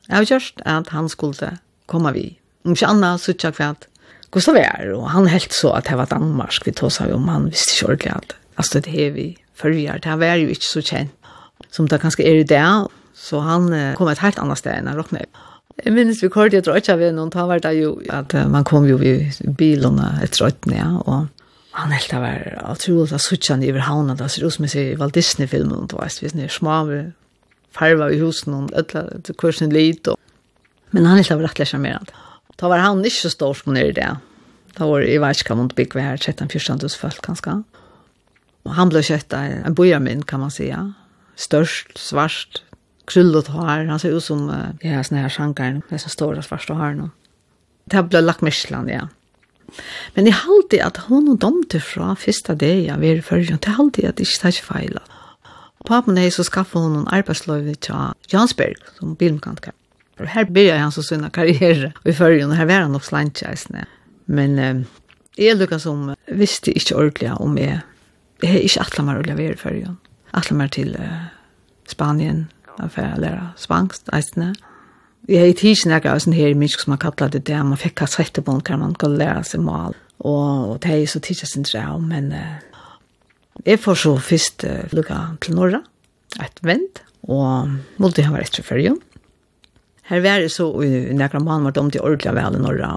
Jeg 0.08 0.16
har 0.16 0.24
gjort 0.24 0.62
at 0.64 0.88
han 0.94 1.08
skulle 1.08 1.58
komme 1.86 2.12
vi. 2.14 2.38
Om 2.64 2.74
ikke 2.74 2.86
annet, 2.86 3.20
så 3.20 3.34
ikke 3.34 3.48
akkurat. 3.48 3.88
Gustav 4.34 4.56
er, 4.58 4.92
og 4.94 5.10
han 5.10 5.28
helt 5.30 5.54
så 5.54 5.70
at 5.76 5.86
det 5.88 5.96
var 5.98 6.10
Danmark 6.10 6.66
vi 6.66 6.74
tog 6.74 6.92
seg 6.92 7.12
om, 7.14 7.28
han 7.28 7.50
visste 7.50 7.76
ikke 7.76 7.90
ordentlig 7.92 8.12
at 8.16 8.36
altså, 8.56 8.80
det 8.80 8.94
er 9.06 9.10
vi 9.14 9.26
følger, 9.54 9.98
det 10.02 10.28
er 10.28 10.40
jo 10.42 10.48
ikke 10.52 10.66
så 10.66 10.82
kjent 10.82 11.12
som 11.72 11.88
det 11.88 12.00
kanskje 12.02 12.26
er 12.26 12.40
i 12.40 12.48
det, 12.48 12.64
så 13.16 13.40
han 13.40 13.70
kom 13.96 14.08
et 14.08 14.20
helt 14.20 14.38
annet 14.38 14.60
sted 14.60 14.74
enn 14.74 14.90
han 14.90 14.98
råkne. 14.98 15.24
Jeg 15.84 15.92
minnes 15.92 16.22
vi 16.22 16.28
kort, 16.32 16.54
jeg 16.56 16.64
tror 16.64 16.78
ikke 16.80 16.96
jeg 17.00 17.14
noen, 17.16 17.30
da 17.32 17.44
var 17.48 17.60
det 17.60 17.74
jo 17.76 17.96
at 18.12 18.32
man 18.48 18.64
kom 18.64 18.86
jo 18.88 18.96
i 19.00 19.28
bilene 19.58 20.14
etter 20.24 20.48
øyne, 20.48 20.76
ja, 20.76 20.90
og 21.04 21.28
han 21.76 21.92
helt 21.92 22.14
av 22.16 22.24
er 22.24 22.54
utrolig 22.72 23.12
av 23.12 23.20
suttjene 23.20 23.68
i 23.68 23.72
havnen, 23.84 24.16
det 24.16 24.30
ser 24.32 24.46
ut 24.46 24.54
som 24.54 24.64
jeg 24.64 24.72
sier 24.72 24.92
i 24.94 24.98
Walt 25.00 25.16
Disney-filmen, 25.16 25.88
det 25.90 25.98
var 25.98 26.08
små, 26.08 26.76
farva 27.78 28.10
i 28.10 28.18
husen 28.18 28.54
och 28.54 28.72
ötla 28.72 29.04
kursen 29.38 29.70
lite. 29.70 30.16
Men 30.90 31.06
han 31.06 31.18
är 31.18 31.22
så 31.22 31.38
rätt 31.38 31.68
charmerad. 31.68 32.12
Då 32.56 32.68
var 32.68 32.78
han 32.78 32.98
inte 32.98 33.10
så 33.10 33.30
stor 33.30 33.54
som 33.54 33.74
det 33.74 33.80
är 33.80 33.92
det. 33.92 34.16
Då 34.76 34.90
var 34.90 35.08
i 35.08 35.18
världskammon 35.18 35.66
att 35.66 35.74
bygga 35.74 36.00
här 36.00 36.16
13-14 36.16 36.82
hos 36.82 36.96
folk 36.96 37.22
ganska. 37.22 37.62
Och 38.62 38.74
han 38.74 38.88
blev 38.88 39.02
kött 39.02 39.32
en 39.32 39.74
bojarmin 39.74 40.22
kan 40.22 40.40
man 40.40 40.50
säga. 40.50 40.92
Störst, 41.36 41.98
svart, 41.98 42.62
krullet 43.06 43.46
hår. 43.46 43.84
Han 43.84 43.98
ser 43.98 44.16
ut 44.16 44.24
som 44.24 44.52
ja, 44.80 45.04
såna 45.04 45.20
här 45.20 45.28
sjankar, 45.28 45.82
det 45.88 45.94
är 45.94 45.98
så 45.98 46.08
stora 46.08 46.42
svarta 46.42 46.74
hår 46.74 46.94
nu. 46.94 47.10
Det 47.84 47.96
här 47.96 48.02
blev 48.02 48.22
lagt 48.22 48.40
Michelin, 48.40 48.88
ja. 48.88 49.08
Men 50.14 50.26
jag 50.26 50.32
halte 50.32 50.84
at 50.84 50.96
hon 51.08 51.28
og 51.28 51.40
domte 51.42 51.80
fra 51.82 52.14
første 52.18 52.54
dag 52.54 52.84
jeg 52.86 53.00
var 53.02 53.18
i 53.18 53.22
førgen, 53.22 53.58
det 53.62 53.74
halte 53.78 54.02
jeg 54.02 54.12
at 54.12 54.18
det 54.18 54.26
ikke 54.26 54.40
tar 54.42 54.54
ikke 54.54 54.66
feil. 54.66 54.98
Papen 55.86 56.18
er 56.18 56.30
så 56.34 56.42
skaffet 56.46 56.82
hun 56.82 56.96
en 57.00 57.10
arbeidsløyve 57.14 57.76
til 57.78 57.94
Jansberg, 58.32 58.78
som 58.98 59.14
bilmekaniker. 59.16 59.74
Og 60.18 60.28
her 60.32 60.44
byrja 60.44 60.78
han 60.80 60.92
så 60.94 61.04
sønne 61.04 61.30
karriere 61.30 61.92
i 62.04 62.12
fyrrjun, 62.12 62.50
og 62.50 62.56
her 62.56 62.66
var 62.66 62.86
han 62.86 62.94
nok 62.96 63.04
slantjeisne. 63.04 63.84
Men 64.26 64.58
eh, 64.58 64.82
jeg 65.38 65.58
lukket 65.60 65.84
som 65.84 66.14
visste 66.26 66.72
ikke 66.72 66.96
ordentlig 66.96 67.32
om 67.36 67.58
jeg, 67.60 67.80
jeg 68.42 68.52
har 68.52 68.64
ikke 68.64 68.86
atla 68.86 69.04
meg 69.06 69.20
å 69.20 69.26
levere 69.28 69.54
i 69.54 69.60
fyrrjun. 69.60 69.98
Atla 70.36 70.56
meg 70.56 70.72
til 70.74 70.96
eh, 70.98 71.28
Spanien, 71.88 72.46
for 72.76 73.04
å 73.04 73.20
lære 73.20 73.52
spansk, 73.60 74.08
eisne. 74.16 74.54
Jeg 75.28 75.42
har 75.42 75.50
i 75.50 75.58
tidsen 75.58 75.92
jeg 75.94 76.04
gav 76.04 76.18
sånn 76.22 76.36
her 76.36 76.54
minsk 76.58 76.82
som 76.82 76.92
man 76.94 77.00
kallet 77.02 77.34
det 77.34 77.46
det, 77.48 77.60
man 77.64 77.80
fikk 77.80 77.96
kassette 78.02 78.42
på 78.44 78.56
hva 78.56 78.80
man 78.80 78.94
kan 78.98 79.16
lære 79.18 79.44
seg 79.46 79.62
mal. 79.64 79.94
Og, 80.18 80.72
og 80.72 80.76
det 80.82 80.92
er 80.96 81.06
så 81.10 81.20
tidsen 81.22 81.50
sin 81.50 81.66
drau, 81.68 82.00
men 82.02 82.32
eh, 82.34 82.56
Jeg 83.64 83.80
får 83.82 84.00
så 84.02 84.14
først 84.20 84.64
uh, 84.68 84.84
lukket 84.92 85.40
til 85.46 85.56
Norra, 85.56 85.82
et 86.42 86.62
vent, 86.66 87.02
og 87.26 87.72
måtte 88.02 88.22
jeg 88.22 88.32
være 88.34 88.46
etter 88.46 88.66
ferie. 88.66 88.94
Her 90.06 90.22
var 90.22 90.42
det 90.42 90.52
så, 90.54 90.68
i 90.86 91.14
nekra 91.16 91.40
mann 91.42 91.64
var 91.66 91.74
det 91.74 91.82
om 91.82 91.90
til 91.90 92.04
ordentlig 92.04 92.34
vel 92.36 92.58
i 92.58 92.62
Norra, 92.62 92.90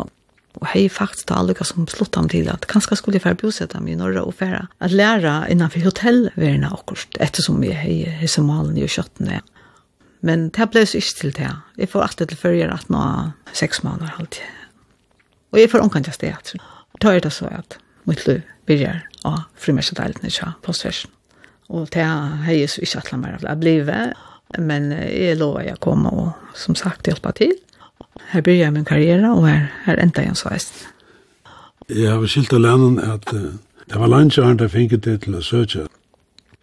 og 0.60 0.66
hei 0.74 0.88
faktisk 0.92 1.30
da 1.30 1.40
lukket 1.46 1.70
som 1.70 1.88
slått 1.90 2.18
ham 2.20 2.28
til 2.30 2.50
at 2.52 2.68
kanskje 2.70 2.98
skulle 3.00 3.20
jeg 3.20 3.24
fære 3.24 3.40
bosette 3.40 3.78
ham 3.78 3.88
i 3.88 3.96
Norra 3.98 4.26
og 4.28 4.36
fære 4.38 4.66
at 4.84 4.94
læra 4.94 5.36
innanfor 5.50 5.86
hotellverna 5.88 6.74
akkurat, 6.76 7.20
ettersom 7.22 7.64
jeg 7.64 7.78
hei 7.80 7.98
hessemalen 8.20 8.78
i 8.78 8.88
kjøttene. 8.90 9.42
Men 10.26 10.50
det 10.56 10.68
ble 10.74 10.84
så 10.84 11.00
ikke 11.00 11.20
til 11.22 11.36
det. 11.38 11.52
Jeg 11.80 11.92
får 11.94 12.06
alltid 12.06 12.32
til 12.32 12.42
ferie 12.42 12.68
at 12.68 12.90
nå 12.92 13.04
seks 13.56 13.86
måneder 13.86 14.18
alltid. 14.20 14.44
Og 15.54 15.62
jeg 15.62 15.72
får 15.72 15.86
omkant 15.86 16.10
til 16.10 16.18
sted. 16.18 16.56
Da 17.00 17.14
er 17.16 17.24
det 17.24 17.32
så 17.34 17.48
at 17.54 17.80
mitt 18.10 18.26
liv 18.28 18.44
byrjar 18.70 19.02
av 19.28 19.42
frimersedeilene 19.60 20.32
tja 20.34 20.54
postversen. 20.66 21.12
Og 21.70 21.90
det 21.94 22.06
har 22.06 22.54
jeg 22.54 22.70
så 22.72 22.82
ikke 22.86 23.02
atlet 23.04 23.22
mer 23.22 23.38
av 23.38 23.46
det 23.46 23.58
blivet, 23.62 24.14
men 24.58 24.92
jeg 24.94 25.38
lover 25.38 25.68
jeg 25.68 25.82
kommer 25.84 26.22
og 26.24 26.56
som 26.58 26.78
sagt 26.78 27.10
hjelpe 27.10 27.34
til. 27.38 27.54
Her 28.32 28.42
byrjar 28.46 28.70
jeg 28.70 28.74
min 28.74 28.88
karriere, 28.88 29.34
og 29.34 29.46
her, 29.48 29.68
her 29.86 30.02
enda 30.02 30.24
jeg 30.24 30.34
en 30.34 30.40
sveist. 30.40 30.88
Jeg 31.90 32.10
har 32.10 32.26
skilt 32.30 32.54
av 32.54 32.62
lennom 32.62 32.98
at 33.02 33.30
uh, 33.34 33.54
det 33.90 33.98
var 33.98 34.12
landkjøren 34.12 34.60
der 34.60 34.70
finket 34.70 35.06
det 35.06 35.22
til 35.26 35.38
å 35.38 35.44
søke. 35.46 35.88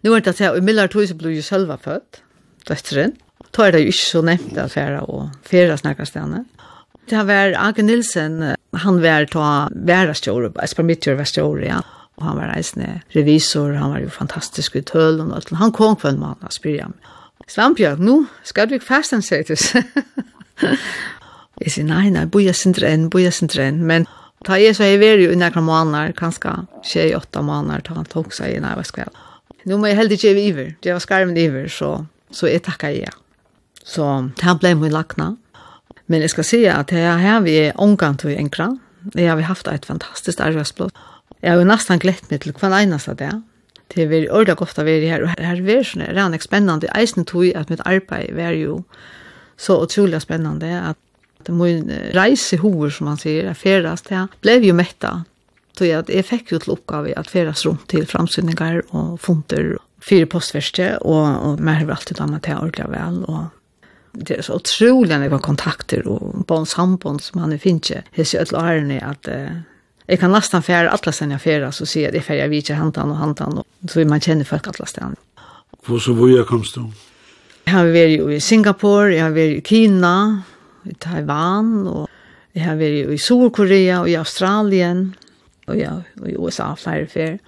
Nå 0.03 0.13
er 0.13 0.23
det 0.23 0.35
at 0.35 0.43
jeg 0.43 0.59
i 0.59 0.63
Miller 0.63 0.87
tog 0.91 1.07
så 1.09 1.15
ble 1.19 1.33
jo 1.35 1.43
selv 1.43 1.73
født, 1.83 2.21
døtteren. 2.69 3.15
Da 3.55 3.65
er 3.65 3.73
det 3.73 3.81
jo 3.83 3.91
ikke 3.91 4.05
så 4.05 4.21
nevnt 4.23 4.59
at 4.61 4.71
færa 4.71 5.01
og 5.07 5.33
færa 5.47 5.75
snakker 5.79 6.07
stedene. 6.07 6.45
Det 7.07 7.23
var 7.23 7.53
Anke 7.55 7.83
Nilsen, 7.83 8.41
han 8.71 8.97
var 9.01 9.25
ta 9.31 9.69
værastjore, 9.71 10.49
var 10.51 11.15
Vestjore, 11.15 11.65
ja. 11.65 11.81
Og 12.17 12.25
han 12.25 12.37
var 12.39 12.49
reisende 12.51 13.01
revisor, 13.13 13.75
han 13.77 13.93
var 13.93 14.01
jo 14.01 14.09
fantastisk 14.09 14.75
i 14.75 14.81
tøl 14.81 15.21
og 15.21 15.35
alt. 15.37 15.53
Han 15.55 15.71
kom 15.71 15.95
på 15.95 16.09
en 16.09 16.19
mann 16.19 16.41
og 16.41 16.51
spyrir 16.51 16.87
ham. 16.87 16.95
Svampjørg, 17.47 18.01
nu 18.03 18.25
skal 18.43 18.67
du 18.67 18.79
fast 18.83 19.13
en 19.13 19.21
sætus. 19.21 19.69
jeg 21.61 21.71
sier, 21.71 21.85
nei, 21.87 22.09
nei, 22.11 22.25
boja 22.25 22.51
sindre 22.57 22.89
enn, 22.89 23.07
boja 23.13 23.31
sindre 23.31 23.69
enn. 23.69 23.79
Men 23.87 24.09
ta 24.43 24.57
jeg 24.59 24.75
så 24.75 24.89
jeg 24.89 24.99
var 24.99 25.21
jo 25.21 25.31
i 25.31 25.39
nekra 25.39 25.63
måneder, 25.63 26.11
kanskje 26.17 26.57
28 26.83 27.45
måneder, 27.45 27.85
ta 27.85 27.95
han 28.01 28.09
tok 28.09 28.35
seg 28.35 28.57
i 28.57 28.61
nei, 28.65 28.75
Nå. 28.75 29.07
Nu 29.67 29.77
må 29.79 29.89
jeg 29.89 29.99
heldig 29.99 30.17
ikke 30.19 30.35
iver, 30.41 30.75
det 30.83 30.93
var 30.95 31.03
skarven 31.03 31.37
iver, 31.37 31.67
så, 31.71 32.05
så 32.31 32.47
jeg 32.47 32.63
takkar 32.67 32.93
jeg. 32.95 33.13
Så 33.87 34.03
han 34.03 34.59
ble 34.59 34.73
min 34.79 34.93
lakna, 34.93 35.35
Men 36.07 36.23
jeg 36.23 36.33
skal 36.33 36.47
si 36.47 36.61
at 36.71 36.91
jeg 36.95 37.19
har 37.23 37.43
vi 37.43 37.57
omgang 37.75 38.17
til 38.19 38.35
enkra. 38.37 38.71
Jeg 39.15 39.29
har 39.29 39.41
haft 39.47 39.67
et 39.71 39.85
fantastisk 39.85 40.39
arbeidsblått. 40.43 40.95
Jeg 41.41 41.51
har 41.51 41.61
jo 41.61 41.67
nesten 41.69 42.01
glett 42.01 42.31
meg 42.31 42.41
til 42.43 42.55
hva 42.55 42.71
eneste 42.81 43.15
det. 43.19 43.33
Det 43.87 44.03
er 44.03 44.11
veldig 44.11 44.31
ordentlig 44.31 44.57
godt 44.59 44.79
å 44.81 44.85
være 44.87 45.09
her, 45.09 45.23
og 45.23 45.31
her 45.31 45.45
er 45.53 45.63
det 45.63 45.77
sånn 45.87 46.07
rannig 46.15 46.41
spennende. 46.43 46.89
Eisen 46.97 47.27
tog 47.27 47.47
at 47.55 47.71
mitt 47.71 47.83
arbeid 47.87 48.33
var 48.35 48.55
jo 48.57 48.81
så 49.57 49.79
utrolig 49.83 50.19
spennende 50.23 50.73
at 50.91 50.99
det 51.47 51.55
må 51.55 51.69
reise 52.15 52.59
hoved, 52.59 52.91
som 52.91 53.07
man 53.07 53.19
sier, 53.21 53.47
er 53.47 53.57
ferdast. 53.57 54.11
Jeg 54.11 54.27
ble 54.43 54.57
jo 54.65 54.75
mettet, 54.75 55.27
tog 55.79 55.93
at 55.95 56.11
jeg 56.11 56.27
fikk 56.27 56.51
jo 56.51 56.59
til 56.59 56.75
oppgave 56.75 57.13
at 57.15 57.31
ferdast 57.31 57.67
rundt 57.67 57.87
til 57.93 58.07
framsynninger 58.09 58.81
og 58.89 59.15
funter, 59.23 59.77
fire 60.03 60.27
postverste, 60.29 60.97
og, 61.07 61.23
og 61.23 61.63
mer 61.63 61.79
har 61.79 61.87
vi 61.87 61.95
alltid 61.95 62.19
annet 62.23 62.43
til 62.45 62.59
ordentlig 62.59 62.89
vel, 62.91 63.21
og 63.31 63.45
det 64.17 64.37
är 64.37 64.41
så 64.41 64.53
otroligt 64.53 65.09
när 65.09 65.29
jag 65.29 65.41
kontakter 65.41 66.07
och 66.07 66.45
bonsambon 66.45 67.19
som 67.19 67.41
han 67.41 67.59
finner 67.59 67.77
ikke. 67.77 68.03
Det 68.15 68.21
är 68.21 68.45
så 68.45 68.57
årene 68.57 68.99
at 69.01 69.27
att 69.27 69.65
Jag 70.09 70.19
kan 70.19 70.31
nesten 70.31 70.63
fjerde 70.63 70.89
alla 70.89 71.11
stedene 71.11 71.35
jeg 71.35 71.41
fjerde, 71.41 71.71
så 71.71 71.85
ser 71.85 72.01
jag 72.01 72.13
det 72.13 72.21
färja 72.21 72.47
vidare 72.47 72.77
hantan 72.77 73.11
och 73.11 73.17
hantan 73.17 73.57
och 73.57 73.89
så 73.89 73.99
man 73.99 74.21
känner 74.21 74.45
folk 74.45 74.67
alle 74.67 74.85
stedene. 74.85 75.15
Hvor 75.85 75.99
så 75.99 76.13
hvor 76.13 76.29
jag 76.29 76.47
komst 76.47 76.75
då? 76.75 76.91
Jag 77.63 77.73
har 77.73 77.85
varit 77.85 78.37
i 78.37 78.39
Singapore, 78.39 79.15
jag 79.15 79.23
har 79.23 79.31
varit 79.31 79.57
i 79.57 79.61
Kina, 79.69 80.41
i 80.83 80.93
Taiwan 80.93 81.87
och 81.87 82.09
jag 82.51 82.63
har 82.63 82.75
varit 82.75 83.09
i 83.09 83.17
Sydkorea 83.17 84.01
och 84.01 84.09
i 84.09 84.15
Australien 84.15 85.15
och 85.65 85.77
ja, 85.77 86.01
och 86.21 86.29
i 86.29 86.35
USA 86.39 86.75
flere 86.75 87.07
fär. 87.07 87.39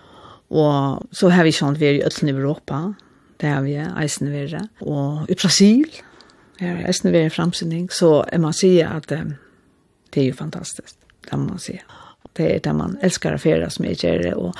Och 0.47 1.03
så 1.11 1.29
har 1.29 1.43
vi 1.43 1.51
sånt 1.51 1.77
varit 1.77 2.01
i 2.01 2.03
östra 2.03 2.29
Europa. 2.29 2.93
Det 3.37 3.47
har 3.47 3.61
vi 3.61 3.85
eisen 3.99 4.31
varit. 4.33 4.61
Och 4.79 5.29
i 5.29 5.33
Brasil 5.33 5.87
Det 6.59 6.67
er 6.67 6.79
eisen 6.89 7.13
vært 7.13 7.29
en 7.29 7.31
fremsynning, 7.31 7.87
så 7.93 8.25
jeg 8.27 8.41
må 8.43 8.51
si 8.55 8.73
at 8.83 9.11
um, 9.15 9.33
det 10.13 10.23
er 10.23 10.27
jo 10.27 10.37
fantastisk, 10.41 10.95
det 11.29 11.37
må 11.37 11.53
man 11.53 11.61
si. 11.63 11.77
Det 12.35 12.47
er 12.55 12.63
det 12.65 12.73
man 12.75 12.97
elsker 13.05 13.35
å 13.35 13.41
fere 13.41 13.69
som 13.71 13.87
jeg 13.87 14.01
gjør 14.03 14.23
det, 14.25 14.33
og, 14.35 14.57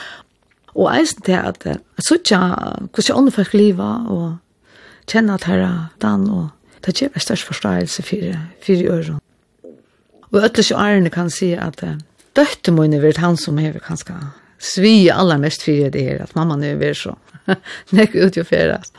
og 0.75 0.87
eisen 0.93 1.25
til 1.27 1.35
at 1.39 1.65
jeg 1.67 2.05
så 2.05 2.19
ikke 2.19 2.39
hvordan 2.39 3.17
andre 3.17 3.35
folk 3.35 3.57
lever, 3.57 4.07
og 4.15 5.11
kjenner 5.11 5.35
at 5.35 5.49
her 5.49 5.65
er 5.65 5.81
den, 6.05 6.29
og 6.37 6.85
det 6.85 6.95
gjør 6.95 7.11
meg 7.15 7.25
størst 7.25 7.49
forståelse 7.49 8.05
for, 8.07 8.37
for 8.63 8.91
øren. 8.95 9.19
Og 10.29 10.43
øtles 10.45 10.69
jo 10.71 10.77
ærene 10.79 11.11
kan 11.11 11.31
si 11.33 11.51
at 11.57 11.83
uh, 11.83 11.97
døtte 12.37 12.71
må 12.71 12.87
vært 13.01 13.19
han 13.19 13.35
som 13.37 13.59
er 13.59 13.75
kanskje 13.83 14.15
svi 14.59 15.09
allermest 15.11 15.63
for 15.65 15.91
det 15.91 16.03
her, 16.03 16.23
at 16.23 16.35
mamma 16.35 16.55
nu 16.59 16.69
er 16.71 16.95
så 16.95 17.15
nekker 17.95 18.27
ut 18.27 18.37
jo 18.37 18.43
ferast. 18.47 18.95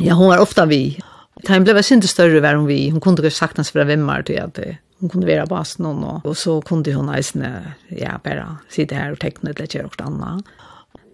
Ja, 0.00 0.14
hun 0.16 0.30
var 0.30 0.40
ofta 0.40 0.64
vi, 0.66 0.96
Da 1.42 1.56
hun 1.56 1.64
ble 1.66 1.74
vært 1.74 1.88
större 1.88 2.08
større 2.10 2.40
var 2.42 2.54
hon 2.54 2.68
vi, 2.68 2.90
Hon 2.90 3.00
kunde 3.00 3.22
ju 3.22 3.30
sagt 3.30 3.56
hans 3.56 3.70
fra 3.70 3.84
vimmer 3.84 4.22
till 4.22 4.40
att 4.40 4.58
hon 5.00 5.08
kunde 5.08 5.26
vara 5.26 5.46
bas 5.46 5.78
någon 5.78 6.04
och 6.04 6.26
och 6.26 6.36
så 6.36 6.60
kunde 6.60 6.94
hon 6.94 7.06
nästan 7.06 7.46
ja, 7.88 8.20
bara 8.24 8.56
sitta 8.68 8.94
her 8.94 9.12
och 9.12 9.18
teckna 9.18 9.50
eller 9.50 9.66
gjøre 9.66 10.10
noe. 10.10 10.42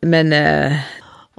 Men 0.02 0.32
eh, 0.32 0.76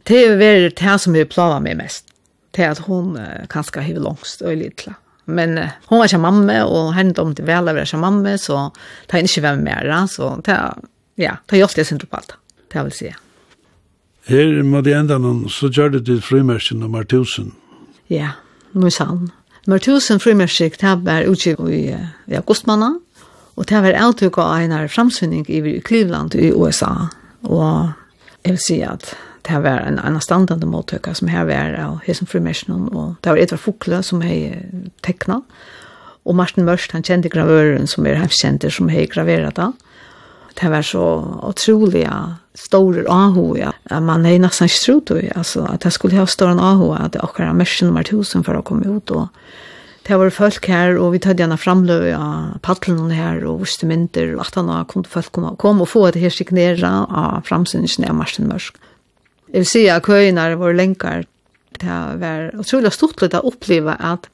det 0.04 0.26
är 0.26 0.38
väl 0.38 0.72
det 0.72 1.00
som 1.00 1.16
är 1.16 1.26
planer 1.26 1.60
med 1.60 1.78
mest, 1.78 2.06
Det 2.52 2.66
att 2.66 2.80
hon 2.80 3.18
uh, 3.18 3.46
kanske 3.50 3.82
har 3.82 3.94
langst 3.94 4.42
och 4.42 4.58
lite. 4.58 4.94
Men 5.26 5.58
uh, 5.58 5.68
hon 5.86 6.00
var 6.00 6.08
ju 6.08 6.18
mamma, 6.18 6.66
och 6.66 6.94
henne 6.94 7.14
om 7.22 7.34
det 7.34 7.44
väl 7.44 7.66
var 7.66 7.86
som 7.86 8.00
mamma, 8.00 8.38
så 8.38 8.72
ta 9.08 9.18
inte 9.18 9.32
ikke 9.32 9.42
hvem 9.42 9.64
mer, 9.64 10.08
så 10.08 10.42
ta 10.42 10.74
ja, 11.16 11.38
ta 11.46 11.56
just 11.56 11.76
det 11.76 11.92
alltid 11.92 12.10
på 12.10 12.16
allt. 12.16 12.34
det 12.74 12.84
vill 12.84 12.92
säga. 12.92 13.16
Her 14.26 14.64
må 14.64 14.82
det 14.82 14.94
enda 14.94 15.18
noen, 15.18 15.50
så 15.50 15.68
gjør 15.68 15.90
det 15.90 16.06
til 16.06 16.22
frimersen 16.22 16.80
nummer 16.80 17.02
1000. 17.02 17.54
Ja, 18.08 18.16
yeah. 18.16 18.49
Musan. 18.74 19.30
Nummer 19.68 19.80
tusen 19.84 20.20
frimerskik, 20.20 20.80
det 20.82 20.96
var 21.06 21.28
utgiv 21.30 21.60
i, 21.70 21.84
i 22.28 22.38
augustmanna, 22.38 22.96
og 23.56 23.68
det 23.70 23.82
var 23.84 23.98
avtøk 24.08 24.38
av 24.40 24.62
en 24.64 24.76
framsynning 24.90 25.44
i 25.52 25.80
Cleveland 25.86 26.36
i 26.36 26.52
USA. 26.56 27.10
Og 27.44 27.92
jeg 28.46 28.56
vil 28.56 28.64
si 28.64 28.80
at 28.86 29.12
det 29.50 29.60
var 29.64 29.84
en 29.84 30.00
annan 30.00 30.24
standande 30.24 30.68
måttøkka 30.70 31.14
som 31.18 31.30
her 31.32 31.48
var 31.50 31.76
av 31.82 32.00
Hesen 32.06 32.30
Frimerskik, 32.30 32.72
og 32.72 33.18
det 33.24 33.34
var 33.34 33.42
Edvard 33.42 33.64
Fokle 33.64 34.02
som 34.06 34.24
hei 34.24 34.56
tekna, 35.06 35.42
og 36.26 36.36
Martin 36.36 36.66
Mørst, 36.68 36.92
han 36.94 37.04
kjente 37.04 37.32
gravøren 37.32 37.88
som 37.88 38.06
er 38.06 38.20
hemskjenter 38.20 38.74
som 38.74 38.90
hei 38.92 39.08
graverat 39.10 39.58
han, 39.58 39.74
det 40.62 40.70
var 40.70 40.82
så 40.82 41.04
otroliga 41.44 42.36
stora 42.54 43.12
ahu 43.12 43.58
ja 43.58 44.00
man 44.00 44.26
är 44.26 44.40
nästan 44.40 44.70
strut 44.70 45.12
och 45.12 45.18
alltså 45.36 45.62
att 45.62 45.82
det 45.82 45.92
skulle 45.92 46.18
ha 46.18 46.28
stora 46.28 46.52
ahu 46.52 46.94
att 46.94 47.14
det 47.14 47.20
också 47.20 47.44
är 47.44 47.84
nummer 47.86 48.02
1000 48.02 48.44
för 48.44 48.56
att 48.56 48.66
komma 48.66 48.98
ut 48.98 49.12
och 49.12 49.28
det 50.08 50.18
var 50.18 50.30
folk 50.30 50.68
här 50.68 50.98
och 50.98 51.14
vi 51.14 51.20
tog 51.20 51.40
gärna 51.40 51.58
framlöv 51.58 52.22
av 52.22 52.60
paddeln 52.62 53.12
här 53.12 53.46
och 53.46 53.62
viste 53.62 53.86
mynter 53.86 54.36
och 54.36 54.42
att 54.42 54.56
han 54.56 54.86
kom 54.86 55.04
folk 55.04 55.32
komma, 55.32 55.56
kom 55.56 55.82
och 55.82 55.90
få 55.90 56.12
det 56.12 56.20
här 56.20 56.30
signera 56.30 57.06
av 57.06 57.42
framsyningen 57.42 58.10
av 58.10 58.16
Marsten 58.16 58.48
Mörsk. 58.48 58.76
Jag 59.46 59.60
vill 59.60 59.66
säga 59.66 59.96
att 59.96 60.06
köerna 60.06 60.56
var 60.56 60.74
länkar. 60.74 61.26
Det 61.80 62.18
var 62.18 62.60
otroligt 62.60 62.94
stort 62.94 63.24
att 63.24 63.34
uppleva 63.34 63.94
att 63.94 64.30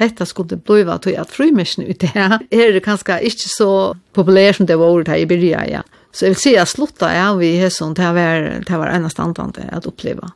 hetta 0.00 0.26
skulle 0.28 0.58
bliva 0.60 0.98
til 1.02 1.16
at 1.20 1.32
frymysen 1.32 1.86
ut 1.88 2.04
her 2.14 2.38
er 2.50 2.74
det 2.74 2.84
kanskje 2.84 3.20
ikke 3.28 3.52
så 3.52 3.70
populært 4.16 4.60
som 4.60 4.68
det 4.68 4.78
var 4.80 4.92
ordet 4.92 5.14
her 5.14 5.22
i 5.22 5.30
byrja, 5.30 5.64
ja. 5.70 5.84
Så 6.12 6.26
jeg 6.26 6.34
vil 6.34 6.40
si 6.40 6.52
at 6.56 6.70
slutta 6.70 7.10
ja, 7.12 7.30
vi 7.36 7.56
er 7.60 7.72
sånn, 7.72 7.96
det 7.96 8.12
var, 8.16 8.46
det 8.64 8.78
var 8.80 8.92
ennast 8.92 9.20
antante 9.20 9.66
at 9.68 9.88
oppleva. 9.88 10.30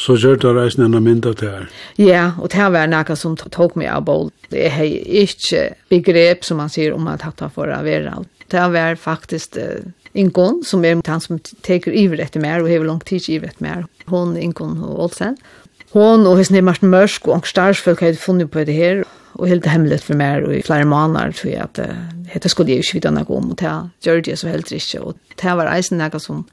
Så 0.00 0.16
gjør 0.16 0.38
det 0.40 0.52
reisen 0.56 0.86
enn 0.86 0.96
mynda 1.04 1.34
til 1.36 1.50
her? 1.52 1.66
Ja, 2.00 2.22
og 2.40 2.48
det 2.54 2.68
var 2.72 2.88
noe 2.88 3.16
som 3.18 3.34
tok 3.36 3.76
meg 3.76 3.90
av 3.92 4.06
bold. 4.08 4.30
Det 4.48 4.64
er 4.70 4.86
ikke 4.88 5.66
begrep 5.92 6.46
som 6.48 6.62
man 6.62 6.72
sier 6.72 6.96
om 6.96 7.10
at 7.12 7.26
hatt 7.26 7.44
for 7.52 7.68
å 7.68 7.82
være. 7.84 8.22
Det 8.52 8.64
var 8.72 8.96
faktisk 9.00 9.60
Ingon, 10.12 10.60
som 10.64 10.84
er 10.84 11.00
han 11.08 11.22
som 11.24 11.38
teker 11.64 11.94
iver 11.96 12.20
etter 12.20 12.40
mer 12.40 12.60
og 12.60 12.68
har 12.68 12.84
langt 12.84 13.06
tid 13.08 13.28
iver 13.32 13.48
etter 13.48 13.64
mer. 13.64 13.84
Hon, 14.12 14.34
Ingon 14.36 14.76
og 14.84 15.06
Olsen. 15.06 15.38
Hon 15.92 16.24
og 16.24 16.38
hesne 16.38 16.62
Martin 16.64 16.88
Mørsk 16.88 17.26
og 17.28 17.34
Angstarsfølk 17.42 18.00
hadde 18.00 18.20
funnet 18.20 18.48
på 18.48 18.62
det 18.64 18.72
her, 18.72 19.02
og 19.36 19.48
helt 19.48 19.66
hemmelig 19.68 19.98
for 20.06 20.16
meg 20.16 20.46
i 20.48 20.62
flere 20.64 20.86
måneder, 20.88 21.34
tror 21.36 21.50
jeg 21.50 21.66
at 21.66 21.80
dette 22.32 22.48
skulle 22.48 22.72
jeg 22.72 22.84
ikke 22.84 22.96
vite 22.96 23.12
noe 23.12 23.28
om, 23.28 23.50
og 23.52 23.58
det 23.60 23.72
gjør 24.06 24.22
det 24.24 24.38
så 24.40 24.48
helt 24.48 24.72
ikke. 24.72 25.02
Og 25.02 25.18
det 25.42 25.56
var 25.58 25.68
eisen 25.72 26.00
noe 26.00 26.20
som, 26.20 26.46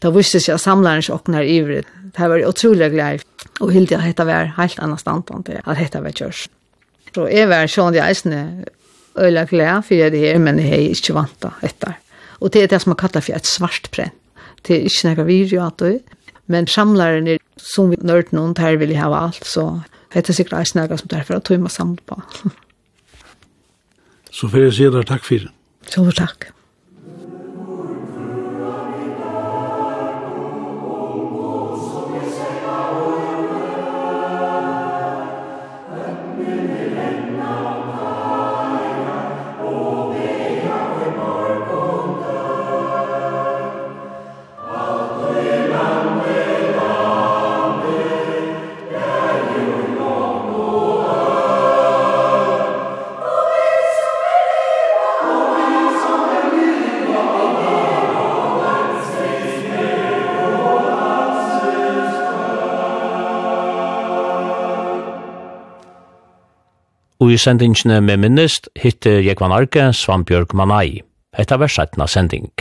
da 0.00 0.12
visste 0.14 0.40
jeg 0.40 0.56
at 0.56 0.64
ikke 0.64 1.18
åkner 1.18 1.44
i 1.44 1.58
det. 1.68 1.82
Det 2.16 2.30
var 2.30 2.46
utrolig 2.48 2.90
glad, 2.94 3.26
og 3.60 3.72
helt 3.72 3.88
til 3.92 4.00
at 4.00 4.08
dette 4.08 4.26
var 4.26 4.54
helt 4.56 4.80
annet 4.80 5.00
standpunkt, 5.00 5.52
at 5.60 5.76
dette 5.76 6.00
var 6.00 6.16
kjørs. 6.16 6.48
Så 7.14 7.28
jeg 7.28 7.48
var 7.52 7.68
sånn 7.68 7.92
det 7.92 8.02
eisen 8.02 8.64
øyla 9.14 9.44
glad 9.44 9.84
for 9.84 10.08
det 10.08 10.24
her, 10.24 10.40
men 10.40 10.58
jeg 10.58 10.72
er 10.72 10.96
ikke 10.96 11.20
vant 11.20 11.48
etter. 11.62 11.98
Og 12.40 12.52
det 12.52 12.64
er 12.64 12.72
det 12.72 12.80
som 12.80 12.94
man 12.94 13.00
kallar 13.00 13.20
for 13.20 13.36
et 13.36 13.46
svart 13.46 13.92
prent. 13.92 14.16
Det 14.64 14.78
er 14.78 14.88
ikke 14.88 15.10
noe 15.12 15.28
virjo 15.28 15.60
at 15.60 15.82
du 15.82 16.00
Men 16.46 16.68
samlaren 16.68 17.28
er 17.28 17.38
som 17.60 17.90
vi 17.90 17.98
nørt 18.02 18.32
noen, 18.36 18.52
der 18.56 18.76
vil 18.80 18.92
jeg 18.92 19.00
ha 19.00 19.10
alt, 19.26 19.44
så 19.48 19.82
det 20.12 20.28
er 20.28 20.36
sikkert 20.36 20.60
eisen 20.60 20.82
jeg 20.82 20.98
som 21.00 21.10
derfor 21.10 21.40
at 21.40 21.50
vi 21.50 21.58
må 21.58 21.72
samle 21.72 22.02
på. 22.06 22.20
så 24.30 24.50
får 24.50 24.68
jeg 24.68 24.74
si 24.78 24.90
deg 24.96 25.08
takk 25.08 25.24
for 25.24 25.46
det. 25.46 25.54
Så 25.90 26.04
takk. 26.16 26.53
i 67.34 67.38
sendingene 67.40 67.98
med 68.04 68.20
minnest 68.22 68.68
hittir 68.78 69.18
Jekvan 69.24 69.54
Arke 69.54 69.88
Svanbjørg 69.96 70.54
Manai. 70.54 71.00
Hetta 71.34 71.58
var 71.58 71.72
sending. 72.06 72.52